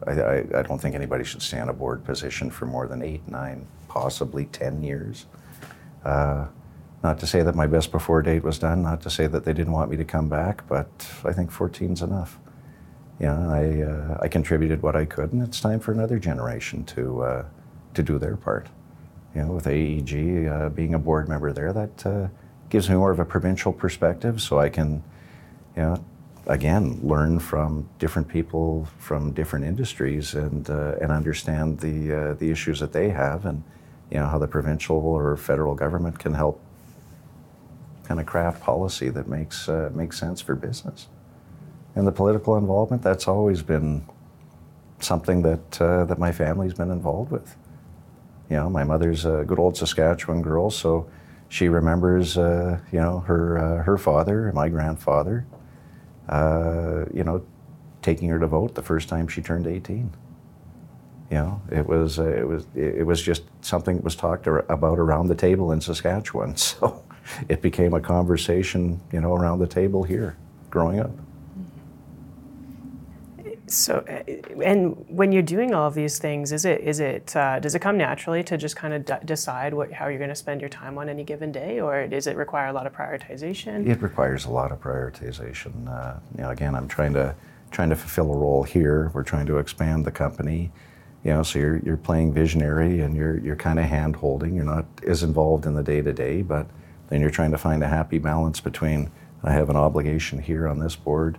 I, 0.07 0.11
I, 0.11 0.37
I, 0.55 0.61
don't 0.63 0.79
think 0.79 0.95
anybody 0.95 1.23
should 1.23 1.41
stay 1.41 1.59
on 1.59 1.69
a 1.69 1.73
board 1.73 2.03
position 2.03 2.49
for 2.49 2.65
more 2.65 2.87
than 2.87 3.01
eight, 3.01 3.27
nine, 3.27 3.67
possibly 3.87 4.45
10 4.45 4.81
years. 4.81 5.25
Uh, 6.03 6.47
not 7.03 7.19
to 7.19 7.27
say 7.27 7.43
that 7.43 7.55
my 7.55 7.67
best 7.67 7.91
before 7.91 8.21
date 8.21 8.43
was 8.43 8.59
done, 8.59 8.81
not 8.81 9.01
to 9.01 9.09
say 9.09 9.27
that 9.27 9.45
they 9.45 9.53
didn't 9.53 9.73
want 9.73 9.91
me 9.91 9.97
to 9.97 10.05
come 10.05 10.29
back, 10.29 10.67
but 10.67 10.89
I 11.23 11.31
think 11.31 11.51
14 11.51 11.93
is 11.93 12.01
enough. 12.01 12.39
You 13.19 13.27
know, 13.27 13.49
I, 13.49 13.81
uh, 13.83 14.17
I 14.21 14.27
contributed 14.27 14.81
what 14.81 14.95
I 14.95 15.05
could, 15.05 15.33
and 15.33 15.43
it's 15.43 15.61
time 15.61 15.79
for 15.79 15.91
another 15.91 16.19
generation 16.19 16.85
to, 16.85 17.21
uh, 17.21 17.45
to 17.93 18.03
do 18.03 18.17
their 18.17 18.35
part. 18.35 18.67
You 19.35 19.43
know, 19.43 19.51
with 19.51 19.67
AEG 19.67 20.47
uh, 20.47 20.69
being 20.69 20.93
a 20.93 20.99
board 20.99 21.29
member 21.29 21.53
there, 21.53 21.71
that 21.71 22.05
uh, 22.05 22.27
gives 22.69 22.89
me 22.89 22.95
more 22.95 23.11
of 23.11 23.19
a 23.19 23.25
provincial 23.25 23.71
perspective, 23.71 24.41
so 24.41 24.59
I 24.59 24.69
can, 24.69 25.03
you 25.75 25.83
know, 25.83 26.03
again, 26.49 26.99
learn 27.03 27.39
from 27.39 27.87
different 27.99 28.27
people 28.27 28.87
from 28.97 29.31
different 29.33 29.65
industries 29.65 30.33
and, 30.33 30.69
uh, 30.69 30.95
and 30.99 31.11
understand 31.11 31.79
the, 31.79 32.11
uh, 32.11 32.33
the 32.33 32.49
issues 32.49 32.79
that 32.79 32.91
they 32.91 33.09
have 33.09 33.45
and 33.45 33.63
you 34.09 34.17
know, 34.17 34.25
how 34.25 34.39
the 34.39 34.47
provincial 34.47 34.97
or 34.97 35.37
federal 35.37 35.75
government 35.75 36.17
can 36.17 36.33
help 36.33 36.59
kind 38.03 38.19
of 38.19 38.25
craft 38.25 38.61
policy 38.61 39.09
that 39.09 39.27
makes, 39.27 39.69
uh, 39.69 39.91
makes 39.93 40.19
sense 40.19 40.41
for 40.41 40.55
business. 40.55 41.07
And 41.95 42.07
the 42.07 42.11
political 42.11 42.57
involvement, 42.57 43.03
that's 43.03 43.27
always 43.27 43.61
been 43.61 44.03
something 44.99 45.43
that, 45.43 45.79
uh, 45.79 46.05
that 46.05 46.17
my 46.17 46.31
family's 46.31 46.73
been 46.73 46.89
involved 46.89 47.29
with. 47.29 47.55
You 48.49 48.55
know, 48.55 48.69
my 48.71 48.83
mother's 48.83 49.25
a 49.25 49.43
good 49.45 49.59
old 49.59 49.77
Saskatchewan 49.77 50.41
girl, 50.41 50.71
so 50.71 51.07
she 51.47 51.69
remembers, 51.69 52.35
uh, 52.39 52.79
you 52.91 52.99
know, 52.99 53.19
her, 53.19 53.59
uh, 53.59 53.83
her 53.83 53.99
father, 53.99 54.51
my 54.55 54.69
grandfather, 54.69 55.45
uh, 56.29 57.05
you 57.13 57.23
know, 57.23 57.43
taking 58.01 58.29
her 58.29 58.39
to 58.39 58.47
vote 58.47 58.75
the 58.75 58.81
first 58.81 59.09
time 59.09 59.27
she 59.27 59.41
turned 59.41 59.67
18. 59.67 60.11
You 61.31 61.37
know, 61.37 61.61
it 61.71 61.85
was 61.85 62.17
uh, 62.17 62.23
it 62.25 62.47
was 62.47 62.65
it 62.75 63.05
was 63.05 63.21
just 63.21 63.43
something 63.61 63.97
that 63.97 64.03
was 64.03 64.15
talked 64.15 64.47
about 64.47 64.97
around 64.97 65.27
the 65.27 65.35
table 65.35 65.71
in 65.71 65.81
Saskatchewan. 65.81 66.55
So 66.79 67.03
it 67.47 67.61
became 67.61 67.93
a 67.93 67.99
conversation, 68.01 68.99
you 69.11 69.21
know, 69.21 69.35
around 69.35 69.59
the 69.59 69.67
table 69.67 70.03
here, 70.03 70.35
growing 70.71 70.99
up. 70.99 71.11
So, 73.69 74.03
uh, 74.09 74.63
and 74.63 74.95
when 75.07 75.31
you're 75.31 75.43
doing 75.43 75.75
all 75.75 75.87
of 75.87 75.93
these 75.93 76.17
things, 76.17 76.51
is 76.51 76.65
it 76.65 76.81
is 76.81 76.99
it 76.99 77.35
uh, 77.35 77.59
does 77.59 77.75
it 77.75 77.79
come 77.79 77.97
naturally 77.97 78.43
to 78.43 78.57
just 78.57 78.75
kind 78.75 78.93
of 78.93 79.05
d- 79.05 79.13
decide 79.25 79.73
what 79.75 79.91
how 79.91 80.07
you're 80.07 80.17
going 80.17 80.29
to 80.29 80.35
spend 80.35 80.59
your 80.59 80.71
time 80.71 80.97
on 80.97 81.07
any 81.07 81.23
given 81.23 81.51
day, 81.51 81.79
or 81.79 82.07
does 82.07 82.25
it 82.25 82.35
require 82.35 82.67
a 82.67 82.73
lot 82.73 82.87
of 82.87 82.93
prioritization? 82.93 83.87
It 83.87 84.01
requires 84.01 84.45
a 84.45 84.49
lot 84.49 84.71
of 84.71 84.81
prioritization. 84.81 85.87
Uh, 85.87 86.19
you 86.35 86.43
know, 86.43 86.49
again, 86.49 86.73
I'm 86.73 86.87
trying 86.87 87.13
to 87.13 87.35
trying 87.69 87.89
to 87.89 87.95
fulfill 87.95 88.33
a 88.33 88.37
role 88.37 88.63
here. 88.63 89.11
We're 89.13 89.23
trying 89.23 89.45
to 89.45 89.57
expand 89.57 90.03
the 90.03 90.11
company. 90.11 90.71
You 91.23 91.33
know, 91.33 91.43
so 91.43 91.59
you're 91.59 91.77
you're 91.79 91.97
playing 91.97 92.33
visionary 92.33 93.01
and 93.01 93.15
you're 93.15 93.37
you're 93.37 93.55
kind 93.55 93.77
of 93.77 93.85
hand 93.85 94.15
holding. 94.15 94.55
You're 94.55 94.65
not 94.65 94.85
as 95.05 95.21
involved 95.21 95.67
in 95.67 95.75
the 95.75 95.83
day 95.83 96.01
to 96.01 96.11
day, 96.11 96.41
but 96.41 96.65
then 97.09 97.21
you're 97.21 97.29
trying 97.29 97.51
to 97.51 97.57
find 97.57 97.83
a 97.83 97.87
happy 97.87 98.17
balance 98.17 98.59
between 98.59 99.11
I 99.43 99.53
have 99.53 99.69
an 99.69 99.75
obligation 99.75 100.39
here 100.39 100.67
on 100.67 100.79
this 100.79 100.95
board 100.95 101.37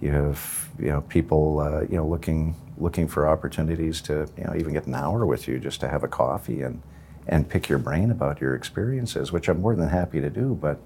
you 0.00 0.10
have 0.12 0.68
you 0.78 0.88
know 0.88 1.00
people 1.02 1.60
uh, 1.60 1.80
you 1.82 1.96
know 1.96 2.06
looking 2.06 2.54
looking 2.76 3.08
for 3.08 3.28
opportunities 3.28 4.00
to 4.02 4.28
you 4.36 4.44
know 4.44 4.54
even 4.56 4.72
get 4.72 4.86
an 4.86 4.94
hour 4.94 5.26
with 5.26 5.48
you 5.48 5.58
just 5.58 5.80
to 5.80 5.88
have 5.88 6.04
a 6.04 6.08
coffee 6.08 6.62
and 6.62 6.82
and 7.28 7.48
pick 7.48 7.68
your 7.68 7.78
brain 7.78 8.10
about 8.10 8.40
your 8.40 8.54
experiences, 8.54 9.30
which 9.30 9.48
I'm 9.48 9.60
more 9.60 9.76
than 9.76 9.88
happy 9.88 10.20
to 10.20 10.30
do. 10.30 10.58
But 10.60 10.80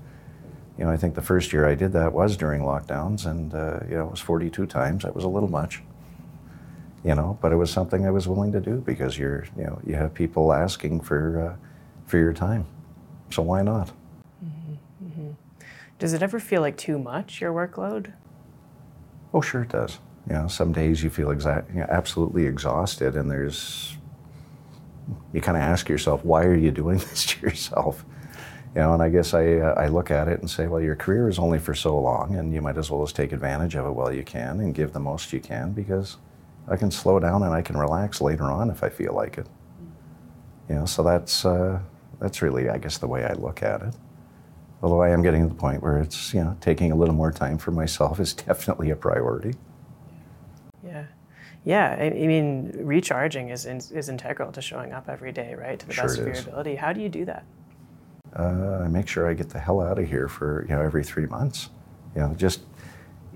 you 0.76 0.84
know, 0.84 0.90
I 0.90 0.96
think 0.96 1.14
the 1.14 1.22
first 1.22 1.52
year 1.52 1.66
I 1.66 1.74
did 1.74 1.92
that 1.92 2.12
was 2.12 2.36
during 2.36 2.62
lockdowns, 2.62 3.26
and 3.26 3.54
uh, 3.54 3.80
you 3.88 3.96
know, 3.96 4.06
it 4.06 4.10
was 4.10 4.20
42 4.20 4.66
times. 4.66 5.04
That 5.04 5.14
was 5.14 5.24
a 5.24 5.28
little 5.28 5.48
much, 5.48 5.82
you 7.04 7.14
know, 7.14 7.38
but 7.40 7.52
it 7.52 7.56
was 7.56 7.70
something 7.70 8.04
I 8.06 8.10
was 8.10 8.26
willing 8.26 8.52
to 8.52 8.60
do 8.60 8.78
because 8.80 9.18
you're 9.18 9.44
you 9.56 9.64
know 9.64 9.80
you 9.86 9.94
have 9.94 10.14
people 10.14 10.52
asking 10.52 11.00
for 11.02 11.40
uh, 11.40 11.56
for 12.06 12.18
your 12.18 12.32
time, 12.32 12.66
so 13.30 13.42
why 13.42 13.62
not? 13.62 13.92
Mm-hmm, 14.44 15.04
mm-hmm. 15.04 15.30
Does 15.98 16.12
it 16.12 16.22
ever 16.22 16.40
feel 16.40 16.62
like 16.62 16.76
too 16.76 16.98
much 16.98 17.40
your 17.40 17.52
workload? 17.52 18.14
Oh, 19.34 19.40
sure 19.40 19.62
it 19.62 19.70
does. 19.70 19.98
You 20.28 20.34
know, 20.34 20.48
some 20.48 20.72
days 20.72 21.02
you 21.02 21.10
feel 21.10 21.30
exact, 21.30 21.70
you 21.70 21.80
know, 21.80 21.86
absolutely 21.88 22.46
exhausted, 22.46 23.16
and 23.16 23.30
there's 23.30 23.96
you 25.32 25.40
kind 25.40 25.56
of 25.56 25.62
ask 25.62 25.88
yourself, 25.88 26.24
why 26.24 26.44
are 26.44 26.54
you 26.54 26.70
doing 26.70 26.98
this 26.98 27.26
to 27.26 27.40
yourself? 27.40 28.04
You 28.74 28.80
know, 28.80 28.94
and 28.94 29.02
I 29.02 29.10
guess 29.10 29.34
I, 29.34 29.56
uh, 29.56 29.74
I 29.76 29.88
look 29.88 30.10
at 30.10 30.28
it 30.28 30.40
and 30.40 30.48
say, 30.48 30.66
well, 30.66 30.80
your 30.80 30.96
career 30.96 31.28
is 31.28 31.38
only 31.38 31.58
for 31.58 31.74
so 31.74 31.98
long, 31.98 32.36
and 32.36 32.54
you 32.54 32.62
might 32.62 32.78
as 32.78 32.90
well 32.90 33.04
just 33.04 33.16
take 33.16 33.32
advantage 33.32 33.74
of 33.74 33.84
it 33.84 33.90
while 33.90 34.12
you 34.12 34.22
can 34.22 34.60
and 34.60 34.74
give 34.74 34.92
the 34.92 35.00
most 35.00 35.32
you 35.32 35.40
can 35.40 35.72
because 35.72 36.16
I 36.68 36.76
can 36.76 36.90
slow 36.90 37.18
down 37.18 37.42
and 37.42 37.52
I 37.52 37.60
can 37.60 37.76
relax 37.76 38.20
later 38.20 38.44
on 38.44 38.70
if 38.70 38.82
I 38.82 38.88
feel 38.88 39.12
like 39.14 39.36
it. 39.36 39.46
You 40.68 40.76
know, 40.76 40.86
so 40.86 41.02
that's 41.02 41.44
uh, 41.44 41.80
that's 42.18 42.40
really, 42.40 42.70
I 42.70 42.78
guess, 42.78 42.96
the 42.98 43.08
way 43.08 43.24
I 43.24 43.32
look 43.34 43.62
at 43.62 43.82
it. 43.82 43.94
Although 44.82 45.02
I 45.02 45.10
am 45.10 45.22
getting 45.22 45.42
to 45.42 45.48
the 45.48 45.54
point 45.60 45.82
where 45.82 45.98
it's, 45.98 46.34
you 46.34 46.42
know, 46.42 46.56
taking 46.60 46.90
a 46.92 46.96
little 46.96 47.14
more 47.14 47.30
time 47.32 47.58
for 47.58 47.70
myself 47.70 48.18
is 48.20 48.34
definitely 48.48 48.90
a 48.90 48.96
priority. 48.96 49.54
Yeah. 50.84 51.04
Yeah, 51.64 51.96
I, 51.98 52.06
I 52.06 52.26
mean, 52.26 52.72
recharging 52.74 53.50
is, 53.50 53.66
in, 53.66 53.76
is 53.76 54.08
integral 54.08 54.50
to 54.52 54.60
showing 54.60 54.92
up 54.92 55.08
every 55.08 55.30
day, 55.30 55.54
right? 55.54 55.78
To 55.78 55.86
the 55.86 55.92
Sure 55.92 56.04
best 56.04 56.18
of 56.18 56.26
your 56.26 56.34
is. 56.34 56.40
ability. 56.40 56.74
How 56.74 56.92
do 56.92 57.00
you 57.00 57.08
do 57.08 57.24
that? 57.26 57.44
uh, 58.36 58.82
I 58.84 58.88
make 58.88 59.08
sure 59.08 59.28
I 59.28 59.34
get 59.34 59.50
the 59.50 59.58
hell 59.58 59.80
out 59.80 59.98
of 59.98 60.08
here 60.08 60.28
for 60.28 60.64
you 60.68 60.74
know 60.74 60.80
every 60.82 61.04
three 61.04 61.26
months, 61.26 61.68
you 62.14 62.22
know, 62.22 62.34
just 62.34 62.60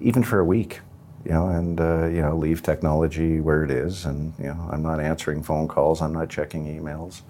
even 0.00 0.22
for 0.22 0.38
a 0.40 0.44
week, 0.44 0.80
you 1.24 1.32
know, 1.32 1.48
and 1.48 1.80
uh, 1.80 2.06
you 2.06 2.22
know 2.22 2.36
leave 2.36 2.62
technology 2.62 3.40
where 3.40 3.64
it 3.64 3.70
is, 3.70 4.04
and 4.06 4.32
you 4.38 4.46
know 4.46 4.68
I'm 4.70 4.82
not 4.82 5.00
answering 5.00 5.42
phone 5.42 5.68
calls, 5.68 6.00
I'm 6.00 6.12
not 6.12 6.28
checking 6.30 6.64
emails. 6.66 7.22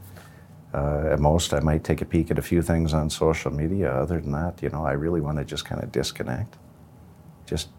Uh, 0.76 1.08
at 1.12 1.18
most, 1.18 1.54
I 1.54 1.60
might 1.60 1.84
take 1.84 2.02
a 2.02 2.04
peek 2.04 2.30
at 2.30 2.38
a 2.38 2.42
few 2.42 2.60
things 2.60 2.92
on 2.92 3.08
social 3.08 3.50
media. 3.50 3.90
Other 3.90 4.20
than 4.20 4.32
that, 4.32 4.62
you 4.62 4.68
know, 4.68 4.84
I 4.84 4.92
really 4.92 5.22
want 5.22 5.38
to 5.38 5.44
just 5.44 5.64
kind 5.64 5.82
of 5.82 5.90
disconnect, 5.90 6.54
just 7.46 7.70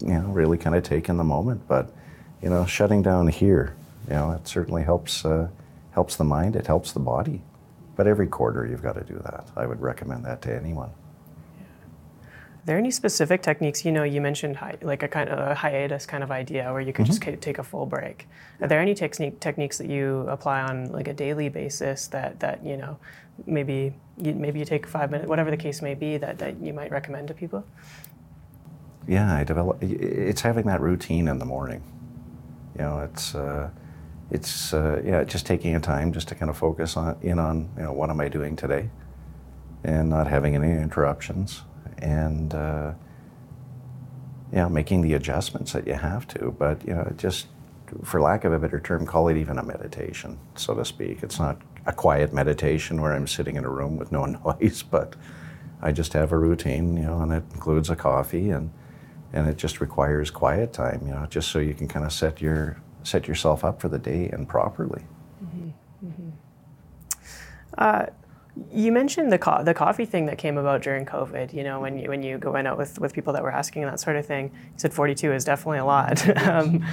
you 0.00 0.14
know, 0.14 0.28
really 0.28 0.56
kind 0.56 0.74
of 0.74 0.82
take 0.82 1.10
in 1.10 1.18
the 1.18 1.24
moment. 1.24 1.68
But 1.68 1.92
you 2.40 2.48
know, 2.48 2.64
shutting 2.64 3.02
down 3.02 3.28
here, 3.28 3.76
you 4.08 4.14
know, 4.14 4.30
it 4.32 4.48
certainly 4.48 4.82
helps 4.82 5.26
uh, 5.26 5.48
helps 5.90 6.16
the 6.16 6.24
mind. 6.24 6.56
It 6.56 6.66
helps 6.66 6.92
the 6.92 7.00
body. 7.00 7.42
But 7.96 8.06
every 8.06 8.28
quarter, 8.28 8.66
you've 8.66 8.82
got 8.82 8.94
to 8.94 9.04
do 9.04 9.20
that. 9.24 9.48
I 9.54 9.66
would 9.66 9.82
recommend 9.82 10.24
that 10.24 10.40
to 10.42 10.56
anyone. 10.56 10.90
Are 12.62 12.66
there 12.66 12.78
any 12.78 12.92
specific 12.92 13.42
techniques? 13.42 13.84
You 13.84 13.90
know, 13.90 14.04
you 14.04 14.20
mentioned 14.20 14.56
hi, 14.56 14.76
like 14.82 15.02
a 15.02 15.08
kind 15.08 15.28
of 15.28 15.38
a 15.40 15.52
hiatus 15.52 16.06
kind 16.06 16.22
of 16.22 16.30
idea 16.30 16.72
where 16.72 16.80
you 16.80 16.92
could 16.92 17.06
just 17.06 17.20
Mm-hmm. 17.20 17.32
ca- 17.32 17.40
take 17.40 17.58
a 17.58 17.64
full 17.64 17.86
break. 17.86 18.28
Are 18.60 18.68
there 18.68 18.78
any 18.78 18.94
technique, 18.94 19.40
techniques 19.40 19.78
that 19.78 19.88
you 19.88 20.20
apply 20.28 20.62
on 20.62 20.92
like 20.92 21.08
a 21.08 21.12
daily 21.12 21.48
basis 21.48 22.06
that 22.08 22.38
that 22.38 22.64
you 22.64 22.76
know 22.76 22.98
maybe 23.46 23.92
you, 24.16 24.34
maybe 24.34 24.60
you 24.60 24.64
take 24.64 24.86
five 24.86 25.10
minutes, 25.10 25.28
whatever 25.28 25.50
the 25.50 25.56
case 25.56 25.82
may 25.82 25.94
be, 25.94 26.18
that, 26.18 26.38
that 26.38 26.60
you 26.60 26.72
might 26.72 26.92
recommend 26.92 27.26
to 27.28 27.34
people? 27.34 27.64
Yeah, 29.08 29.34
I 29.34 29.42
develop. 29.42 29.82
It's 29.82 30.42
having 30.42 30.66
that 30.66 30.80
routine 30.80 31.26
in 31.26 31.38
the 31.40 31.44
morning. 31.44 31.82
You 32.76 32.82
know, 32.82 33.00
it's 33.00 33.34
uh, 33.34 33.70
it's 34.30 34.72
uh, 34.72 35.02
yeah, 35.04 35.24
just 35.24 35.46
taking 35.46 35.74
a 35.74 35.80
time 35.80 36.12
just 36.12 36.28
to 36.28 36.36
kind 36.36 36.48
of 36.48 36.56
focus 36.56 36.96
on 36.96 37.16
in 37.22 37.40
on 37.40 37.68
you 37.76 37.82
know 37.82 37.92
what 37.92 38.08
am 38.08 38.20
I 38.20 38.28
doing 38.28 38.54
today, 38.54 38.88
and 39.82 40.10
not 40.10 40.28
having 40.28 40.54
any 40.54 40.70
interruptions, 40.70 41.62
and 42.02 42.54
uh, 42.54 42.92
yeah, 44.52 44.68
making 44.68 45.00
the 45.00 45.14
adjustments 45.14 45.72
that 45.72 45.86
you 45.86 45.94
have 45.94 46.28
to. 46.28 46.54
But 46.58 46.86
you 46.86 46.94
know, 46.94 47.10
just 47.16 47.46
for 48.04 48.20
lack 48.20 48.44
of 48.44 48.52
a 48.52 48.58
better 48.58 48.80
term, 48.80 49.06
call 49.06 49.28
it 49.28 49.36
even 49.36 49.58
a 49.58 49.62
meditation, 49.62 50.38
so 50.56 50.74
to 50.74 50.84
speak. 50.84 51.22
It's 51.22 51.38
not 51.38 51.60
a 51.86 51.92
quiet 51.92 52.32
meditation 52.32 53.00
where 53.00 53.12
I'm 53.12 53.26
sitting 53.26 53.56
in 53.56 53.64
a 53.64 53.70
room 53.70 53.96
with 53.96 54.12
no 54.12 54.24
noise, 54.44 54.82
but 54.82 55.14
I 55.80 55.92
just 55.92 56.12
have 56.12 56.32
a 56.32 56.38
routine, 56.38 56.96
you 56.96 57.04
know, 57.04 57.20
and 57.20 57.32
it 57.32 57.44
includes 57.54 57.88
a 57.88 57.96
coffee 57.96 58.50
and 58.50 58.70
and 59.34 59.48
it 59.48 59.56
just 59.56 59.80
requires 59.80 60.30
quiet 60.30 60.74
time, 60.74 61.00
you 61.06 61.14
know, 61.14 61.24
just 61.24 61.50
so 61.50 61.58
you 61.58 61.72
can 61.72 61.88
kind 61.88 62.04
of 62.04 62.12
set 62.12 62.42
your 62.42 62.76
set 63.04 63.26
yourself 63.26 63.64
up 63.64 63.80
for 63.80 63.88
the 63.88 63.98
day 63.98 64.28
and 64.28 64.48
properly. 64.48 65.02
Mm-hmm. 65.42 65.68
Mm-hmm. 66.06 66.28
Uh, 67.78 68.06
You 68.70 68.92
mentioned 68.92 69.32
the 69.32 69.38
co- 69.38 69.64
the 69.64 69.72
coffee 69.72 70.04
thing 70.04 70.26
that 70.26 70.36
came 70.36 70.58
about 70.58 70.82
during 70.82 71.06
COVID. 71.06 71.54
You 71.54 71.64
know, 71.64 71.80
when 71.80 71.98
you 71.98 72.08
when 72.08 72.22
you 72.22 72.36
go 72.36 72.52
went 72.52 72.68
out 72.68 72.76
with, 72.76 72.98
with 72.98 73.14
people 73.14 73.32
that 73.32 73.42
were 73.42 73.50
asking 73.50 73.82
that 73.82 73.98
sort 73.98 74.16
of 74.16 74.26
thing. 74.26 74.50
You 74.52 74.78
said 74.78 74.92
42 74.92 75.32
is 75.32 75.44
definitely 75.44 75.78
a 75.78 75.86
lot. 75.86 76.28
um, 76.46 76.84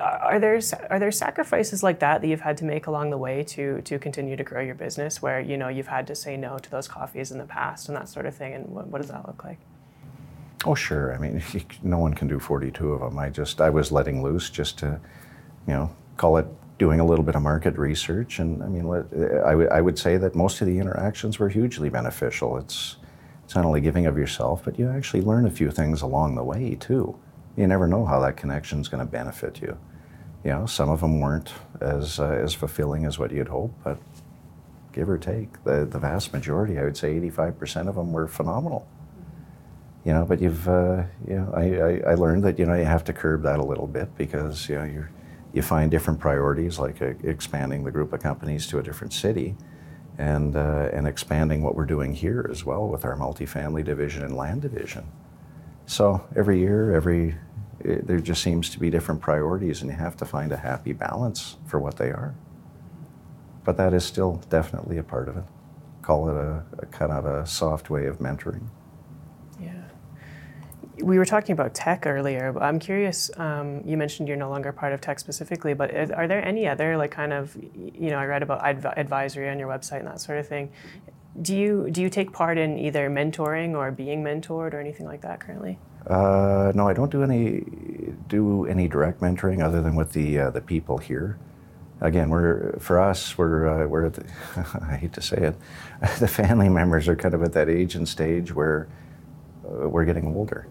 are 0.00 0.38
there 0.38 0.60
are 0.90 0.98
there 0.98 1.10
sacrifices 1.10 1.82
like 1.82 2.00
that 2.00 2.20
that 2.20 2.26
you've 2.26 2.42
had 2.42 2.58
to 2.58 2.66
make 2.66 2.88
along 2.88 3.08
the 3.08 3.16
way 3.16 3.42
to 3.44 3.80
to 3.82 3.98
continue 3.98 4.36
to 4.36 4.44
grow 4.44 4.60
your 4.60 4.74
business, 4.74 5.22
where 5.22 5.40
you 5.40 5.56
know 5.56 5.68
you've 5.68 5.86
had 5.86 6.06
to 6.08 6.14
say 6.14 6.36
no 6.36 6.58
to 6.58 6.70
those 6.70 6.88
coffees 6.88 7.30
in 7.30 7.38
the 7.38 7.46
past 7.46 7.88
and 7.88 7.96
that 7.96 8.08
sort 8.08 8.26
of 8.26 8.34
thing? 8.34 8.52
And 8.52 8.68
what, 8.68 8.86
what 8.88 9.00
does 9.00 9.10
that 9.10 9.26
look 9.26 9.44
like? 9.44 9.58
Oh, 10.64 10.74
sure. 10.74 11.14
I 11.14 11.18
mean, 11.18 11.42
no 11.82 11.98
one 11.98 12.14
can 12.14 12.28
do 12.28 12.38
42 12.38 12.92
of 12.92 13.00
them. 13.00 13.18
I 13.18 13.30
just 13.30 13.60
I 13.60 13.70
was 13.70 13.90
letting 13.90 14.22
loose 14.22 14.50
just 14.50 14.78
to, 14.78 15.00
you 15.66 15.72
know, 15.72 15.94
call 16.16 16.36
it 16.36 16.46
doing 16.78 17.00
a 17.00 17.04
little 17.04 17.24
bit 17.24 17.34
of 17.34 17.42
market 17.42 17.78
research. 17.78 18.38
And 18.38 18.62
I 18.62 18.68
mean, 18.68 18.88
let- 18.88 19.12
I 19.44 19.80
would 19.80 19.98
say 19.98 20.16
that 20.16 20.34
most 20.34 20.60
of 20.60 20.66
the 20.66 20.78
interactions 20.78 21.38
were 21.38 21.48
hugely 21.48 21.88
beneficial. 21.88 22.56
It's 22.56 22.96
it's 23.44 23.54
not 23.56 23.64
only 23.64 23.80
giving 23.80 24.06
of 24.06 24.16
yourself, 24.16 24.62
but 24.64 24.78
you 24.78 24.88
actually 24.88 25.20
learn 25.22 25.46
a 25.46 25.50
few 25.50 25.70
things 25.70 26.00
along 26.00 26.36
the 26.36 26.44
way 26.44 26.74
too. 26.76 27.16
You 27.56 27.66
never 27.66 27.86
know 27.86 28.06
how 28.06 28.20
that 28.20 28.36
connection 28.36 28.80
is 28.80 28.88
going 28.88 29.04
to 29.04 29.10
benefit 29.10 29.60
you. 29.60 29.76
You 30.44 30.52
know, 30.52 30.66
some 30.66 30.88
of 30.88 31.00
them 31.00 31.20
weren't 31.20 31.52
as 31.80 32.18
uh, 32.18 32.28
as 32.42 32.54
fulfilling 32.54 33.04
as 33.04 33.18
what 33.18 33.30
you'd 33.30 33.48
hope, 33.48 33.74
but 33.84 33.98
give 34.92 35.08
or 35.08 35.18
take, 35.18 35.62
the 35.64 35.84
the 35.84 35.98
vast 35.98 36.32
majority, 36.32 36.78
I 36.78 36.84
would 36.84 36.96
say, 36.96 37.18
85% 37.20 37.88
of 37.88 37.94
them 37.96 38.12
were 38.12 38.28
phenomenal 38.28 38.86
you 40.04 40.12
know 40.12 40.24
but 40.24 40.40
you've 40.40 40.68
uh, 40.68 41.04
you 41.28 41.36
know 41.36 41.52
I, 41.54 42.08
I, 42.08 42.12
I 42.12 42.14
learned 42.14 42.42
that 42.44 42.58
you 42.58 42.66
know 42.66 42.74
you 42.74 42.84
have 42.84 43.04
to 43.04 43.12
curb 43.12 43.42
that 43.42 43.58
a 43.58 43.64
little 43.64 43.86
bit 43.86 44.16
because 44.16 44.68
you 44.68 44.76
know 44.76 44.84
you 44.84 45.06
you 45.52 45.62
find 45.62 45.90
different 45.90 46.18
priorities 46.18 46.78
like 46.78 47.02
uh, 47.02 47.12
expanding 47.22 47.84
the 47.84 47.90
group 47.90 48.12
of 48.12 48.20
companies 48.20 48.66
to 48.68 48.78
a 48.78 48.82
different 48.82 49.12
city 49.12 49.54
and 50.18 50.56
uh, 50.56 50.88
and 50.92 51.06
expanding 51.06 51.62
what 51.62 51.74
we're 51.74 51.86
doing 51.86 52.14
here 52.14 52.46
as 52.50 52.64
well 52.64 52.88
with 52.88 53.04
our 53.04 53.16
multifamily 53.16 53.84
division 53.84 54.22
and 54.22 54.36
land 54.36 54.62
division. 54.62 55.06
So 55.86 56.26
every 56.36 56.60
year 56.60 56.94
every 56.94 57.36
it, 57.80 58.06
there 58.06 58.20
just 58.20 58.42
seems 58.42 58.70
to 58.70 58.78
be 58.78 58.90
different 58.90 59.20
priorities 59.20 59.82
and 59.82 59.90
you 59.90 59.96
have 59.96 60.16
to 60.18 60.24
find 60.24 60.52
a 60.52 60.56
happy 60.56 60.92
balance 60.92 61.56
for 61.66 61.78
what 61.78 61.96
they 61.96 62.10
are. 62.10 62.34
But 63.64 63.76
that 63.76 63.94
is 63.94 64.04
still 64.04 64.42
definitely 64.48 64.98
a 64.98 65.02
part 65.02 65.28
of 65.28 65.36
it. 65.36 65.44
Call 66.02 66.28
it 66.28 66.36
a, 66.36 66.64
a 66.78 66.86
kind 66.86 67.12
of 67.12 67.24
a 67.24 67.46
soft 67.46 67.90
way 67.90 68.06
of 68.06 68.18
mentoring. 68.18 68.68
We 71.02 71.18
were 71.18 71.24
talking 71.24 71.52
about 71.52 71.74
TEC 71.74 72.06
earlier, 72.06 72.56
I'm 72.60 72.78
curious. 72.78 73.30
Um, 73.36 73.82
you 73.84 73.96
mentioned 73.96 74.28
you're 74.28 74.36
no 74.36 74.48
longer 74.48 74.72
part 74.72 74.92
of 74.92 75.00
TEC 75.00 75.18
specifically, 75.18 75.74
but 75.74 75.92
are 76.12 76.28
there 76.28 76.44
any 76.46 76.68
other 76.68 76.96
like 76.96 77.10
kind 77.10 77.32
of 77.32 77.56
you 77.74 78.10
know 78.10 78.18
I 78.18 78.26
read 78.26 78.42
about 78.42 78.64
adv- 78.64 78.94
advisory 78.96 79.50
on 79.50 79.58
your 79.58 79.68
website 79.68 79.98
and 79.98 80.06
that 80.06 80.20
sort 80.20 80.38
of 80.38 80.46
thing. 80.46 80.70
Do 81.40 81.56
you 81.56 81.88
do 81.90 82.02
you 82.02 82.10
take 82.10 82.32
part 82.32 82.58
in 82.58 82.78
either 82.78 83.10
mentoring 83.10 83.74
or 83.76 83.90
being 83.90 84.22
mentored 84.22 84.74
or 84.74 84.80
anything 84.80 85.06
like 85.06 85.22
that 85.22 85.40
currently? 85.40 85.78
Uh, 86.06 86.72
no, 86.74 86.88
I 86.88 86.92
don't 86.92 87.10
do 87.10 87.22
any 87.22 87.64
do 88.28 88.66
any 88.66 88.88
direct 88.88 89.20
mentoring 89.20 89.62
other 89.62 89.80
than 89.80 89.94
with 89.94 90.12
the 90.12 90.38
uh, 90.38 90.50
the 90.50 90.60
people 90.60 90.98
here. 90.98 91.38
Again, 92.00 92.30
we're 92.30 92.78
for 92.80 93.00
us, 93.00 93.38
we're 93.38 93.66
uh, 93.66 93.86
we're 93.86 94.10
the, 94.10 94.24
I 94.82 94.96
hate 94.96 95.12
to 95.14 95.22
say 95.22 95.36
it, 95.36 95.54
the 96.18 96.28
family 96.28 96.68
members 96.68 97.08
are 97.08 97.16
kind 97.16 97.34
of 97.34 97.42
at 97.42 97.52
that 97.52 97.68
age 97.68 97.94
and 97.94 98.08
stage 98.08 98.52
where 98.52 98.88
uh, 99.64 99.88
we're 99.88 100.04
getting 100.04 100.26
older, 100.26 100.66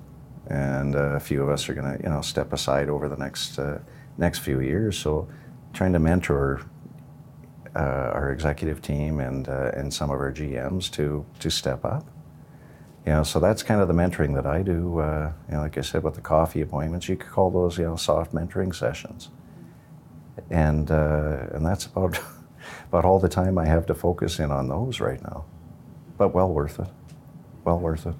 and 0.52 0.96
uh, 0.96 1.16
a 1.16 1.20
few 1.20 1.42
of 1.42 1.50
us 1.50 1.70
are 1.70 1.74
going 1.74 1.98
to 1.98 2.04
you 2.04 2.10
know 2.10 2.22
step 2.22 2.52
aside 2.52 2.90
over 2.90 3.08
the 3.08 3.16
next 3.16 3.58
uh, 3.58 3.80
next 4.18 4.40
few 4.40 4.60
years. 4.60 4.98
So, 4.98 5.28
trying 5.74 5.94
to 5.94 6.00
mentor 6.00 6.62
uh, 7.76 8.12
our 8.14 8.32
executive 8.32 8.82
team 8.82 9.20
and 9.20 9.48
uh, 9.48 9.72
and 9.74 9.94
some 9.94 10.10
of 10.10 10.20
our 10.20 10.32
GMs 10.32 10.92
to 10.92 11.26
to 11.40 11.50
step 11.50 11.86
up. 11.86 12.06
You 13.06 13.14
know, 13.14 13.24
so 13.24 13.40
that's 13.40 13.64
kind 13.64 13.82
of 13.82 13.88
the 13.88 13.94
mentoring 13.94 14.36
that 14.36 14.46
I 14.46 14.62
do. 14.62 15.00
Uh, 15.00 15.32
you 15.48 15.56
know, 15.56 15.62
like 15.62 15.78
I 15.78 15.82
said, 15.82 16.04
with 16.04 16.16
the 16.16 16.22
coffee 16.22 16.62
appointments, 16.62 17.08
you 17.08 17.16
could 17.16 17.32
call 17.32 17.50
those 17.50 17.78
you 17.78 17.86
know 17.86 17.96
soft 17.96 18.34
mentoring 18.34 18.76
sessions, 18.76 19.30
and 20.50 20.92
uh, 20.92 21.48
and 21.54 21.66
that's 21.66 21.86
about 21.86 22.20
about 22.90 23.06
all 23.06 23.20
the 23.20 23.30
time 23.30 23.58
I 23.58 23.66
have 23.66 23.86
to 23.86 23.96
focus 23.96 24.38
in 24.40 24.52
on 24.52 24.68
those 24.68 25.00
right 25.00 25.24
now. 25.24 25.46
But 26.18 26.34
well 26.36 26.52
worth 26.52 26.78
it. 26.80 26.90
Well 27.64 27.80
worth 27.80 28.06
it. 28.06 28.16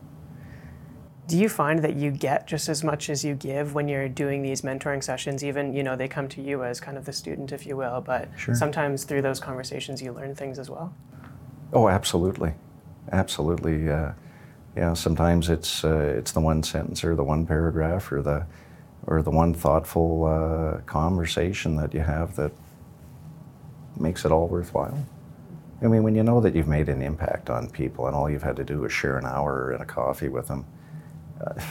Do 1.32 1.38
you 1.38 1.48
find 1.48 1.80
that 1.80 1.96
you 1.96 2.12
get 2.12 2.46
just 2.46 2.68
as 2.68 2.84
much 2.84 3.10
as 3.10 3.24
you 3.24 3.36
give 3.36 3.74
when 3.74 3.88
you're 3.88 4.10
doing 4.10 4.42
these 4.42 4.64
mentoring 4.64 5.02
sessions? 5.02 5.46
Even 5.46 5.74
you 5.74 5.82
know 5.82 5.96
they 5.96 6.10
come 6.10 6.28
to 6.28 6.42
you 6.42 6.66
as 6.66 6.82
kind 6.82 6.98
of 6.98 7.06
the 7.06 7.14
student, 7.14 7.54
if 7.54 7.66
you 7.66 7.78
will, 7.78 8.02
but 8.02 8.28
Sure. 8.36 8.54
sometimes 8.54 9.06
through 9.06 9.22
those 9.22 9.40
conversations 9.40 10.02
you 10.02 10.12
learn 10.12 10.36
things 10.36 10.60
as 10.60 10.70
well. 10.70 10.94
Oh, 11.72 11.88
absolutely, 11.88 12.56
absolutely. 13.14 13.90
Uh, 13.90 14.12
yeah, 14.76 14.92
sometimes 14.92 15.50
it's 15.50 15.86
uh, 15.86 16.16
it's 16.18 16.34
the 16.34 16.42
one 16.42 16.64
sentence 16.64 17.02
or 17.02 17.16
the 17.16 17.24
one 17.24 17.46
paragraph 17.46 18.12
or 18.12 18.22
the 18.22 18.46
or 19.08 19.22
the 19.22 19.32
one 19.32 19.54
thoughtful 19.54 20.26
uh, 20.26 20.82
conversation 20.82 21.78
that 21.78 21.94
you 21.94 22.02
have 22.02 22.36
that 22.36 22.52
makes 23.98 24.26
it 24.26 24.34
all 24.34 24.50
worthwhile. 24.50 25.02
I 25.82 25.88
mean, 25.88 26.04
when 26.04 26.14
you 26.14 26.24
know 26.24 26.42
that 26.42 26.56
you've 26.56 26.68
made 26.68 26.90
an 26.90 27.02
impact 27.02 27.50
on 27.50 27.70
people 27.70 28.08
and 28.08 28.18
all 28.18 28.30
you've 28.30 28.44
had 28.44 28.58
to 28.58 28.66
do 28.66 28.84
is 28.84 28.92
share 28.92 29.18
an 29.18 29.26
hour 29.26 29.72
in 29.72 29.80
a 29.80 29.86
coffee 29.86 30.28
with 30.28 30.50
them, 30.50 30.66
uh, 31.42 31.62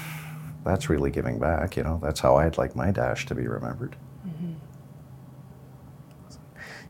that's 0.65 0.91
really 0.91 1.11
giving 1.11 1.39
back. 1.39 1.77
You 1.77 1.83
know, 1.83 2.01
that's 2.03 2.21
how 2.21 2.37
I'd 2.37 2.59
like 2.59 2.77
my 2.77 2.91
dash 2.91 3.27
to 3.27 3.35
be 3.35 3.47
remembered. 3.47 3.97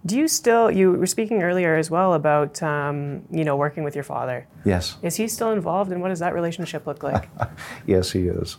Do 0.04 0.16
you 0.16 0.28
still? 0.28 0.70
You 0.70 0.92
were 0.92 1.06
speaking 1.06 1.42
earlier 1.42 1.76
as 1.76 1.90
well 1.90 2.14
about 2.14 2.62
um, 2.62 3.22
you 3.30 3.44
know 3.44 3.56
working 3.56 3.84
with 3.84 3.94
your 3.94 4.04
father. 4.04 4.46
Yes. 4.64 4.96
Is 5.02 5.16
he 5.16 5.28
still 5.28 5.52
involved, 5.52 5.92
and 5.92 6.00
what 6.00 6.08
does 6.08 6.20
that 6.20 6.32
relationship 6.32 6.86
look 6.86 7.02
like? 7.02 7.28
yes, 7.86 8.10
he 8.12 8.28
is. 8.28 8.56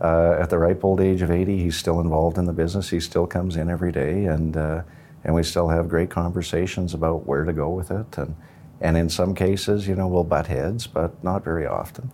Uh, 0.00 0.36
at 0.38 0.50
the 0.50 0.58
ripe 0.58 0.84
old 0.84 1.00
age 1.00 1.22
of 1.22 1.30
80, 1.32 1.58
he's 1.58 1.76
still 1.76 1.98
involved 1.98 2.38
in 2.38 2.44
the 2.44 2.52
business. 2.52 2.90
He 2.90 3.00
still 3.00 3.26
comes 3.26 3.56
in 3.56 3.68
every 3.68 3.90
day, 3.90 4.26
and 4.26 4.56
uh, 4.56 4.82
and 5.24 5.34
we 5.34 5.42
still 5.42 5.68
have 5.68 5.88
great 5.88 6.10
conversations 6.10 6.94
about 6.94 7.26
where 7.26 7.44
to 7.44 7.52
go 7.52 7.70
with 7.70 7.90
it. 7.90 8.16
And 8.16 8.36
and 8.80 8.96
in 8.96 9.08
some 9.08 9.34
cases, 9.34 9.88
you 9.88 9.96
know, 9.96 10.06
we'll 10.06 10.22
butt 10.22 10.46
heads, 10.46 10.86
but 10.86 11.22
not 11.24 11.42
very 11.42 11.66
often. 11.66 12.12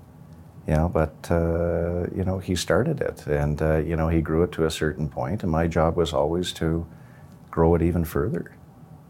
You 0.66 0.74
know, 0.74 0.88
but 0.88 1.30
uh, 1.30 2.06
you 2.14 2.24
know, 2.24 2.38
he 2.38 2.56
started 2.56 3.00
it, 3.00 3.26
and 3.26 3.60
uh, 3.60 3.76
you 3.78 3.96
know, 3.96 4.08
he 4.08 4.22
grew 4.22 4.42
it 4.44 4.52
to 4.52 4.64
a 4.64 4.70
certain 4.70 5.08
point, 5.08 5.42
and 5.42 5.52
my 5.52 5.66
job 5.66 5.96
was 5.96 6.12
always 6.14 6.52
to 6.54 6.86
grow 7.50 7.74
it 7.74 7.82
even 7.82 8.04
further. 8.04 8.56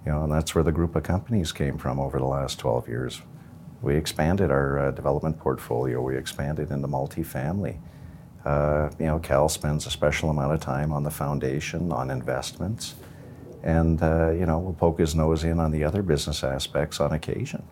You 0.05 0.12
know, 0.12 0.24
and 0.24 0.32
that's 0.32 0.55
where 0.55 0.64
the 0.64 0.72
group 0.72 0.96
of 0.96 1.05
companies 1.05 1.52
came 1.52 1.78
from 1.78 1.98
over 1.98 2.18
the 2.18 2.26
last 2.26 2.59
12 2.59 2.88
years. 2.88 3.22
We 3.80 3.96
expanded 3.96 4.50
our 4.50 4.78
uh, 4.78 4.90
development 4.90 5.38
portfolio. 5.38 6.02
We 6.02 6.16
expanded 6.16 6.70
into 6.70 6.88
multifamily. 6.88 7.78
Uh, 8.44 8.90
you 8.98 9.07
know, 9.07 9.18
Cal 9.18 9.48
spends 9.48 9.86
a 9.86 9.90
special 9.90 10.28
amount 10.30 10.52
of 10.52 10.61
time 10.61 10.92
on 10.92 11.05
the 11.05 11.11
foundation, 11.11 11.90
on 11.92 12.11
investments, 12.11 12.96
and 13.62 14.02
uh, 14.02 14.30
you 14.30 14.44
know, 14.44 14.59
we'll 14.59 14.74
poke 14.74 14.98
his 14.98 15.14
nose 15.14 15.44
in 15.44 15.61
on 15.61 15.70
the 15.70 15.84
other 15.84 16.02
business 16.02 16.44
aspects 16.44 17.00
on 17.00 17.12
occasion. 17.12 17.62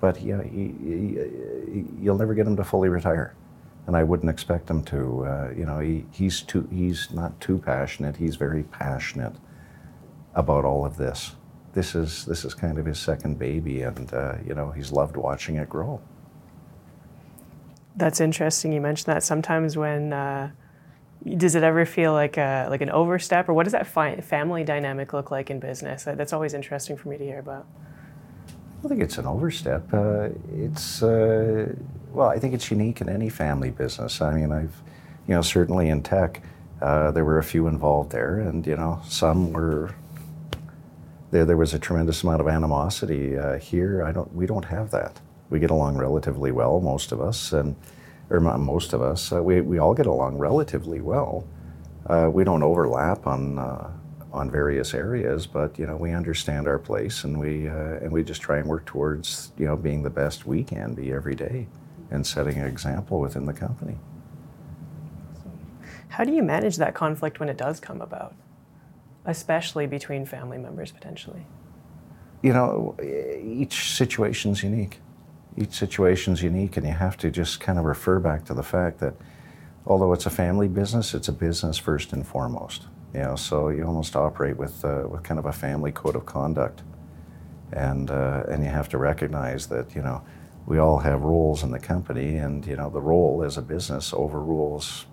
But 0.00 0.16
he, 0.18 0.32
he, 0.32 1.84
you'll 2.00 2.18
never 2.18 2.34
get 2.34 2.46
him 2.46 2.56
to 2.56 2.64
fully 2.64 2.88
retire, 2.88 3.34
and 3.86 3.96
I 3.96 4.02
wouldn't 4.04 4.30
expect 4.30 4.68
him 4.68 4.82
to. 4.84 5.24
Uh, 5.24 5.50
you 5.56 5.64
know, 5.64 5.78
he, 5.78 6.04
he's 6.12 6.42
too, 6.42 6.68
he's 6.70 7.10
not 7.10 7.40
too 7.40 7.58
passionate. 7.58 8.16
He's 8.16 8.36
very 8.36 8.64
passionate 8.64 9.32
about 10.34 10.64
all 10.64 10.84
of 10.84 10.96
this. 10.96 11.36
This 11.72 11.94
is 11.94 12.24
this 12.26 12.44
is 12.44 12.54
kind 12.54 12.78
of 12.78 12.86
his 12.86 12.98
second 12.98 13.38
baby, 13.38 13.82
and 13.82 14.12
uh, 14.12 14.34
you 14.46 14.54
know, 14.54 14.70
he's 14.70 14.92
loved 14.92 15.16
watching 15.16 15.56
it 15.56 15.68
grow. 15.68 16.00
That's 17.96 18.20
interesting. 18.20 18.72
You 18.72 18.82
mentioned 18.82 19.14
that 19.14 19.22
sometimes 19.22 19.76
when 19.76 20.12
uh, 20.12 20.50
does 21.36 21.54
it 21.54 21.62
ever 21.62 21.86
feel 21.86 22.12
like 22.12 22.36
a 22.36 22.66
like 22.68 22.82
an 22.82 22.90
overstep, 22.90 23.48
or 23.48 23.54
what 23.54 23.64
does 23.64 23.72
that 23.72 23.86
fi- 23.86 24.20
family 24.20 24.64
dynamic 24.64 25.12
look 25.12 25.30
like 25.30 25.50
in 25.50 25.58
business? 25.58 26.04
That's 26.04 26.32
always 26.32 26.54
interesting 26.54 26.96
for 26.96 27.08
me 27.08 27.16
to 27.16 27.24
hear 27.24 27.38
about. 27.38 27.66
I 28.86 28.88
think 28.88 29.00
it's 29.00 29.18
an 29.18 29.26
overstep. 29.26 29.92
Uh, 29.92 30.28
it's 30.54 31.02
uh, 31.02 31.74
well, 32.12 32.28
I 32.28 32.38
think 32.38 32.54
it's 32.54 32.70
unique 32.70 33.00
in 33.00 33.08
any 33.08 33.28
family 33.28 33.72
business. 33.72 34.20
I 34.20 34.32
mean, 34.32 34.52
I've 34.52 34.80
you 35.26 35.34
know 35.34 35.42
certainly 35.42 35.88
in 35.88 36.04
TEC, 36.04 36.40
uh, 36.80 37.10
there 37.10 37.24
were 37.24 37.38
a 37.38 37.42
few 37.42 37.66
involved 37.66 38.12
there, 38.12 38.38
and 38.38 38.64
you 38.64 38.76
know 38.76 39.00
some 39.04 39.52
were. 39.52 39.92
There, 41.32 41.44
there 41.44 41.56
was 41.56 41.74
a 41.74 41.80
tremendous 41.80 42.22
amount 42.22 42.40
of 42.40 42.46
animosity 42.46 43.36
uh, 43.36 43.58
here. 43.58 44.04
I 44.04 44.12
don't. 44.12 44.32
We 44.32 44.46
don't 44.46 44.66
have 44.66 44.92
that 44.92 45.20
we 45.50 45.58
get 45.58 45.72
along 45.72 45.96
relatively 45.96 46.52
well, 46.52 46.80
most 46.80 47.10
of 47.10 47.20
us, 47.20 47.52
and 47.52 47.74
or 48.30 48.38
most 48.38 48.92
of 48.92 49.02
us. 49.02 49.32
Uh, 49.32 49.42
we 49.42 49.62
we 49.62 49.78
all 49.80 49.94
get 49.94 50.06
along 50.06 50.38
relatively 50.38 51.00
well. 51.00 51.44
Uh, 52.06 52.30
we 52.32 52.44
don't 52.44 52.62
overlap 52.62 53.26
on 53.26 53.58
on 54.36 54.50
various 54.50 54.94
areas, 54.94 55.46
but 55.46 55.78
you 55.78 55.86
know 55.86 55.96
we 55.96 56.12
understand 56.12 56.68
our 56.68 56.78
place, 56.78 57.24
and 57.24 57.38
we 57.38 57.68
uh, 57.68 58.02
and 58.02 58.12
we 58.12 58.22
just 58.22 58.42
try 58.42 58.58
and 58.58 58.68
work 58.68 58.84
towards 58.84 59.52
you 59.58 59.66
know 59.66 59.76
being 59.76 60.02
the 60.02 60.10
best 60.10 60.46
we 60.46 60.62
can 60.62 60.94
be 60.94 61.12
every 61.12 61.34
day, 61.34 61.66
and 62.10 62.26
setting 62.26 62.58
an 62.58 62.66
example 62.66 63.18
within 63.18 63.46
the 63.46 63.52
company. 63.52 63.98
How 66.08 66.24
do 66.24 66.32
you 66.32 66.42
manage 66.42 66.76
that 66.76 66.94
conflict 66.94 67.40
when 67.40 67.48
it 67.48 67.56
does 67.56 67.80
come 67.80 68.00
about, 68.00 68.34
especially 69.24 69.86
between 69.86 70.24
family 70.24 70.58
members 70.58 70.92
potentially? 70.92 71.44
You 72.42 72.52
know, 72.52 72.96
each 73.42 73.94
situation's 73.94 74.62
unique 74.62 75.00
each 75.56 75.72
situation 75.72 76.34
is 76.34 76.42
unique, 76.42 76.76
and 76.76 76.86
you 76.86 76.92
have 76.92 77.16
to 77.18 77.30
just 77.30 77.60
kind 77.60 77.78
of 77.78 77.84
refer 77.84 78.18
back 78.18 78.44
to 78.44 78.54
the 78.54 78.62
fact 78.62 78.98
that 78.98 79.14
although 79.86 80.12
it's 80.12 80.26
a 80.26 80.30
family 80.30 80.68
business, 80.68 81.14
it's 81.14 81.28
a 81.28 81.32
business 81.32 81.78
first 81.78 82.12
and 82.12 82.26
foremost. 82.26 82.86
You 83.14 83.20
know, 83.20 83.36
so 83.36 83.68
you 83.68 83.84
almost 83.84 84.14
operate 84.16 84.56
with 84.56 84.84
uh, 84.84 85.04
with 85.08 85.22
kind 85.22 85.38
of 85.38 85.46
a 85.46 85.52
family 85.52 85.92
code 85.92 86.16
of 86.16 86.26
conduct, 86.26 86.82
and 87.72 88.10
uh, 88.10 88.44
and 88.48 88.62
you 88.62 88.70
have 88.70 88.88
to 88.90 88.98
recognize 88.98 89.66
that 89.68 89.94
you 89.94 90.02
know 90.02 90.22
we 90.66 90.78
all 90.78 90.98
have 90.98 91.22
roles 91.22 91.62
in 91.62 91.70
the 91.70 91.78
company, 91.78 92.36
and 92.36 92.66
you 92.66 92.76
know 92.76 92.90
the 92.90 93.00
role 93.00 93.42
as 93.42 93.56
a 93.56 93.62
business 93.62 94.12
overrules 94.12 95.06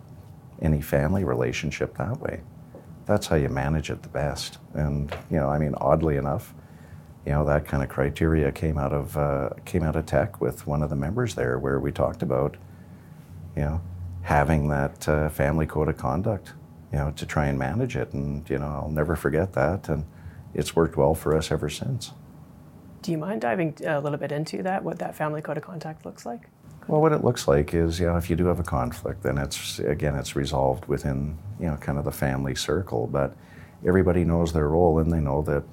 any 0.62 0.82
family 0.82 1.24
relationship 1.24 1.98
that 1.98 2.20
way. 2.20 2.42
That's 3.06 3.28
how 3.28 3.36
you 3.36 3.50
manage 3.50 3.90
it 3.90 4.02
the 4.02 4.10
best. 4.10 4.60
And 4.74 5.16
you 5.30 5.38
know, 5.38 5.50
I 5.50 5.58
mean, 5.58 5.76
oddly 5.78 6.18
enough, 6.18 6.54
you 7.26 7.32
know 7.32 7.46
that 7.46 7.66
kind 7.66 7.84
of 7.84 7.90
criteria 7.90 8.52
came 8.52 8.78
out 8.78 8.94
of 8.94 9.18
uh, 9.18 9.50
came 9.66 9.84
out 9.84 9.96
of 9.96 10.06
TEC 10.06 10.42
with 10.42 10.68
one 10.68 10.82
of 10.84 10.90
the 10.90 10.96
members 10.96 11.36
there 11.36 11.58
where 11.58 11.80
we 11.80 11.92
talked 11.92 12.22
about 12.22 12.58
you 13.56 13.62
know 13.62 13.82
having 14.24 14.70
that 14.70 15.08
uh, 15.08 15.30
family 15.30 15.66
code 15.66 15.90
of 15.90 15.98
conduct 15.98 16.54
you 16.94 17.00
know 17.00 17.12
to 17.12 17.26
try 17.26 17.48
and 17.48 17.60
manage 17.60 17.98
it 17.98 18.14
and 18.14 18.50
you 18.50 18.60
know 18.60 18.68
I'll 18.68 18.90
never 18.90 19.16
forget 19.16 19.54
that 19.54 19.90
and 19.90 20.06
it's 20.54 20.76
worked 20.76 20.96
well 20.96 21.16
for 21.16 21.36
us 21.36 21.52
ever 21.52 21.70
since. 21.70 22.12
Do 23.02 23.12
you 23.12 23.18
mind 23.18 23.42
diving 23.42 23.76
uh, 23.86 24.00
a 24.00 24.02
little 24.02 24.20
bit 24.20 24.32
into 24.32 24.64
that 24.64 24.84
what 24.84 25.00
that 25.00 25.16
family 25.16 25.42
code 25.42 25.58
of 25.58 25.64
conduct 25.64 26.06
looks 26.06 26.26
like? 26.26 26.48
Well, 26.88 27.02
what 27.02 27.14
it 27.14 27.24
looks 27.24 27.48
like 27.48 27.74
is, 27.74 28.00
you 28.00 28.08
know, 28.08 28.18
if 28.18 28.30
you 28.30 28.36
do 28.36 28.46
have 28.46 28.60
a 28.60 28.64
conflict, 28.64 29.24
then 29.24 29.38
it's 29.38 29.80
again, 29.80 30.16
it's 30.16 30.36
resolved 30.36 30.86
within, 30.86 31.38
you 31.60 31.68
know, 31.68 31.78
kind 31.78 31.98
of 31.98 32.06
the 32.06 32.12
family 32.12 32.56
circle. 32.56 33.08
But 33.08 33.36
everybody 33.86 34.24
knows 34.26 34.52
their 34.52 34.68
role, 34.68 35.00
and 35.00 35.12
they 35.12 35.20
know 35.20 35.42
that 35.44 35.64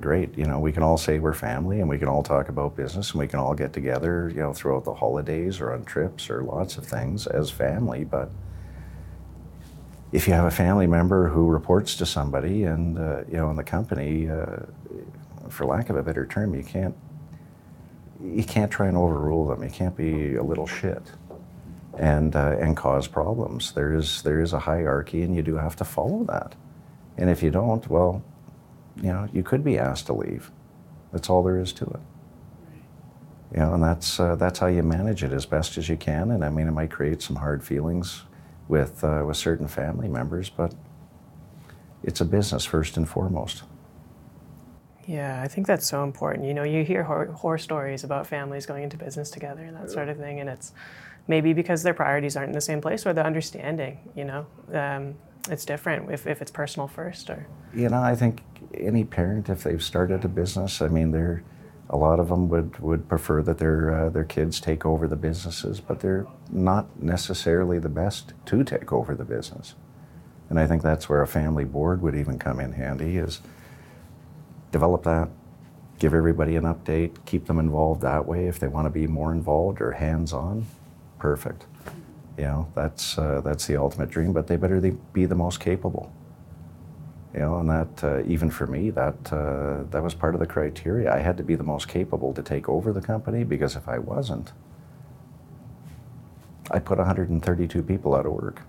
great. 0.00 0.36
You 0.38 0.44
know, 0.44 0.58
we 0.58 0.72
can 0.72 0.82
all 0.82 0.96
say 0.96 1.18
we're 1.18 1.34
family 1.34 1.80
and 1.80 1.88
we 1.88 1.98
can 1.98 2.08
all 2.08 2.22
talk 2.22 2.48
about 2.48 2.76
business 2.76 3.10
and 3.10 3.20
we 3.20 3.26
can 3.26 3.40
all 3.40 3.54
get 3.54 3.72
together, 3.72 4.30
you 4.34 4.40
know, 4.40 4.52
throughout 4.52 4.84
the 4.84 4.94
holidays 4.94 5.60
or 5.60 5.72
on 5.72 5.84
trips 5.84 6.30
or 6.30 6.42
lots 6.42 6.76
of 6.76 6.86
things 6.86 7.26
as 7.26 7.50
family. 7.50 8.04
But 8.04 8.30
if 10.10 10.26
you 10.26 10.32
have 10.32 10.46
a 10.46 10.50
family 10.50 10.86
member 10.86 11.28
who 11.28 11.48
reports 11.48 11.94
to 11.96 12.06
somebody 12.06 12.64
and, 12.64 12.98
uh, 12.98 13.24
you 13.28 13.36
know, 13.36 13.50
in 13.50 13.56
the 13.56 13.64
company, 13.64 14.28
uh, 14.28 14.56
for 15.48 15.66
lack 15.66 15.90
of 15.90 15.96
a 15.96 16.02
better 16.02 16.26
term, 16.26 16.54
you 16.54 16.62
can't, 16.62 16.94
you 18.22 18.42
can't 18.42 18.70
try 18.70 18.88
and 18.88 18.96
overrule 18.96 19.46
them. 19.46 19.62
You 19.62 19.70
can't 19.70 19.96
be 19.96 20.36
a 20.36 20.42
little 20.42 20.66
shit 20.66 21.02
and, 21.98 22.34
uh, 22.34 22.56
and 22.58 22.76
cause 22.76 23.06
problems. 23.06 23.72
There 23.72 23.94
is, 23.94 24.22
there 24.22 24.40
is 24.40 24.52
a 24.52 24.60
hierarchy 24.60 25.22
and 25.22 25.34
you 25.34 25.42
do 25.42 25.56
have 25.56 25.76
to 25.76 25.84
follow 25.84 26.24
that. 26.24 26.54
And 27.18 27.28
if 27.28 27.42
you 27.42 27.50
don't, 27.50 27.86
well, 27.88 28.22
you 28.96 29.12
know, 29.12 29.28
you 29.32 29.42
could 29.42 29.62
be 29.62 29.78
asked 29.78 30.06
to 30.06 30.14
leave. 30.14 30.50
That's 31.12 31.28
all 31.28 31.42
there 31.42 31.58
is 31.58 31.72
to 31.74 31.84
it. 31.84 32.00
You 33.52 33.60
know, 33.60 33.74
and 33.74 33.82
that's 33.82 34.20
uh, 34.20 34.36
that's 34.36 34.58
how 34.58 34.66
you 34.66 34.82
manage 34.82 35.24
it 35.24 35.32
as 35.32 35.46
best 35.46 35.78
as 35.78 35.88
you 35.88 35.96
can. 35.96 36.30
And 36.30 36.44
I 36.44 36.50
mean, 36.50 36.68
it 36.68 36.72
might 36.72 36.90
create 36.90 37.22
some 37.22 37.36
hard 37.36 37.64
feelings 37.64 38.24
with 38.68 39.02
uh, 39.02 39.24
with 39.26 39.36
certain 39.36 39.68
family 39.68 40.08
members, 40.08 40.50
but 40.50 40.74
it's 42.02 42.20
a 42.20 42.24
business 42.24 42.64
first 42.64 42.96
and 42.96 43.08
foremost. 43.08 43.64
Yeah, 45.06 45.40
I 45.42 45.48
think 45.48 45.66
that's 45.66 45.86
so 45.86 46.04
important. 46.04 46.46
You 46.46 46.52
know, 46.52 46.64
you 46.64 46.84
hear 46.84 47.02
horror, 47.02 47.32
horror, 47.32 47.56
stories 47.56 48.04
about 48.04 48.26
families 48.26 48.66
going 48.66 48.84
into 48.84 48.98
business 48.98 49.30
together 49.30 49.62
and 49.62 49.74
that 49.76 49.90
sort 49.90 50.10
of 50.10 50.18
thing, 50.18 50.40
and 50.40 50.50
it's 50.50 50.72
maybe 51.28 51.54
because 51.54 51.82
their 51.82 51.94
priorities 51.94 52.36
aren't 52.36 52.50
in 52.50 52.54
the 52.54 52.60
same 52.60 52.80
place 52.82 53.06
or 53.06 53.14
the 53.14 53.24
understanding. 53.24 53.98
You 54.14 54.24
know, 54.26 54.46
um, 54.74 55.14
it's 55.50 55.64
different 55.64 56.10
if, 56.10 56.26
if 56.26 56.42
it's 56.42 56.50
personal 56.50 56.88
first 56.88 57.30
or. 57.30 57.46
You 57.74 57.88
know, 57.88 58.02
I 58.02 58.14
think 58.14 58.42
any 58.74 59.04
parent, 59.04 59.48
if 59.48 59.62
they've 59.62 59.82
started 59.82 60.24
a 60.26 60.28
business, 60.28 60.82
I 60.82 60.88
mean, 60.88 61.10
they're 61.10 61.42
a 61.90 61.96
lot 61.96 62.20
of 62.20 62.28
them 62.28 62.48
would, 62.48 62.78
would 62.80 63.08
prefer 63.08 63.42
that 63.42 63.58
their 63.58 63.94
uh, 63.94 64.08
their 64.10 64.24
kids 64.24 64.60
take 64.60 64.84
over 64.84 65.08
the 65.08 65.16
businesses, 65.16 65.80
but 65.80 66.00
they're 66.00 66.26
not 66.50 67.02
necessarily 67.02 67.78
the 67.78 67.88
best 67.88 68.34
to 68.46 68.62
take 68.62 68.92
over 68.92 69.14
the 69.14 69.24
business. 69.24 69.74
And 70.50 70.58
I 70.58 70.66
think 70.66 70.82
that's 70.82 71.08
where 71.08 71.22
a 71.22 71.26
family 71.26 71.64
board 71.64 72.02
would 72.02 72.14
even 72.14 72.38
come 72.38 72.60
in 72.60 72.72
handy 72.72 73.16
is 73.16 73.40
develop 74.70 75.02
that, 75.04 75.28
give 75.98 76.14
everybody 76.14 76.56
an 76.56 76.64
update, 76.64 77.24
keep 77.24 77.46
them 77.46 77.58
involved 77.58 78.02
that 78.02 78.26
way 78.26 78.46
if 78.46 78.58
they 78.58 78.68
want 78.68 78.86
to 78.86 78.90
be 78.90 79.06
more 79.06 79.32
involved 79.32 79.80
or 79.80 79.92
hands-on, 79.92 80.66
perfect. 81.18 81.64
You 82.36 82.44
know, 82.44 82.72
that's 82.74 83.18
uh, 83.18 83.40
that's 83.42 83.66
the 83.66 83.76
ultimate 83.76 84.10
dream, 84.10 84.32
but 84.32 84.46
they 84.46 84.56
better 84.56 84.80
be 85.12 85.24
the 85.24 85.34
most 85.34 85.58
capable. 85.58 86.12
You 87.38 87.44
know, 87.44 87.58
and 87.58 87.70
that 87.70 88.02
uh, 88.02 88.22
even 88.24 88.50
for 88.50 88.66
me, 88.66 88.90
that 88.90 89.32
uh, 89.32 89.84
that 89.90 90.02
was 90.02 90.12
part 90.12 90.34
of 90.34 90.40
the 90.40 90.46
criteria. 90.46 91.14
I 91.14 91.20
had 91.20 91.36
to 91.36 91.44
be 91.44 91.54
the 91.54 91.62
most 91.62 91.86
capable 91.86 92.34
to 92.34 92.42
take 92.42 92.68
over 92.68 92.92
the 92.92 93.00
company 93.00 93.44
because 93.44 93.76
if 93.76 93.88
I 93.88 93.98
wasn't, 94.00 94.50
I 96.72 96.80
put 96.80 96.98
132 96.98 97.80
people 97.84 98.16
out 98.16 98.26
of 98.26 98.32
work. 98.32 98.62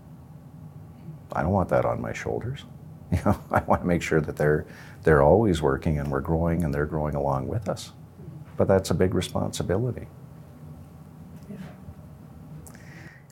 I 1.31 1.41
don't 1.41 1.51
want 1.51 1.69
that 1.69 1.83
on 1.83 1.99
my 1.99 2.13
shoulders. 2.13 2.65
You 3.11 3.17
know, 3.25 3.41
I 3.49 3.61
want 3.61 3.81
to 3.81 3.87
make 3.87 4.03
sure 4.03 4.21
that 4.21 4.35
they're 4.35 4.67
they're 5.01 5.23
always 5.23 5.63
working 5.63 5.97
and 5.97 6.11
we're 6.11 6.21
growing 6.21 6.63
and 6.63 6.71
they're 6.71 6.85
growing 6.85 7.15
along 7.15 7.47
with 7.47 7.67
us. 7.67 7.91
But 8.55 8.67
that's 8.67 8.91
a 8.91 8.93
big 8.93 9.15
responsibility. 9.15 10.05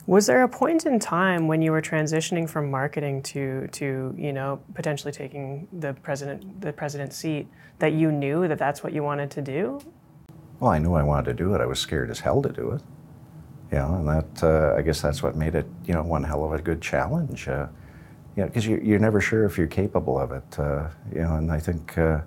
Was 0.08 0.24
there 0.24 0.42
a 0.42 0.48
point 0.48 0.86
in 0.86 0.98
time 0.98 1.48
when 1.48 1.60
you 1.60 1.70
were 1.70 1.82
transitioning 1.82 2.48
from 2.48 2.70
marketing 2.70 3.20
to, 3.24 3.68
to 3.72 4.14
you 4.16 4.32
know, 4.32 4.58
potentially 4.72 5.12
taking 5.12 5.68
the 5.70 5.92
president 5.92 6.62
the 6.62 6.72
president's 6.72 7.14
seat 7.14 7.46
that 7.78 7.92
you 7.92 8.10
knew 8.10 8.48
that 8.48 8.58
that's 8.58 8.82
what 8.82 8.94
you 8.94 9.02
wanted 9.02 9.30
to 9.32 9.42
do? 9.42 9.78
Well, 10.60 10.70
I 10.70 10.78
knew 10.78 10.94
I 10.94 11.02
wanted 11.02 11.26
to 11.26 11.34
do 11.34 11.54
it. 11.54 11.60
I 11.60 11.66
was 11.66 11.78
scared 11.78 12.08
as 12.08 12.20
hell 12.20 12.40
to 12.40 12.48
do 12.48 12.70
it. 12.70 12.80
You 13.70 13.80
know, 13.80 13.96
and 13.96 14.08
that 14.08 14.42
uh, 14.42 14.78
I 14.78 14.80
guess 14.80 15.02
that's 15.02 15.22
what 15.22 15.36
made 15.36 15.54
it, 15.54 15.66
you 15.84 15.92
know, 15.92 16.02
one 16.02 16.24
hell 16.24 16.42
of 16.42 16.54
a 16.54 16.62
good 16.62 16.80
challenge. 16.80 17.46
Uh, 17.46 17.66
you 18.34 18.44
know, 18.44 18.46
because 18.46 18.66
you, 18.66 18.80
you're 18.82 18.98
never 18.98 19.20
sure 19.20 19.44
if 19.44 19.58
you're 19.58 19.66
capable 19.66 20.18
of 20.18 20.32
it. 20.32 20.58
Uh, 20.58 20.88
you 21.12 21.20
know, 21.20 21.34
and 21.34 21.52
I 21.52 21.60
think 21.60 21.98
uh, 21.98 22.22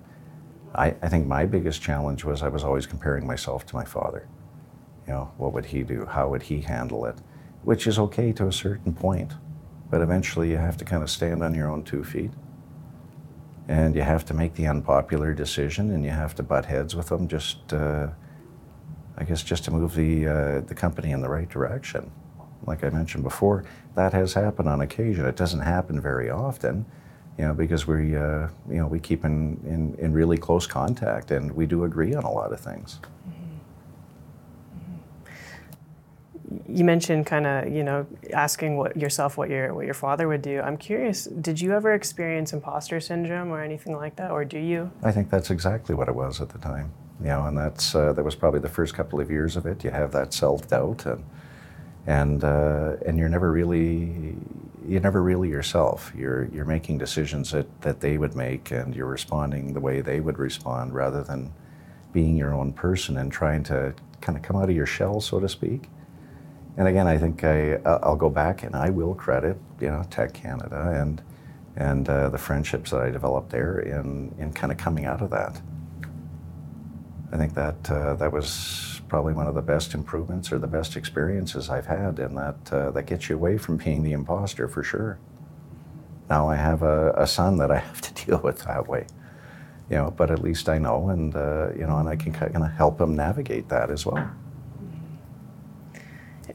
I, 0.76 0.94
I 1.02 1.08
think 1.08 1.26
my 1.26 1.46
biggest 1.46 1.82
challenge 1.82 2.22
was 2.22 2.44
I 2.44 2.48
was 2.48 2.62
always 2.62 2.86
comparing 2.86 3.26
myself 3.26 3.66
to 3.66 3.74
my 3.74 3.84
father. 3.84 4.28
You 5.08 5.14
know, 5.14 5.32
what 5.36 5.52
would 5.52 5.64
he 5.64 5.82
do? 5.82 6.06
How 6.06 6.28
would 6.28 6.42
he 6.42 6.60
handle 6.60 7.06
it? 7.06 7.16
Which 7.64 7.86
is 7.86 7.98
okay 7.98 8.32
to 8.32 8.46
a 8.46 8.52
certain 8.52 8.92
point. 8.92 9.32
But 9.90 10.00
eventually 10.00 10.50
you 10.50 10.56
have 10.56 10.76
to 10.78 10.84
kind 10.84 11.02
of 11.02 11.10
stand 11.10 11.42
on 11.42 11.54
your 11.54 11.70
own 11.70 11.84
two 11.84 12.02
feet. 12.02 12.30
And 13.68 13.94
you 13.94 14.02
have 14.02 14.24
to 14.26 14.34
make 14.34 14.54
the 14.54 14.66
unpopular 14.66 15.32
decision 15.34 15.90
and 15.92 16.04
you 16.04 16.10
have 16.10 16.34
to 16.36 16.42
butt 16.42 16.64
heads 16.64 16.96
with 16.96 17.08
them 17.08 17.28
just, 17.28 17.72
uh, 17.72 18.08
I 19.16 19.24
guess, 19.24 19.42
just 19.42 19.64
to 19.64 19.70
move 19.70 19.94
the, 19.94 20.26
uh, 20.26 20.60
the 20.60 20.74
company 20.74 21.12
in 21.12 21.20
the 21.20 21.28
right 21.28 21.48
direction. 21.48 22.10
Like 22.66 22.84
I 22.84 22.90
mentioned 22.90 23.22
before, 23.22 23.64
that 23.94 24.12
has 24.12 24.34
happened 24.34 24.68
on 24.68 24.80
occasion. 24.80 25.26
It 25.26 25.36
doesn't 25.36 25.60
happen 25.60 26.00
very 26.00 26.30
often, 26.30 26.84
you 27.38 27.44
know, 27.44 27.54
because 27.54 27.86
we, 27.86 28.16
uh, 28.16 28.48
you 28.68 28.78
know, 28.78 28.86
we 28.86 28.98
keep 28.98 29.24
in, 29.24 29.60
in, 29.64 29.94
in 29.98 30.12
really 30.12 30.38
close 30.38 30.66
contact 30.66 31.30
and 31.30 31.50
we 31.52 31.66
do 31.66 31.84
agree 31.84 32.14
on 32.14 32.24
a 32.24 32.30
lot 32.30 32.52
of 32.52 32.60
things. 32.60 32.98
You 36.68 36.84
mentioned 36.84 37.26
kind 37.26 37.46
of 37.46 37.72
you 37.72 37.82
know 37.82 38.06
asking 38.32 38.76
what 38.76 38.96
yourself 38.96 39.36
what 39.36 39.50
your 39.50 39.74
what 39.74 39.84
your 39.84 39.94
father 39.94 40.28
would 40.28 40.42
do. 40.42 40.60
I'm 40.60 40.76
curious 40.76 41.24
did 41.24 41.60
you 41.60 41.72
ever 41.72 41.92
experience 41.94 42.52
imposter 42.52 43.00
syndrome 43.00 43.50
or 43.50 43.62
anything 43.62 43.96
like 43.96 44.16
that 44.16 44.30
or 44.30 44.44
do 44.44 44.58
you? 44.58 44.90
I 45.02 45.12
think 45.12 45.30
that's 45.30 45.50
exactly 45.50 45.94
what 45.94 46.08
it 46.08 46.14
was 46.14 46.40
at 46.40 46.48
the 46.50 46.58
time 46.58 46.92
you 47.20 47.28
know 47.28 47.44
and 47.44 47.56
that's 47.56 47.94
uh, 47.94 48.12
that 48.12 48.24
was 48.24 48.34
probably 48.34 48.60
the 48.60 48.68
first 48.68 48.94
couple 48.94 49.20
of 49.20 49.30
years 49.30 49.56
of 49.56 49.66
it. 49.66 49.84
You 49.84 49.90
have 49.90 50.12
that 50.12 50.34
self-doubt 50.34 51.06
and 51.06 51.24
and 52.06 52.42
uh, 52.42 52.96
and 53.06 53.18
you're 53.18 53.28
never 53.28 53.52
really 53.52 54.36
you're 54.86 55.00
never 55.00 55.22
really 55.22 55.48
yourself. 55.48 56.12
You're 56.16 56.48
you're 56.52 56.64
making 56.64 56.98
decisions 56.98 57.52
that 57.52 57.80
that 57.82 58.00
they 58.00 58.18
would 58.18 58.34
make 58.34 58.70
and 58.70 58.94
you're 58.94 59.06
responding 59.06 59.72
the 59.72 59.80
way 59.80 60.00
they 60.00 60.20
would 60.20 60.38
respond 60.38 60.94
rather 60.94 61.22
than 61.22 61.52
being 62.12 62.36
your 62.36 62.52
own 62.52 62.72
person 62.72 63.16
and 63.16 63.32
trying 63.32 63.62
to 63.64 63.94
kind 64.20 64.36
of 64.36 64.42
come 64.44 64.56
out 64.56 64.68
of 64.68 64.76
your 64.76 64.86
shell 64.86 65.20
so 65.20 65.40
to 65.40 65.48
speak 65.48 65.88
and 66.76 66.88
again, 66.88 67.06
I 67.06 67.18
think 67.18 67.44
I, 67.44 67.74
I'll 67.84 68.16
go 68.16 68.30
back 68.30 68.62
and 68.62 68.74
I 68.74 68.90
will 68.90 69.14
credit, 69.14 69.58
you 69.80 69.88
know, 69.88 70.04
TEC 70.10 70.32
Canada 70.32 70.98
and 71.00 71.22
and 71.74 72.06
uh, 72.08 72.28
the 72.28 72.36
friendships 72.36 72.90
that 72.90 73.00
I 73.00 73.10
developed 73.10 73.50
there 73.50 73.78
in 73.80 74.34
in 74.38 74.52
kind 74.52 74.72
of 74.72 74.78
coming 74.78 75.04
out 75.04 75.22
of 75.22 75.30
that. 75.30 75.60
I 77.32 77.36
think 77.36 77.54
that 77.54 77.90
uh, 77.90 78.14
that 78.16 78.32
was 78.32 79.00
probably 79.08 79.32
one 79.32 79.46
of 79.46 79.54
the 79.54 79.62
best 79.62 79.94
improvements 79.94 80.52
or 80.52 80.58
the 80.58 80.66
best 80.66 80.96
experiences 80.96 81.68
I've 81.68 81.86
had, 81.86 82.18
and 82.18 82.36
that 82.36 82.72
uh, 82.72 82.90
that 82.92 83.06
gets 83.06 83.28
you 83.28 83.36
away 83.36 83.58
from 83.58 83.76
being 83.76 84.02
the 84.02 84.12
imposter 84.12 84.68
for 84.68 84.82
sure. 84.82 85.18
Now 86.30 86.48
I 86.48 86.56
have 86.56 86.82
a, 86.82 87.12
a, 87.12 87.26
son 87.26 87.58
that 87.58 87.70
I 87.70 87.78
have 87.88 88.00
to 88.00 88.24
deal 88.24 88.40
with 88.42 88.60
that 88.64 88.88
way, 88.88 89.06
you 89.90 89.96
know, 89.96 90.10
but 90.10 90.30
at 90.30 90.40
least 90.40 90.68
I 90.68 90.78
know, 90.78 91.10
and 91.10 91.34
uh, 91.36 91.70
you 91.74 91.86
know, 91.86 91.98
and 91.98 92.08
I 92.08 92.16
can 92.16 92.32
kind 92.32 92.56
of 92.56 92.72
help 92.72 93.00
him 93.00 93.14
navigate 93.14 93.68
that 93.68 93.90
as 93.90 94.06
well. 94.06 94.30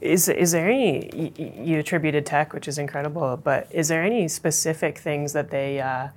Is, 0.00 0.28
is 0.28 0.52
there 0.52 0.68
any, 0.68 1.32
you 1.66 1.78
attributed 1.78 2.26
TEC, 2.26 2.52
which 2.52 2.68
is 2.68 2.78
incredible, 2.78 3.36
but 3.36 3.66
is 3.70 3.88
there 3.88 4.02
any 4.02 4.28
specific 4.28 4.98
things 4.98 5.32
that 5.32 5.50
they, 5.50 5.80
uh, 5.80 6.08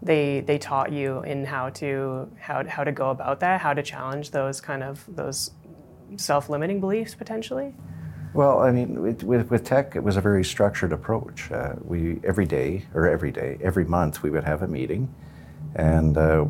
they, 0.00 0.40
they 0.40 0.58
taught 0.58 0.92
you 0.92 1.20
in 1.22 1.44
how 1.44 1.70
to, 1.70 2.30
how, 2.38 2.64
how 2.66 2.84
to 2.84 2.92
go 2.92 3.10
about 3.10 3.40
that, 3.40 3.60
how 3.60 3.74
to 3.74 3.82
challenge 3.82 4.30
those 4.30 4.60
kind 4.60 4.82
of, 4.82 5.04
those 5.08 5.50
self-limiting 6.16 6.80
beliefs 6.80 7.14
potentially? 7.14 7.74
Well, 8.34 8.60
I 8.60 8.70
mean, 8.70 9.00
with, 9.00 9.22
with, 9.22 9.64
TEC, 9.64 9.96
it 9.96 10.02
was 10.02 10.16
a 10.16 10.20
very 10.20 10.44
structured 10.44 10.92
approach. 10.92 11.50
Uh, 11.50 11.74
we 11.82 12.20
every 12.24 12.46
day, 12.46 12.86
or 12.94 13.08
every 13.08 13.32
day, 13.32 13.58
every 13.62 13.84
month, 13.84 14.22
we 14.22 14.30
would 14.30 14.44
have 14.44 14.62
a 14.62 14.68
meeting, 14.68 15.12
and 15.74 16.16
uh, 16.16 16.44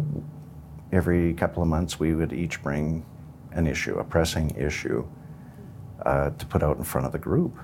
every 0.93 1.35
couple 1.35 1.63
of 1.63 1.69
months, 1.69 2.01
we 2.01 2.15
would 2.15 2.33
each 2.33 2.63
bring 2.63 3.07
an 3.53 3.67
issue, 3.67 3.99
a 3.99 4.05
pressing 4.05 4.51
issue, 4.57 5.07
uh, 6.09 6.31
to 6.31 6.47
put 6.47 6.63
out 6.63 6.79
in 6.79 6.85
front 6.85 7.07
of 7.07 7.13
the 7.13 7.19
group. 7.19 7.55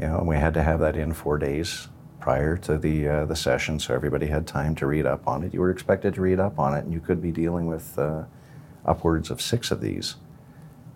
You 0.00 0.06
know, 0.06 0.18
and 0.18 0.28
we 0.28 0.36
had 0.36 0.54
to 0.54 0.62
have 0.62 0.80
that 0.80 0.96
in 0.96 1.12
four 1.12 1.38
days 1.38 1.88
prior 2.18 2.56
to 2.56 2.78
the 2.78 3.08
uh, 3.08 3.24
the 3.26 3.36
session, 3.36 3.78
so 3.78 3.94
everybody 3.94 4.26
had 4.26 4.46
time 4.46 4.74
to 4.76 4.86
read 4.86 5.06
up 5.06 5.28
on 5.28 5.44
it. 5.44 5.52
You 5.52 5.60
were 5.60 5.70
expected 5.70 6.14
to 6.14 6.20
read 6.22 6.40
up 6.40 6.58
on 6.58 6.74
it, 6.74 6.84
and 6.84 6.92
you 6.92 7.00
could 7.00 7.20
be 7.20 7.30
dealing 7.30 7.66
with 7.66 7.98
uh, 7.98 8.24
upwards 8.86 9.30
of 9.30 9.42
six 9.42 9.70
of 9.70 9.80
these 9.80 10.16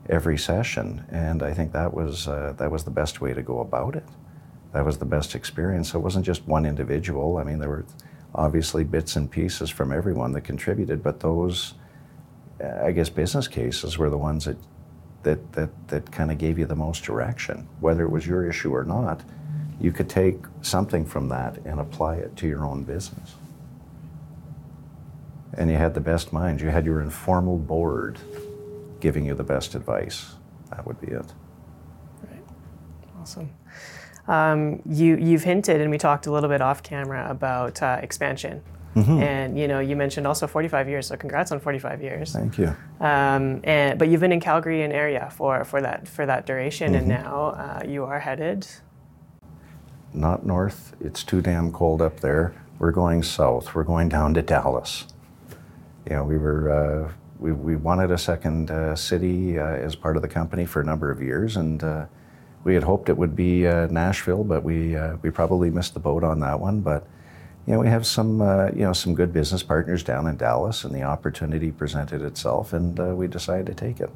every 0.09 0.39
session. 0.39 1.05
And 1.11 1.43
I 1.43 1.53
think 1.53 1.73
that 1.73 1.93
was 1.93 2.27
uh, 2.27 2.55
that 2.57 2.71
was 2.71 2.85
the 2.85 2.91
best 2.91 3.21
way 3.21 3.35
to 3.35 3.43
go 3.43 3.61
about 3.61 3.95
it. 3.95 4.09
That 4.73 4.87
was 4.87 4.97
the 4.97 5.05
best 5.05 5.35
experience. 5.35 5.91
So 5.91 5.99
it 5.99 6.03
wasn't 6.03 6.25
just 6.25 6.47
one 6.49 6.65
individual. 6.65 7.37
I 7.37 7.45
mean, 7.45 7.59
there 7.59 7.69
were 7.69 7.85
obviously 8.35 8.85
bits 8.85 9.17
and 9.17 9.31
pieces 9.31 9.69
from 9.69 9.93
everyone 9.93 10.33
that 10.33 10.41
contributed, 10.41 11.03
but 11.03 11.21
those, 11.21 11.75
I 12.83 12.93
guess, 12.93 13.11
business 13.11 13.47
cases 13.47 13.99
were 13.99 14.09
the 14.09 14.17
ones 14.17 14.47
that 14.47 14.57
that, 15.23 15.53
that, 15.53 15.89
that 15.89 16.11
kind 16.11 16.31
of 16.31 16.39
gave 16.39 16.59
you 16.59 16.67
the 16.67 16.77
most 16.77 17.05
direction. 17.05 17.69
Whether 17.81 18.05
it 18.05 18.11
was 18.11 18.27
your 18.27 18.49
issue 18.49 18.75
or 18.75 18.85
not, 18.85 19.23
you 19.81 19.93
could 19.93 20.09
take 20.09 20.37
something 20.63 21.05
from 21.05 21.29
that 21.29 21.59
and 21.65 21.81
apply 21.81 22.17
it 22.17 22.37
to 22.37 22.49
your 22.49 22.65
own 22.65 22.85
business. 22.85 23.35
And 25.55 25.71
you 25.71 25.77
had 25.77 25.95
the 25.95 26.01
best 26.01 26.33
minds. 26.33 26.63
You 26.63 26.71
had 26.71 26.87
your 26.87 27.01
informal 27.01 27.59
board 27.59 28.19
giving 29.01 29.27
you 29.27 29.35
the 29.35 29.45
best 29.45 29.75
advice. 29.75 30.35
That 30.71 30.87
would 30.87 31.01
be 31.01 31.09
it. 31.09 31.27
Right. 32.23 32.45
Awesome. 33.21 33.51
Um, 34.29 34.81
you, 34.87 35.17
you've 35.17 35.43
hinted, 35.43 35.81
and 35.81 35.91
we 35.91 35.99
talked 35.99 36.27
a 36.27 36.33
little 36.33 36.49
bit 36.49 36.63
off 36.63 36.83
camera 36.83 37.27
about 37.29 37.83
uh, 37.83 37.99
expansion 38.03 38.63
Mm-hmm. 38.95 39.23
And 39.23 39.59
you 39.59 39.69
know, 39.69 39.81
you 39.81 39.97
mentioned 39.97 40.27
also 40.27 40.47
45 40.47 40.89
years, 40.89 41.07
so 41.07 41.17
congrats 41.17 41.51
on 41.51 41.61
45 41.61 42.03
years. 42.03 42.33
Thank 42.33 42.59
you. 42.59 42.77
Um, 43.01 43.61
and 43.65 43.99
but 43.99 44.09
you've 44.09 44.21
been 44.21 44.33
in 44.33 44.41
Calgary 44.41 44.83
and 44.83 44.93
area 44.93 45.31
for 45.33 45.65
for 45.65 45.81
that 45.81 46.07
for 46.07 46.27
that 46.27 46.47
duration, 46.47 46.93
mm-hmm. 46.93 46.97
and 46.97 47.09
now 47.09 47.47
uh, 47.57 47.83
you 47.87 48.05
are 48.05 48.21
headed. 48.21 48.67
Not 50.13 50.45
north. 50.45 50.95
It's 51.01 51.25
too 51.25 51.41
damn 51.41 51.73
cold 51.73 52.03
up 52.03 52.21
there. 52.21 52.55
We're 52.79 52.91
going 52.91 53.23
south. 53.23 53.75
We're 53.75 53.85
going 53.85 54.09
down 54.11 54.35
to 54.35 54.43
Dallas. 54.43 55.07
You 56.09 56.17
know, 56.17 56.25
we 56.25 56.37
were 56.37 56.71
uh, 56.71 57.13
we 57.39 57.53
we 57.53 57.77
wanted 57.77 58.11
a 58.11 58.19
second 58.19 58.71
uh, 58.71 58.95
city 58.95 59.59
uh, 59.59 59.65
as 59.65 59.95
part 59.95 60.17
of 60.17 60.23
the 60.23 60.29
company 60.29 60.67
for 60.67 60.83
a 60.83 60.85
number 60.85 61.11
of 61.11 61.23
years, 61.23 61.57
and 61.57 61.83
uh, 61.83 62.07
we 62.65 62.75
had 62.75 62.83
hoped 62.83 63.09
it 63.09 63.17
would 63.17 63.35
be 63.35 63.67
uh, 63.67 63.87
Nashville, 63.87 64.45
but 64.45 64.63
we 64.63 64.97
we 65.23 65.31
probably 65.31 65.71
missed 65.71 65.95
the 65.95 66.01
boat 66.01 66.25
on 66.25 66.41
that 66.41 66.61
one, 66.61 66.81
but 66.81 67.07
you 67.67 67.75
know, 67.75 67.79
we 67.79 67.87
have 67.89 68.07
some, 68.07 68.43
uh, 68.43 68.71
you 68.75 68.83
know, 68.83 68.93
some 68.93 69.15
good 69.15 69.33
business 69.33 69.63
partners 69.63 70.03
down 70.03 70.27
in 70.27 70.37
Dallas, 70.37 70.85
and 70.85 70.95
the 70.95 71.03
opportunity 71.03 71.71
presented 71.71 72.23
itself, 72.23 72.73
and 72.73 72.99
uh, 72.99 73.15
we 73.15 73.29
decided 73.29 73.67
to 73.67 73.75
take 73.75 74.01
it. 74.01 74.11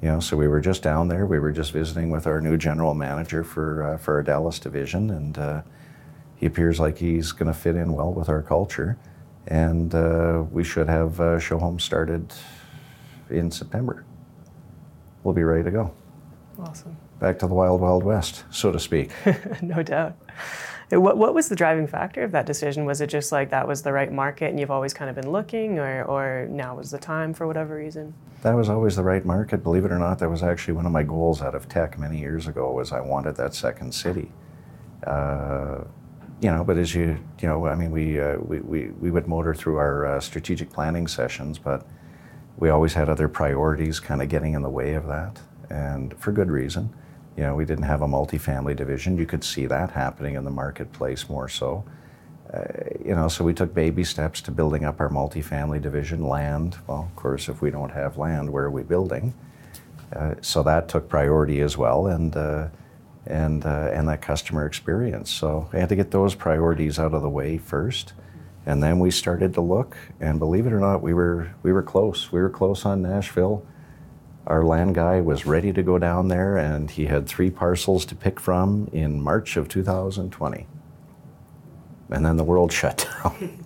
You 0.00 0.08
know, 0.08 0.20
so 0.20 0.36
we 0.36 0.46
were 0.46 0.60
just 0.60 0.82
down 0.82 1.08
there. 1.08 1.26
We 1.26 1.40
were 1.40 1.50
just 1.50 1.72
visiting 1.72 2.10
with 2.10 2.26
our 2.26 2.40
new 2.40 2.56
general 2.56 2.94
manager 2.94 3.42
for 3.42 3.82
uh, 3.82 3.98
for 3.98 4.14
our 4.14 4.22
Dallas 4.22 4.60
division, 4.60 5.10
and 5.10 5.36
uh, 5.38 5.62
he 6.36 6.46
appears 6.46 6.78
like 6.78 6.98
he's 6.98 7.32
going 7.32 7.52
to 7.52 7.58
fit 7.58 7.74
in 7.74 7.92
well 7.92 8.12
with 8.12 8.28
our 8.28 8.42
culture, 8.42 8.96
and 9.48 9.92
uh, 9.94 10.44
we 10.52 10.62
should 10.62 10.88
have 10.88 11.20
uh, 11.20 11.40
show 11.40 11.58
home 11.58 11.80
started 11.80 12.32
in 13.28 13.50
September. 13.50 14.04
We'll 15.24 15.34
be 15.34 15.42
ready 15.42 15.64
to 15.64 15.70
go. 15.72 15.92
Awesome. 16.60 16.96
Back 17.18 17.40
to 17.40 17.48
the 17.48 17.54
wild, 17.54 17.80
wild 17.80 18.04
west, 18.04 18.44
so 18.50 18.70
to 18.70 18.78
speak. 18.78 19.10
no 19.62 19.82
doubt. 19.82 20.16
What, 20.88 21.18
what 21.18 21.34
was 21.34 21.48
the 21.48 21.56
driving 21.56 21.88
factor 21.88 22.22
of 22.22 22.30
that 22.30 22.46
decision? 22.46 22.84
Was 22.84 23.00
it 23.00 23.08
just 23.08 23.32
like 23.32 23.50
that 23.50 23.66
was 23.66 23.82
the 23.82 23.92
right 23.92 24.12
market 24.12 24.50
and 24.50 24.60
you've 24.60 24.70
always 24.70 24.94
kind 24.94 25.10
of 25.10 25.16
been 25.16 25.32
looking, 25.32 25.80
or, 25.80 26.04
or 26.04 26.46
now 26.48 26.76
was 26.76 26.92
the 26.92 26.98
time 26.98 27.34
for 27.34 27.46
whatever 27.46 27.76
reason? 27.76 28.14
That 28.42 28.54
was 28.54 28.68
always 28.68 28.94
the 28.94 29.02
right 29.02 29.24
market. 29.24 29.64
Believe 29.64 29.84
it 29.84 29.90
or 29.90 29.98
not, 29.98 30.20
that 30.20 30.30
was 30.30 30.44
actually 30.44 30.74
one 30.74 30.86
of 30.86 30.92
my 30.92 31.02
goals 31.02 31.42
out 31.42 31.56
of 31.56 31.68
TEC 31.68 31.98
many 31.98 32.18
years 32.18 32.46
ago. 32.46 32.70
Was 32.70 32.92
I 32.92 33.00
wanted 33.00 33.34
that 33.36 33.52
second 33.52 33.92
city. 33.92 34.30
Uh, 35.04 35.84
you 36.40 36.50
know, 36.50 36.62
but 36.62 36.76
as 36.76 36.94
you, 36.94 37.18
you 37.40 37.48
know, 37.48 37.66
I 37.66 37.74
mean, 37.74 37.90
we, 37.90 38.20
uh, 38.20 38.36
we, 38.38 38.60
we, 38.60 38.88
we 38.90 39.10
would 39.10 39.26
motor 39.26 39.54
through 39.54 39.78
our 39.78 40.06
uh, 40.06 40.20
strategic 40.20 40.70
planning 40.70 41.08
sessions, 41.08 41.58
but 41.58 41.86
we 42.58 42.68
always 42.68 42.94
had 42.94 43.08
other 43.08 43.26
priorities 43.26 44.00
kind 44.00 44.22
of 44.22 44.28
getting 44.28 44.52
in 44.54 44.62
the 44.62 44.70
way 44.70 44.94
of 44.94 45.06
that, 45.06 45.40
and 45.70 46.16
for 46.18 46.32
good 46.32 46.50
reason. 46.50 46.94
You 47.36 47.42
know, 47.42 47.54
we 47.54 47.64
didn't 47.64 47.84
have 47.84 48.02
a 48.02 48.06
multifamily 48.06 48.76
division. 48.76 49.18
You 49.18 49.26
could 49.26 49.44
see 49.44 49.66
that 49.66 49.90
happening 49.90 50.34
in 50.34 50.44
the 50.44 50.50
marketplace 50.50 51.28
more 51.28 51.48
so. 51.48 51.84
Uh, 52.52 52.62
you 53.04 53.14
know, 53.14 53.28
so 53.28 53.44
we 53.44 53.52
took 53.52 53.74
baby 53.74 54.04
steps 54.04 54.40
to 54.42 54.50
building 54.50 54.84
up 54.84 55.00
our 55.00 55.10
multifamily 55.10 55.82
division. 55.82 56.26
Land, 56.26 56.76
well, 56.86 57.08
of 57.10 57.16
course, 57.16 57.48
if 57.48 57.60
we 57.60 57.70
don't 57.70 57.90
have 57.90 58.16
land, 58.16 58.50
where 58.50 58.64
are 58.64 58.70
we 58.70 58.82
building? 58.82 59.34
Uh, 60.14 60.34
so 60.40 60.62
that 60.62 60.88
took 60.88 61.08
priority 61.08 61.60
as 61.60 61.76
well. 61.76 62.06
And 62.06 62.36
uh, 62.36 62.68
and 63.26 63.66
uh, 63.66 63.90
and 63.92 64.08
that 64.08 64.22
customer 64.22 64.66
experience. 64.66 65.30
So 65.30 65.68
I 65.72 65.78
had 65.78 65.88
to 65.88 65.96
get 65.96 66.10
those 66.10 66.34
priorities 66.34 66.98
out 66.98 67.12
of 67.12 67.22
the 67.22 67.28
way 67.28 67.58
first, 67.58 68.12
and 68.64 68.82
then 68.82 68.98
we 68.98 69.10
started 69.10 69.54
to 69.54 69.60
look. 69.60 69.96
And 70.20 70.38
believe 70.38 70.66
it 70.66 70.72
or 70.72 70.80
not, 70.80 71.02
we 71.02 71.12
were 71.12 71.52
we 71.62 71.72
were 71.72 71.82
close. 71.82 72.30
We 72.32 72.40
were 72.40 72.50
close 72.50 72.84
on 72.84 73.02
Nashville. 73.02 73.66
Our 74.46 74.64
land 74.64 74.94
guy 74.94 75.20
was 75.20 75.44
ready 75.44 75.72
to 75.72 75.82
go 75.82 75.98
down 75.98 76.28
there, 76.28 76.56
and 76.56 76.88
he 76.88 77.06
had 77.06 77.26
three 77.26 77.50
parcels 77.50 78.04
to 78.06 78.14
pick 78.14 78.38
from 78.38 78.88
in 78.92 79.20
March 79.20 79.56
of 79.56 79.68
2020. 79.68 80.66
And 82.10 82.24
then 82.24 82.36
the 82.36 82.44
world 82.44 82.72
shut 82.72 83.08
down. 83.22 83.64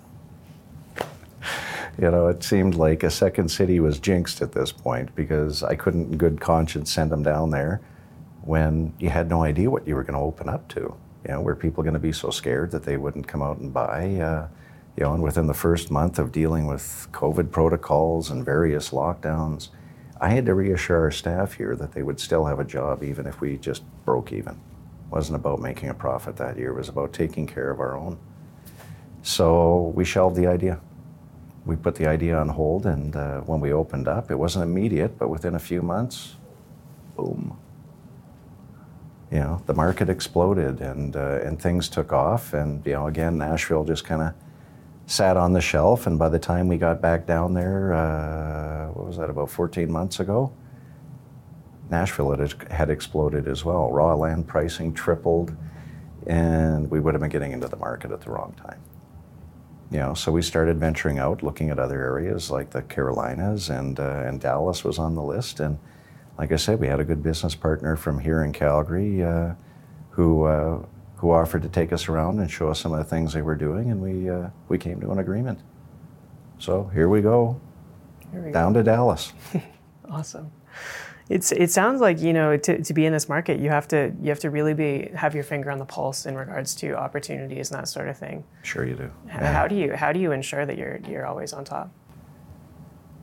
you 1.98 2.10
know, 2.10 2.28
it 2.28 2.42
seemed 2.42 2.76
like 2.76 3.02
a 3.02 3.10
second 3.10 3.50
city 3.50 3.78
was 3.78 3.98
jinxed 3.98 4.40
at 4.40 4.52
this 4.52 4.72
point 4.72 5.14
because 5.14 5.62
I 5.62 5.74
couldn't, 5.74 6.12
in 6.12 6.18
good 6.18 6.40
conscience, 6.40 6.90
send 6.90 7.10
them 7.10 7.22
down 7.22 7.50
there 7.50 7.82
when 8.42 8.94
you 8.98 9.10
had 9.10 9.28
no 9.28 9.42
idea 9.42 9.70
what 9.70 9.86
you 9.86 9.94
were 9.94 10.02
going 10.02 10.18
to 10.18 10.24
open 10.24 10.48
up 10.48 10.66
to. 10.68 10.80
You 10.80 11.34
know, 11.34 11.42
were 11.42 11.54
people 11.54 11.82
going 11.82 11.94
to 11.94 12.00
be 12.00 12.12
so 12.12 12.30
scared 12.30 12.70
that 12.70 12.84
they 12.84 12.96
wouldn't 12.96 13.28
come 13.28 13.42
out 13.42 13.58
and 13.58 13.70
buy? 13.70 14.14
Uh, 14.14 14.48
you 14.96 15.04
know, 15.04 15.12
and 15.12 15.22
within 15.22 15.46
the 15.46 15.54
first 15.54 15.90
month 15.90 16.18
of 16.18 16.32
dealing 16.32 16.66
with 16.66 17.06
COVID 17.12 17.50
protocols 17.50 18.30
and 18.30 18.42
various 18.42 18.90
lockdowns, 18.90 19.68
I 20.20 20.28
had 20.30 20.46
to 20.46 20.54
reassure 20.54 21.00
our 21.00 21.10
staff 21.10 21.54
here 21.54 21.74
that 21.76 21.92
they 21.92 22.02
would 22.02 22.20
still 22.20 22.44
have 22.44 22.60
a 22.60 22.64
job 22.64 23.02
even 23.02 23.26
if 23.26 23.40
we 23.40 23.56
just 23.56 23.82
broke 24.04 24.32
even. 24.32 24.52
It 24.54 25.10
wasn't 25.10 25.36
about 25.36 25.60
making 25.60 25.88
a 25.88 25.94
profit 25.94 26.36
that 26.36 26.58
year, 26.58 26.70
it 26.70 26.76
was 26.76 26.88
about 26.88 27.12
taking 27.12 27.46
care 27.46 27.70
of 27.70 27.80
our 27.80 27.96
own. 27.96 28.18
So 29.22 29.92
we 29.94 30.04
shelved 30.04 30.36
the 30.36 30.46
idea 30.46 30.80
we 31.64 31.76
put 31.76 31.94
the 31.94 32.06
idea 32.06 32.38
on 32.38 32.48
hold, 32.48 32.86
and 32.86 33.14
uh, 33.14 33.40
when 33.40 33.60
we 33.60 33.72
opened 33.72 34.08
up, 34.08 34.30
it 34.30 34.36
wasn't 34.36 34.64
immediate, 34.64 35.18
but 35.18 35.28
within 35.28 35.54
a 35.54 35.58
few 35.58 35.82
months, 35.82 36.36
boom. 37.16 37.56
You 39.30 39.40
know, 39.40 39.62
the 39.66 39.74
market 39.74 40.08
exploded, 40.08 40.80
and 40.80 41.14
uh, 41.14 41.40
and 41.44 41.60
things 41.60 41.88
took 41.88 42.12
off, 42.12 42.52
and 42.54 42.84
you 42.84 42.94
know, 42.94 43.06
again, 43.06 43.38
Nashville 43.38 43.84
just 43.84 44.04
kind 44.04 44.22
of 44.22 44.34
sat 45.10 45.36
on 45.36 45.52
the 45.52 45.60
shelf, 45.60 46.06
and 46.06 46.20
by 46.20 46.28
the 46.28 46.38
time 46.38 46.68
we 46.68 46.76
got 46.76 47.00
back 47.02 47.26
down 47.26 47.52
there, 47.52 47.92
uh, 47.92 48.86
what 48.92 49.08
was 49.08 49.16
that, 49.16 49.28
about 49.28 49.50
14 49.50 49.90
months 49.90 50.20
ago? 50.20 50.52
Nashville 51.90 52.30
had, 52.30 52.70
had 52.70 52.90
exploded 52.90 53.48
as 53.48 53.64
well. 53.64 53.90
Raw 53.90 54.14
land 54.14 54.46
pricing 54.46 54.94
tripled, 54.94 55.56
and 56.28 56.88
we 56.88 57.00
would 57.00 57.12
have 57.12 57.20
been 57.20 57.30
getting 57.30 57.50
into 57.50 57.66
the 57.66 57.76
market 57.76 58.12
at 58.12 58.20
the 58.20 58.30
wrong 58.30 58.54
time. 58.64 58.80
You 59.90 59.98
know, 59.98 60.14
so 60.14 60.30
we 60.30 60.42
started 60.42 60.78
venturing 60.78 61.18
out, 61.18 61.42
looking 61.42 61.70
at 61.70 61.80
other 61.80 62.00
areas 62.00 62.48
like 62.48 62.70
the 62.70 62.82
Carolinas, 62.82 63.68
and 63.68 63.98
uh, 63.98 64.22
and 64.24 64.40
Dallas 64.40 64.84
was 64.84 65.00
on 65.00 65.16
the 65.16 65.22
list. 65.22 65.58
And 65.58 65.80
like 66.38 66.52
I 66.52 66.56
said, 66.56 66.78
we 66.78 66.86
had 66.86 67.00
a 67.00 67.04
good 67.04 67.24
business 67.24 67.56
partner 67.56 67.96
from 67.96 68.20
here 68.20 68.44
in 68.44 68.52
Calgary 68.52 69.24
uh, 69.24 69.54
who 70.10 70.44
uh, 70.44 70.84
who 71.20 71.30
offered 71.32 71.60
to 71.62 71.68
take 71.68 71.92
us 71.92 72.08
around 72.08 72.38
and 72.38 72.50
show 72.50 72.70
us 72.70 72.80
some 72.80 72.92
of 72.92 72.98
the 72.98 73.04
things 73.04 73.34
they 73.34 73.42
were 73.42 73.54
doing, 73.54 73.90
and 73.90 74.00
we 74.00 74.30
uh, 74.30 74.48
we 74.68 74.78
came 74.78 74.98
to 75.00 75.10
an 75.10 75.18
agreement. 75.18 75.58
So 76.58 76.90
here 76.94 77.10
we 77.10 77.20
go, 77.20 77.60
here 78.32 78.40
we 78.40 78.52
down 78.52 78.72
go. 78.72 78.80
to 78.80 78.84
Dallas. 78.84 79.34
awesome. 80.10 80.50
It's 81.28 81.52
it 81.52 81.70
sounds 81.70 82.00
like 82.00 82.20
you 82.20 82.32
know 82.32 82.56
to, 82.56 82.82
to 82.82 82.94
be 82.94 83.04
in 83.04 83.12
this 83.12 83.28
market 83.28 83.60
you 83.60 83.68
have 83.68 83.86
to 83.88 84.12
you 84.20 84.30
have 84.30 84.40
to 84.40 84.50
really 84.50 84.72
be 84.72 85.10
have 85.14 85.34
your 85.34 85.44
finger 85.44 85.70
on 85.70 85.78
the 85.78 85.84
pulse 85.84 86.24
in 86.24 86.36
regards 86.36 86.74
to 86.76 86.94
opportunities 86.96 87.70
and 87.70 87.78
that 87.78 87.88
sort 87.88 88.08
of 88.08 88.16
thing. 88.16 88.42
Sure 88.62 88.86
you 88.86 88.94
do. 88.94 89.10
Yeah. 89.26 89.52
How 89.52 89.68
do 89.68 89.76
you 89.76 89.94
how 89.94 90.12
do 90.12 90.20
you 90.20 90.32
ensure 90.32 90.64
that 90.64 90.78
you're 90.78 91.00
you're 91.06 91.26
always 91.26 91.52
on 91.52 91.64
top? 91.64 91.92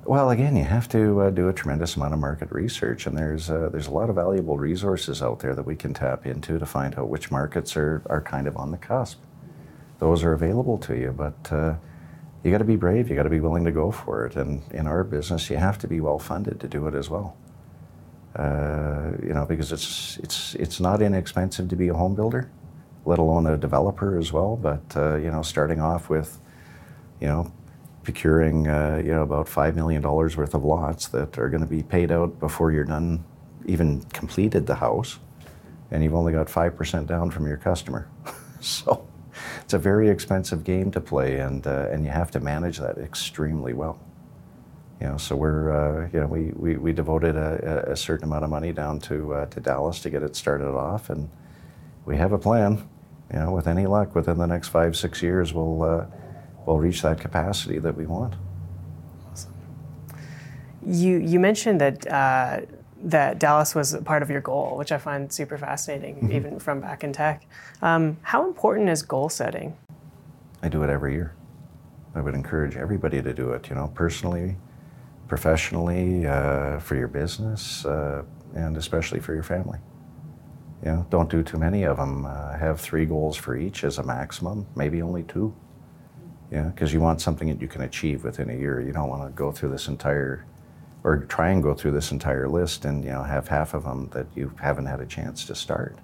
Well, 0.08 0.30
again, 0.30 0.56
you 0.56 0.64
have 0.64 0.88
to 0.90 1.22
uh, 1.24 1.30
do 1.32 1.50
a 1.50 1.54
tremendous 1.54 1.98
amount 1.98 2.14
of 2.14 2.22
market 2.22 2.50
research, 2.50 3.08
and 3.08 3.18
there's 3.18 3.50
uh, 3.50 3.68
there's 3.74 3.88
a 3.88 3.92
lot 3.92 4.10
of 4.10 4.16
valuable 4.16 4.58
resources 4.58 5.22
out 5.22 5.40
there 5.40 5.54
that 5.54 5.66
we 5.66 5.76
can 5.76 5.94
tap 5.94 6.26
into 6.26 6.58
to 6.58 6.66
find 6.66 6.98
out 6.98 7.10
which 7.10 7.30
markets 7.30 7.76
are 7.76 8.02
are 8.06 8.22
kind 8.22 8.48
of 8.48 8.56
on 8.56 8.72
the 8.72 8.78
cusp. 8.78 9.20
Those 10.00 10.24
are 10.24 10.34
available 10.34 10.78
to 10.80 10.96
you, 10.96 11.12
but. 11.12 11.52
Uh, 11.52 11.76
you 12.44 12.52
got 12.52 12.60
to 12.60 12.64
be 12.64 12.78
brave. 12.78 13.10
You 13.10 13.16
got 13.16 13.24
to 13.24 13.30
be 13.30 13.42
willing 13.42 13.66
to 13.66 13.72
go 13.72 13.92
for 13.92 14.26
it. 14.26 14.38
And 14.38 14.62
in 14.72 14.88
our 14.88 15.04
business, 15.04 15.50
you 15.50 15.58
have 15.58 15.78
to 15.80 15.88
be 15.88 16.00
well 16.00 16.20
funded 16.20 16.62
to 16.62 16.68
do 16.70 16.88
it 16.88 16.94
as 16.94 17.10
well. 17.10 17.36
Uh, 18.36 19.12
you 19.22 19.34
know, 19.34 19.46
because 19.46 19.74
it's 19.74 20.18
it's 20.18 20.56
it's 20.56 20.80
not 20.80 21.02
inexpensive 21.02 21.68
to 21.68 21.76
be 21.76 21.90
a 21.90 21.94
home 21.94 22.16
builder, 22.16 22.50
let 23.06 23.20
alone 23.20 23.48
a 23.48 23.58
developer 23.58 24.18
as 24.18 24.32
well. 24.32 24.56
But 24.56 24.96
uh, 24.96 25.16
you 25.16 25.30
know, 25.30 25.42
starting 25.42 25.82
off 25.82 26.10
with, 26.10 26.40
you 27.20 27.28
know, 27.28 27.52
procuring 28.08 28.70
uh, 28.70 29.02
you 29.04 29.12
know 29.12 29.22
about 29.22 29.50
five 29.50 29.76
million 29.76 30.02
dollars 30.02 30.38
worth 30.38 30.54
of 30.54 30.64
lots 30.64 31.10
that 31.10 31.38
are 31.38 31.50
going 31.50 31.60
to 31.60 31.68
be 31.68 31.84
paid 31.84 32.10
out 32.10 32.40
before 32.40 32.72
you're 32.72 32.86
done, 32.86 33.22
even 33.66 34.02
completed 34.14 34.66
the 34.66 34.76
house, 34.76 35.20
and 35.92 36.02
you've 36.02 36.16
only 36.16 36.32
got 36.32 36.50
five 36.50 36.74
percent 36.78 37.06
down 37.06 37.30
from 37.30 37.46
your 37.46 37.58
customer, 37.58 38.08
so 38.62 39.06
it's 39.62 39.74
a 39.74 39.78
very 39.78 40.08
expensive 40.08 40.64
game 40.64 40.90
to 40.92 41.02
play, 41.02 41.40
and 41.40 41.68
uh, 41.68 41.90
and 41.92 42.06
you 42.06 42.10
have 42.10 42.32
to 42.32 42.40
manage 42.40 42.78
that 42.78 42.98
extremely 42.98 43.74
well. 43.74 44.00
You 45.02 45.08
know, 45.08 45.18
so 45.18 45.36
we're 45.36 45.70
uh, 45.74 46.10
you 46.14 46.22
know 46.22 46.28
we, 46.28 46.54
we, 46.56 46.78
we 46.78 46.94
devoted 46.94 47.36
a, 47.36 47.92
a, 47.92 47.98
certain 47.98 48.24
amount 48.24 48.46
of 48.46 48.50
money 48.50 48.72
down 48.72 49.02
to 49.02 49.34
uh, 49.34 49.46
to 49.48 49.60
Dallas 49.60 50.00
to 50.04 50.10
get 50.10 50.24
it 50.24 50.34
started 50.38 50.70
off, 50.70 51.10
and 51.10 51.30
we 52.06 52.16
have 52.16 52.32
a 52.32 52.40
plan. 52.40 52.88
You 53.34 53.40
know, 53.40 53.52
with 53.52 53.68
any 53.68 53.86
luck, 53.86 54.16
within 54.16 54.38
the 54.38 54.48
next 54.48 54.70
five 54.70 54.96
six 54.96 55.22
years, 55.22 55.54
we'll 55.54 55.84
uh, 55.84 56.06
we'll 56.68 56.78
reach 56.78 57.02
that 57.02 57.20
capacity 57.20 57.80
that 57.80 57.96
we 57.96 58.06
want. 58.06 58.36
Awesome. 59.32 59.54
You 60.86 61.18
you 61.18 61.40
mentioned 61.40 61.82
that 61.82 62.06
uh, 62.06 62.62
that 63.04 63.40
Dallas 63.40 63.74
was 63.74 63.96
part 64.04 64.22
of 64.22 64.30
your 64.30 64.42
goal, 64.42 64.78
which 64.78 64.92
I 64.92 64.98
find 64.98 65.32
super 65.32 65.58
fascinating, 65.58 66.16
mm-hmm. 66.16 66.32
even 66.34 66.60
from 66.60 66.82
back 66.82 67.04
in 67.04 67.14
TEC. 67.14 67.48
Um, 67.82 68.18
how 68.22 68.46
important 68.46 68.90
is 68.90 69.02
goal 69.02 69.30
setting? 69.30 69.78
I 70.62 70.70
do 70.70 70.84
it 70.84 70.90
every 70.90 71.14
year. 71.14 71.34
I 72.16 72.22
would 72.22 72.34
encourage 72.34 72.76
everybody 72.76 73.22
to 73.22 73.34
do 73.34 73.52
it. 73.52 73.70
You 73.70 73.76
know, 73.76 73.92
personally, 73.94 74.58
professionally, 75.28 76.26
uh, 76.26 76.80
for 76.80 76.96
your 76.96 77.08
business, 77.08 77.86
uh, 77.86 78.24
and 78.56 78.76
especially 78.78 79.20
for 79.20 79.34
your 79.34 79.44
family. 79.44 79.80
You 80.84 80.92
know, 80.92 81.08
don't 81.10 81.30
do 81.30 81.44
too 81.44 81.58
many 81.58 81.84
of 81.84 81.98
them. 81.98 82.26
Uh, 82.26 82.58
have 82.58 82.80
three 82.80 83.06
goals 83.06 83.36
for 83.36 83.56
each 83.56 83.84
as 83.84 83.98
a 84.00 84.04
maximum, 84.04 84.68
maybe 84.76 85.02
only 85.02 85.24
two. 85.24 85.56
Yeah, 86.52 86.64
because 86.64 86.94
you 86.94 87.02
want 87.02 87.22
something 87.22 87.50
that 87.50 87.62
you 87.62 87.68
can 87.68 87.82
achieve 87.82 88.24
within 88.24 88.50
a 88.50 88.54
year. 88.54 88.80
You 88.80 88.94
don't 88.94 89.10
want 89.10 89.24
to 89.24 89.30
go 89.36 89.52
through 89.52 89.70
this 89.70 89.88
entire, 89.88 90.46
or 91.04 91.18
try 91.26 91.50
and 91.50 91.62
go 91.62 91.74
through 91.74 91.92
this 91.92 92.12
entire 92.12 92.48
list 92.48 92.86
and 92.86 93.04
you 93.04 93.12
know 93.12 93.24
have 93.24 93.50
half 93.50 93.74
of 93.74 93.84
them 93.84 94.10
that 94.14 94.28
you 94.36 94.54
haven't 94.62 94.86
had 94.86 95.02
a 95.02 95.06
chance 95.06 95.46
to 95.46 95.56
start. 95.56 95.98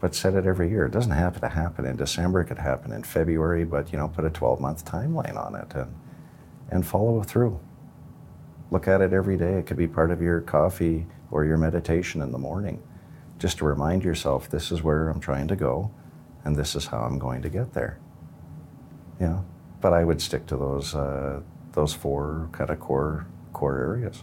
But 0.00 0.14
set 0.14 0.34
it 0.34 0.46
every 0.46 0.70
year. 0.70 0.86
It 0.86 0.92
doesn't 0.92 1.12
have 1.12 1.40
to 1.40 1.48
happen 1.48 1.84
in 1.84 1.96
December. 1.96 2.42
It 2.42 2.46
could 2.46 2.58
happen 2.58 2.92
in 2.92 3.02
February. 3.02 3.64
But 3.64 3.92
you 3.92 3.98
know, 3.98 4.08
put 4.08 4.24
a 4.24 4.30
12-month 4.30 4.84
timeline 4.84 5.36
on 5.36 5.56
it 5.56 5.74
and 5.74 5.94
and 6.70 6.86
follow 6.86 7.22
through 7.22 7.58
look 8.70 8.88
at 8.88 9.00
it 9.00 9.12
every 9.12 9.36
day. 9.36 9.54
It 9.54 9.66
could 9.66 9.76
be 9.76 9.88
part 9.88 10.10
of 10.10 10.20
your 10.20 10.40
coffee 10.40 11.06
or 11.30 11.44
your 11.44 11.56
meditation 11.56 12.22
in 12.22 12.32
the 12.32 12.38
morning, 12.38 12.82
just 13.38 13.58
to 13.58 13.64
remind 13.64 14.04
yourself 14.04 14.48
this 14.48 14.70
is 14.72 14.82
where 14.82 15.08
I'm 15.08 15.20
trying 15.20 15.48
to 15.48 15.56
go, 15.56 15.90
and 16.44 16.56
this 16.56 16.74
is 16.74 16.86
how 16.86 16.98
I'm 16.98 17.18
going 17.18 17.42
to 17.42 17.48
get 17.48 17.72
there. 17.74 17.98
Know, 19.26 19.44
but 19.80 19.92
I 19.92 20.04
would 20.04 20.20
stick 20.20 20.46
to 20.46 20.56
those 20.56 20.94
uh, 20.94 21.40
those 21.72 21.92
four 21.92 22.48
kind 22.52 22.70
of 22.70 22.78
core 22.80 23.26
core 23.52 23.78
areas. 23.78 24.22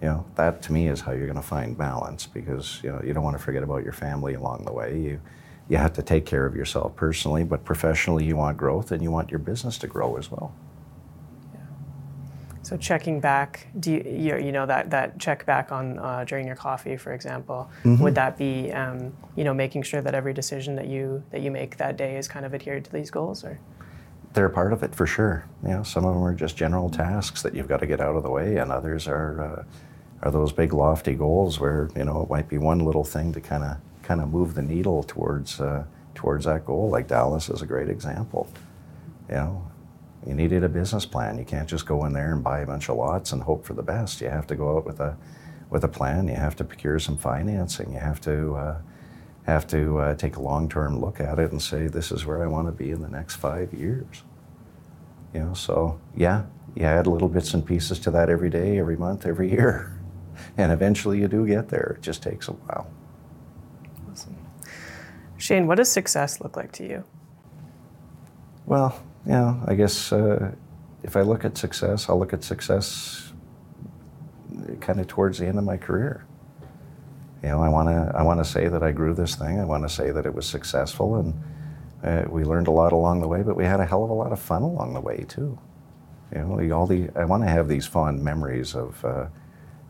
You 0.00 0.08
know, 0.08 0.26
that 0.34 0.62
to 0.62 0.72
me 0.72 0.88
is 0.88 1.00
how 1.00 1.12
you're 1.12 1.26
going 1.26 1.36
to 1.36 1.42
find 1.42 1.78
balance 1.78 2.26
because 2.26 2.80
you 2.82 2.90
know 2.90 3.00
you 3.04 3.12
don't 3.12 3.22
want 3.22 3.36
to 3.38 3.42
forget 3.42 3.62
about 3.62 3.84
your 3.84 3.92
family 3.92 4.34
along 4.34 4.64
the 4.64 4.72
way. 4.72 4.98
You 4.98 5.20
you 5.68 5.76
have 5.76 5.92
to 5.94 6.02
take 6.02 6.26
care 6.26 6.44
of 6.44 6.56
yourself 6.56 6.96
personally, 6.96 7.44
but 7.44 7.64
professionally 7.64 8.24
you 8.24 8.36
want 8.36 8.56
growth 8.56 8.90
and 8.90 9.02
you 9.02 9.10
want 9.10 9.30
your 9.30 9.38
business 9.38 9.78
to 9.78 9.86
grow 9.86 10.16
as 10.16 10.30
well. 10.30 10.52
So 12.62 12.76
checking 12.76 13.18
back, 13.18 13.66
do 13.80 13.90
you, 13.90 14.38
you 14.38 14.52
know 14.52 14.66
that, 14.66 14.90
that 14.90 15.18
check 15.18 15.44
back 15.44 15.72
on 15.72 15.98
uh, 15.98 16.24
during 16.24 16.46
your 16.46 16.54
coffee, 16.54 16.96
for 16.96 17.12
example, 17.12 17.68
mm-hmm. 17.82 18.02
would 18.02 18.14
that 18.14 18.38
be 18.38 18.70
um, 18.72 19.12
you 19.34 19.42
know 19.44 19.52
making 19.52 19.82
sure 19.82 20.00
that 20.00 20.14
every 20.14 20.32
decision 20.32 20.76
that 20.76 20.86
you 20.86 21.22
that 21.30 21.40
you 21.40 21.50
make 21.50 21.76
that 21.78 21.96
day 21.96 22.16
is 22.16 22.28
kind 22.28 22.46
of 22.46 22.54
adhered 22.54 22.84
to 22.84 22.92
these 22.92 23.10
goals, 23.10 23.44
or? 23.44 23.58
They're 24.32 24.48
part 24.48 24.72
of 24.72 24.82
it 24.82 24.94
for 24.94 25.06
sure. 25.06 25.44
You 25.62 25.70
know, 25.70 25.82
some 25.82 26.04
of 26.04 26.14
them 26.14 26.22
are 26.22 26.34
just 26.34 26.56
general 26.56 26.88
tasks 26.88 27.42
that 27.42 27.54
you've 27.54 27.68
got 27.68 27.80
to 27.80 27.86
get 27.86 28.00
out 28.00 28.16
of 28.16 28.22
the 28.22 28.30
way, 28.30 28.56
and 28.56 28.70
others 28.70 29.08
are 29.08 29.42
uh, 29.42 29.64
are 30.22 30.30
those 30.30 30.52
big 30.52 30.72
lofty 30.72 31.14
goals 31.14 31.58
where 31.58 31.90
you 31.96 32.04
know 32.04 32.22
it 32.22 32.30
might 32.30 32.48
be 32.48 32.58
one 32.58 32.78
little 32.78 33.04
thing 33.04 33.32
to 33.32 33.40
kind 33.40 33.64
of 33.64 33.76
kind 34.02 34.20
of 34.20 34.30
move 34.30 34.54
the 34.54 34.62
needle 34.62 35.02
towards 35.02 35.60
uh, 35.60 35.84
towards 36.14 36.44
that 36.44 36.64
goal. 36.64 36.90
Like 36.90 37.08
Dallas 37.08 37.48
is 37.48 37.60
a 37.60 37.66
great 37.66 37.88
example. 37.88 38.48
You 39.28 39.34
know, 39.34 39.71
you 40.26 40.34
needed 40.34 40.62
a 40.62 40.68
business 40.68 41.04
plan. 41.04 41.38
You 41.38 41.44
can't 41.44 41.68
just 41.68 41.86
go 41.86 42.04
in 42.04 42.12
there 42.12 42.32
and 42.32 42.44
buy 42.44 42.60
a 42.60 42.66
bunch 42.66 42.88
of 42.88 42.96
lots 42.96 43.32
and 43.32 43.42
hope 43.42 43.64
for 43.64 43.74
the 43.74 43.82
best. 43.82 44.20
You 44.20 44.28
have 44.28 44.46
to 44.48 44.54
go 44.54 44.76
out 44.76 44.86
with 44.86 45.00
a 45.00 45.16
with 45.70 45.84
a 45.84 45.88
plan. 45.88 46.28
You 46.28 46.34
have 46.34 46.54
to 46.56 46.64
procure 46.64 46.98
some 46.98 47.16
financing. 47.16 47.92
You 47.92 47.98
have 47.98 48.20
to 48.22 48.54
uh, 48.54 48.78
have 49.44 49.66
to 49.68 49.98
uh, 49.98 50.14
take 50.14 50.36
a 50.36 50.42
long 50.42 50.68
term 50.68 51.00
look 51.00 51.20
at 51.20 51.38
it 51.38 51.50
and 51.50 51.60
say, 51.60 51.88
this 51.88 52.12
is 52.12 52.24
where 52.24 52.42
I 52.42 52.46
want 52.46 52.68
to 52.68 52.72
be 52.72 52.90
in 52.90 53.02
the 53.02 53.08
next 53.08 53.36
five 53.36 53.72
years. 53.72 54.22
You 55.34 55.40
know, 55.40 55.54
so 55.54 55.98
yeah, 56.16 56.44
you 56.74 56.84
add 56.84 57.06
little 57.06 57.28
bits 57.28 57.54
and 57.54 57.64
pieces 57.64 57.98
to 58.00 58.10
that 58.12 58.28
every 58.28 58.50
day, 58.50 58.78
every 58.78 58.96
month, 58.96 59.26
every 59.26 59.50
year, 59.50 59.98
and 60.56 60.70
eventually 60.70 61.18
you 61.18 61.26
do 61.26 61.46
get 61.46 61.68
there. 61.68 61.96
It 61.96 62.02
just 62.02 62.22
takes 62.22 62.48
a 62.48 62.52
while. 62.52 62.88
Awesome, 64.10 64.36
Shane, 65.38 65.66
what 65.66 65.76
does 65.76 65.90
success 65.90 66.40
look 66.40 66.56
like 66.56 66.70
to 66.72 66.84
you? 66.86 67.04
Well, 68.66 69.02
know, 69.26 69.62
I 69.66 69.74
guess 69.74 70.12
uh, 70.12 70.52
if 71.02 71.16
I 71.16 71.20
look 71.22 71.44
at 71.44 71.56
success, 71.56 72.08
I'll 72.08 72.18
look 72.18 72.32
at 72.32 72.42
success 72.42 73.32
kind 74.80 75.00
of 75.00 75.06
towards 75.06 75.38
the 75.38 75.46
end 75.46 75.58
of 75.58 75.64
my 75.64 75.76
career. 75.76 76.26
You 77.42 77.50
know, 77.50 77.62
I 77.62 77.68
want 77.68 77.88
to 77.88 78.12
I 78.16 78.22
want 78.22 78.40
to 78.40 78.44
say 78.44 78.68
that 78.68 78.82
I 78.82 78.92
grew 78.92 79.14
this 79.14 79.34
thing. 79.34 79.60
I 79.60 79.64
want 79.64 79.82
to 79.82 79.88
say 79.88 80.10
that 80.10 80.26
it 80.26 80.34
was 80.34 80.46
successful, 80.46 81.16
and 81.16 81.42
uh, 82.04 82.24
we 82.30 82.44
learned 82.44 82.68
a 82.68 82.70
lot 82.70 82.92
along 82.92 83.20
the 83.20 83.28
way. 83.28 83.42
But 83.42 83.56
we 83.56 83.64
had 83.64 83.80
a 83.80 83.86
hell 83.86 84.04
of 84.04 84.10
a 84.10 84.14
lot 84.14 84.32
of 84.32 84.40
fun 84.40 84.62
along 84.62 84.94
the 84.94 85.00
way 85.00 85.24
too. 85.28 85.58
You 86.34 86.42
know, 86.42 86.76
all 86.76 86.86
the 86.86 87.10
I 87.16 87.24
want 87.24 87.42
to 87.42 87.48
have 87.48 87.68
these 87.68 87.86
fond 87.86 88.22
memories 88.22 88.74
of 88.74 89.04
uh, 89.04 89.26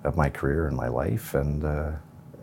of 0.05 0.17
my 0.17 0.31
career 0.31 0.67
and 0.67 0.77
my 0.77 0.89
life, 0.89 1.35
and 1.35 1.65
uh, 1.65 1.93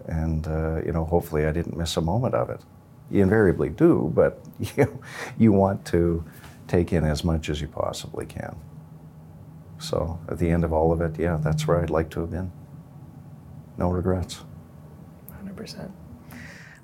and 0.07 0.47
uh, 0.47 0.81
you 0.85 0.91
know, 0.91 1.05
hopefully, 1.05 1.45
I 1.45 1.51
didn't 1.51 1.75
miss 1.75 1.97
a 1.97 2.01
moment 2.01 2.35
of 2.35 2.49
it. 2.51 2.61
You 3.09 3.23
invariably 3.23 3.69
do, 3.69 4.11
but 4.13 4.43
you 4.77 5.01
you 5.39 5.51
want 5.51 5.85
to 5.87 6.23
take 6.69 6.93
in 6.93 7.03
as 7.03 7.23
much 7.23 7.49
as 7.49 7.59
you 7.59 7.67
possibly 7.67 8.25
can. 8.25 8.55
So 9.79 10.19
at 10.27 10.37
the 10.37 10.49
end 10.49 10.63
of 10.63 10.71
all 10.71 10.91
of 10.91 11.01
it, 11.01 11.19
yeah, 11.19 11.37
that's 11.41 11.67
where 11.67 11.81
I'd 11.81 11.89
like 11.89 12.09
to 12.11 12.21
have 12.21 12.31
been. 12.31 12.51
No 13.77 13.89
regrets. 13.89 14.43
100%. 15.43 15.89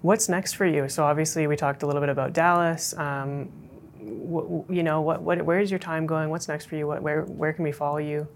What's 0.01 0.29
next 0.29 0.53
for 0.53 0.65
you? 0.65 0.87
So 0.89 1.03
obviously 1.03 1.47
we 1.47 1.55
talked 1.55 1.83
a 1.83 1.85
little 1.85 2.01
bit 2.01 2.09
about 2.09 2.33
Dallas. 2.33 2.93
Um, 2.97 3.49
wh- 3.99 4.69
you 4.71 4.83
know, 4.83 5.01
what, 5.01 5.21
what, 5.21 5.41
where 5.43 5.59
is 5.59 5.69
your 5.69 5.79
time 5.79 6.05
going? 6.05 6.29
What's 6.29 6.47
next 6.47 6.65
for 6.65 6.75
you? 6.75 6.87
What, 6.87 7.01
where, 7.01 7.23
where 7.23 7.53
can 7.53 7.63
we 7.63 7.71
follow 7.71 7.97
you? 7.97 8.27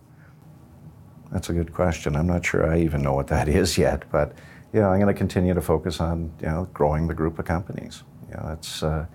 That's 1.31 1.49
a 1.49 1.53
good 1.53 1.73
question. 1.73 2.15
I'm 2.15 2.27
not 2.27 2.45
sure 2.45 2.69
I 2.69 2.79
even 2.79 3.01
know 3.01 3.13
what 3.13 3.27
that 3.27 3.47
is 3.61 3.77
yet, 3.77 4.03
but 4.11 4.33
yeah, 4.73 4.89
I'm 4.89 4.99
going 4.99 5.13
to 5.13 5.17
continue 5.17 5.53
to 5.53 5.61
focus 5.61 5.99
on 5.99 6.31
you 6.41 6.47
know 6.47 6.67
growing 6.73 7.07
the 7.07 7.13
group 7.13 7.39
of 7.39 7.45
companies. 7.45 8.03
You 8.29 8.35
know, 8.35 8.49
it's 8.53 8.83
uh, 8.83 9.05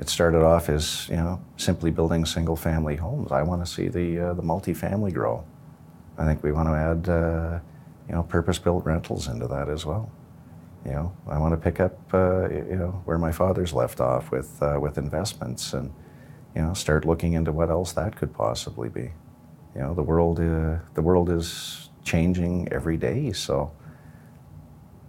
it 0.00 0.08
started 0.08 0.42
off 0.42 0.70
as 0.70 1.06
you 1.10 1.16
know 1.16 1.40
simply 1.58 1.90
building 1.90 2.24
single-family 2.24 2.96
homes. 2.96 3.30
I 3.30 3.42
want 3.42 3.64
to 3.64 3.70
see 3.70 3.88
the 3.88 4.30
uh, 4.30 4.34
the 4.34 4.42
multifamily 4.42 5.12
grow. 5.12 5.44
I 6.16 6.24
think 6.24 6.42
we 6.42 6.52
want 6.52 6.68
to 6.68 6.74
add 6.74 7.08
uh, 7.08 7.60
you 8.08 8.14
know 8.14 8.22
purpose-built 8.22 8.84
rentals 8.86 9.28
into 9.28 9.46
that 9.48 9.68
as 9.68 9.84
well. 9.84 10.10
You 10.86 10.92
know, 10.92 11.12
I 11.28 11.38
want 11.38 11.52
to 11.52 11.58
pick 11.58 11.80
up 11.80 11.98
uh, 12.14 12.48
you 12.48 12.76
know 12.76 13.02
where 13.04 13.18
my 13.18 13.30
father's 13.30 13.74
left 13.74 14.00
off 14.00 14.30
with 14.30 14.60
uh, 14.62 14.78
with 14.80 14.96
investments 14.96 15.74
and 15.74 15.92
you 16.56 16.62
know 16.62 16.72
start 16.72 17.04
looking 17.04 17.34
into 17.34 17.52
what 17.52 17.68
else 17.68 17.92
that 17.92 18.16
could 18.16 18.32
possibly 18.32 18.88
be. 18.88 19.12
You 19.74 19.82
know, 19.82 19.92
the 19.94 20.02
world 20.02 20.40
uh, 20.40 20.78
the 20.94 21.02
world 21.02 21.28
is 21.28 21.90
changing 22.04 22.72
every 22.72 22.96
day, 22.96 23.32
so 23.32 23.70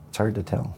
it's 0.09 0.17
hard 0.17 0.35
to 0.35 0.43
tell. 0.43 0.75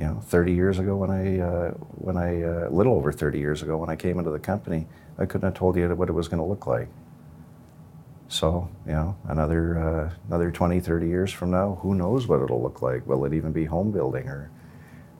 You 0.00 0.06
know, 0.06 0.20
30 0.28 0.54
years 0.54 0.78
ago 0.78 0.96
when 0.96 1.10
I, 1.10 1.40
uh, 1.40 1.70
when 1.90 2.16
I, 2.16 2.42
uh, 2.42 2.70
little 2.70 2.94
over 2.94 3.12
30 3.12 3.38
years 3.38 3.62
ago 3.62 3.76
when 3.76 3.90
I 3.90 3.96
came 3.96 4.18
into 4.18 4.30
the 4.30 4.38
company, 4.38 4.86
I 5.18 5.26
couldn't 5.26 5.46
have 5.46 5.54
told 5.54 5.76
you 5.76 5.86
what 5.94 6.08
it 6.08 6.12
was 6.12 6.26
going 6.26 6.42
to 6.42 6.48
look 6.48 6.66
like. 6.66 6.88
So, 8.28 8.70
you 8.86 8.92
know, 8.92 9.14
another, 9.28 9.78
uh, 9.78 10.10
another 10.28 10.50
20, 10.50 10.80
30 10.80 11.06
years 11.06 11.30
from 11.30 11.50
now, 11.50 11.78
who 11.82 11.94
knows 11.94 12.26
what 12.26 12.40
it'll 12.40 12.62
look 12.62 12.80
like? 12.80 13.06
Will 13.06 13.26
it 13.26 13.34
even 13.34 13.52
be 13.52 13.66
home 13.66 13.90
building 13.90 14.26
or 14.26 14.50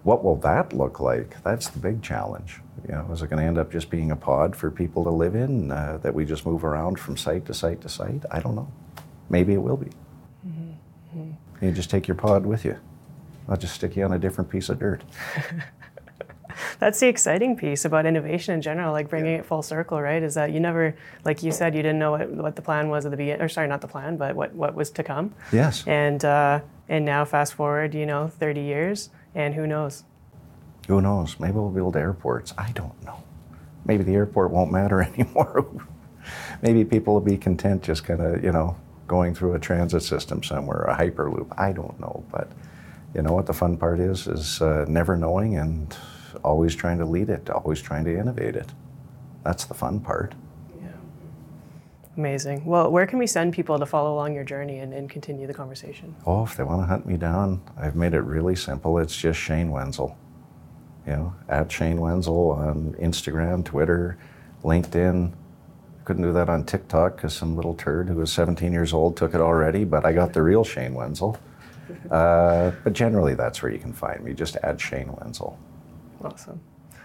what 0.02 0.24
will 0.24 0.36
that 0.36 0.72
look 0.72 0.98
like? 0.98 1.36
That's 1.42 1.68
the 1.68 1.78
big 1.78 2.02
challenge. 2.02 2.62
You 2.88 2.94
know, 2.94 3.08
is 3.12 3.20
it 3.20 3.28
going 3.28 3.42
to 3.42 3.46
end 3.46 3.58
up 3.58 3.70
just 3.70 3.90
being 3.90 4.10
a 4.10 4.16
pod 4.16 4.56
for 4.56 4.70
people 4.70 5.04
to 5.04 5.10
live 5.10 5.34
in 5.34 5.70
uh, 5.70 5.98
that 6.02 6.14
we 6.14 6.24
just 6.24 6.46
move 6.46 6.64
around 6.64 6.98
from 6.98 7.18
site 7.18 7.44
to 7.46 7.52
site 7.52 7.82
to 7.82 7.90
site? 7.90 8.24
I 8.30 8.40
don't 8.40 8.54
know. 8.54 8.72
Maybe 9.28 9.52
it 9.52 9.62
will 9.62 9.76
be. 9.76 9.90
Mm-hmm. 10.48 11.32
You 11.60 11.72
just 11.72 11.90
take 11.90 12.08
your 12.08 12.14
pod 12.14 12.46
with 12.46 12.64
you. 12.64 12.78
I'll 13.50 13.56
just 13.56 13.74
stick 13.74 13.96
you 13.96 14.04
on 14.04 14.12
a 14.12 14.18
different 14.18 14.48
piece 14.48 14.68
of 14.68 14.78
dirt. 14.78 15.02
That's 16.78 17.00
the 17.00 17.08
exciting 17.08 17.56
piece 17.56 17.84
about 17.84 18.06
innovation 18.06 18.54
in 18.54 18.62
general, 18.62 18.92
like 18.92 19.08
bringing 19.08 19.34
it 19.34 19.44
full 19.44 19.62
circle, 19.62 20.00
right? 20.00 20.22
Is 20.22 20.34
that 20.34 20.52
you 20.52 20.60
never, 20.60 20.94
like 21.24 21.42
you 21.42 21.52
said, 21.52 21.74
you 21.74 21.82
didn't 21.82 21.98
know 21.98 22.12
what, 22.12 22.30
what 22.30 22.56
the 22.56 22.62
plan 22.62 22.88
was 22.88 23.04
at 23.04 23.10
the 23.10 23.16
beginning, 23.16 23.42
or 23.42 23.48
sorry, 23.48 23.68
not 23.68 23.80
the 23.80 23.88
plan, 23.88 24.16
but 24.16 24.36
what, 24.36 24.54
what 24.54 24.74
was 24.74 24.90
to 24.92 25.02
come. 25.02 25.34
Yes. 25.52 25.84
And 25.86 26.24
uh, 26.24 26.60
and 26.88 27.04
now 27.04 27.24
fast 27.24 27.54
forward, 27.54 27.94
you 27.94 28.06
know, 28.06 28.28
30 28.28 28.60
years, 28.60 29.10
and 29.34 29.54
who 29.54 29.66
knows? 29.66 30.04
Who 30.88 31.00
knows? 31.00 31.38
Maybe 31.38 31.54
we'll 31.54 31.70
build 31.70 31.96
airports. 31.96 32.52
I 32.58 32.72
don't 32.72 33.00
know. 33.04 33.22
Maybe 33.84 34.02
the 34.02 34.14
airport 34.14 34.50
won't 34.50 34.72
matter 34.72 35.02
anymore. 35.14 35.66
Maybe 36.62 36.84
people 36.84 37.14
will 37.14 37.20
be 37.20 37.36
content 37.36 37.82
just 37.82 38.04
kind 38.04 38.20
of, 38.20 38.44
you 38.44 38.52
know, 38.52 38.76
going 39.06 39.34
through 39.34 39.54
a 39.54 39.58
transit 39.58 40.02
system 40.02 40.42
somewhere, 40.42 40.82
a 40.82 40.96
hyperloop. 40.96 41.52
I 41.56 41.72
don't 41.72 41.98
know, 42.00 42.24
but 42.30 42.50
you 43.14 43.22
know 43.22 43.32
what 43.32 43.46
the 43.46 43.52
fun 43.52 43.76
part 43.76 44.00
is 44.00 44.26
is 44.26 44.62
uh, 44.62 44.84
never 44.88 45.16
knowing 45.16 45.56
and 45.56 45.96
always 46.44 46.74
trying 46.74 46.98
to 46.98 47.04
lead 47.04 47.28
it 47.28 47.50
always 47.50 47.80
trying 47.82 48.04
to 48.04 48.16
innovate 48.16 48.56
it. 48.56 48.68
That's 49.44 49.64
the 49.64 49.74
fun 49.74 50.00
part. 50.00 50.34
Yeah. 50.80 50.88
Amazing. 52.16 52.64
Well 52.64 52.90
where 52.90 53.06
can 53.06 53.18
we 53.18 53.26
send 53.26 53.52
people 53.52 53.78
to 53.78 53.86
follow 53.86 54.14
along 54.14 54.34
your 54.34 54.44
journey 54.44 54.78
and, 54.78 54.92
and 54.92 55.10
continue 55.10 55.46
the 55.46 55.54
conversation? 55.54 56.14
Oh 56.26 56.44
if 56.44 56.56
they 56.56 56.62
want 56.62 56.82
to 56.82 56.86
hunt 56.86 57.06
me 57.06 57.16
down 57.16 57.60
i've 57.76 57.96
made 57.96 58.14
it 58.14 58.20
really 58.20 58.56
simple. 58.56 58.98
It's 58.98 59.16
just 59.16 59.38
shane 59.38 59.70
wenzel. 59.70 60.16
You 61.06 61.12
know 61.12 61.34
at 61.48 61.70
shane 61.72 62.00
wenzel 62.00 62.50
on 62.52 62.94
instagram 63.00 63.64
twitter 63.64 64.18
linkedin. 64.62 65.32
Couldn't 66.04 66.22
do 66.22 66.32
that 66.32 66.48
on 66.48 66.64
tiktok 66.64 67.16
because 67.16 67.34
some 67.34 67.56
little 67.56 67.74
turd 67.74 68.08
who 68.08 68.16
was 68.16 68.32
17 68.32 68.72
years 68.72 68.92
old 68.92 69.16
took 69.16 69.34
it 69.34 69.40
already 69.40 69.84
but 69.84 70.04
i 70.04 70.12
got 70.12 70.32
the 70.32 70.42
real 70.42 70.64
shane 70.64 70.94
wenzel 70.94 71.38
uh, 72.10 72.72
but 72.84 72.92
generally, 72.92 73.34
that's 73.34 73.62
where 73.62 73.72
you 73.72 73.78
can 73.78 73.92
find 73.92 74.22
me. 74.22 74.32
Just 74.34 74.56
add 74.62 74.80
Shane 74.80 75.12
Wenzel. 75.20 75.58
Awesome. 76.22 76.60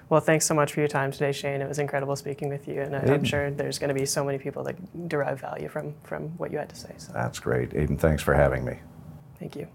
Well, 0.10 0.22
thanks 0.22 0.46
so 0.46 0.54
much 0.54 0.74
for 0.74 0.82
your 0.82 0.88
time 0.88 1.12
today, 1.12 1.32
Shane. 1.32 1.62
It 1.62 1.68
was 1.68 1.80
incredible 1.80 2.16
speaking 2.16 2.50
with 2.50 2.68
you, 2.68 2.82
and 2.82 2.94
Aiden. 2.94 3.10
I'm 3.10 3.24
sure 3.24 3.50
there's 3.50 3.80
going 3.80 3.88
to 3.88 4.00
be 4.00 4.06
so 4.06 4.24
many 4.24 4.38
people 4.38 4.64
that 4.64 5.08
derive 5.08 5.40
value 5.40 5.68
from 5.68 5.96
from 6.04 6.30
what 6.38 6.52
you 6.52 6.58
had 6.58 6.70
to 6.70 6.76
say. 6.76 6.94
So. 6.98 7.12
That's 7.14 7.40
great, 7.40 7.72
Aiden. 7.72 8.00
Thanks 8.00 8.22
for 8.22 8.34
having 8.34 8.64
me. 8.64 8.80
Thank 9.40 9.56
you. 9.56 9.68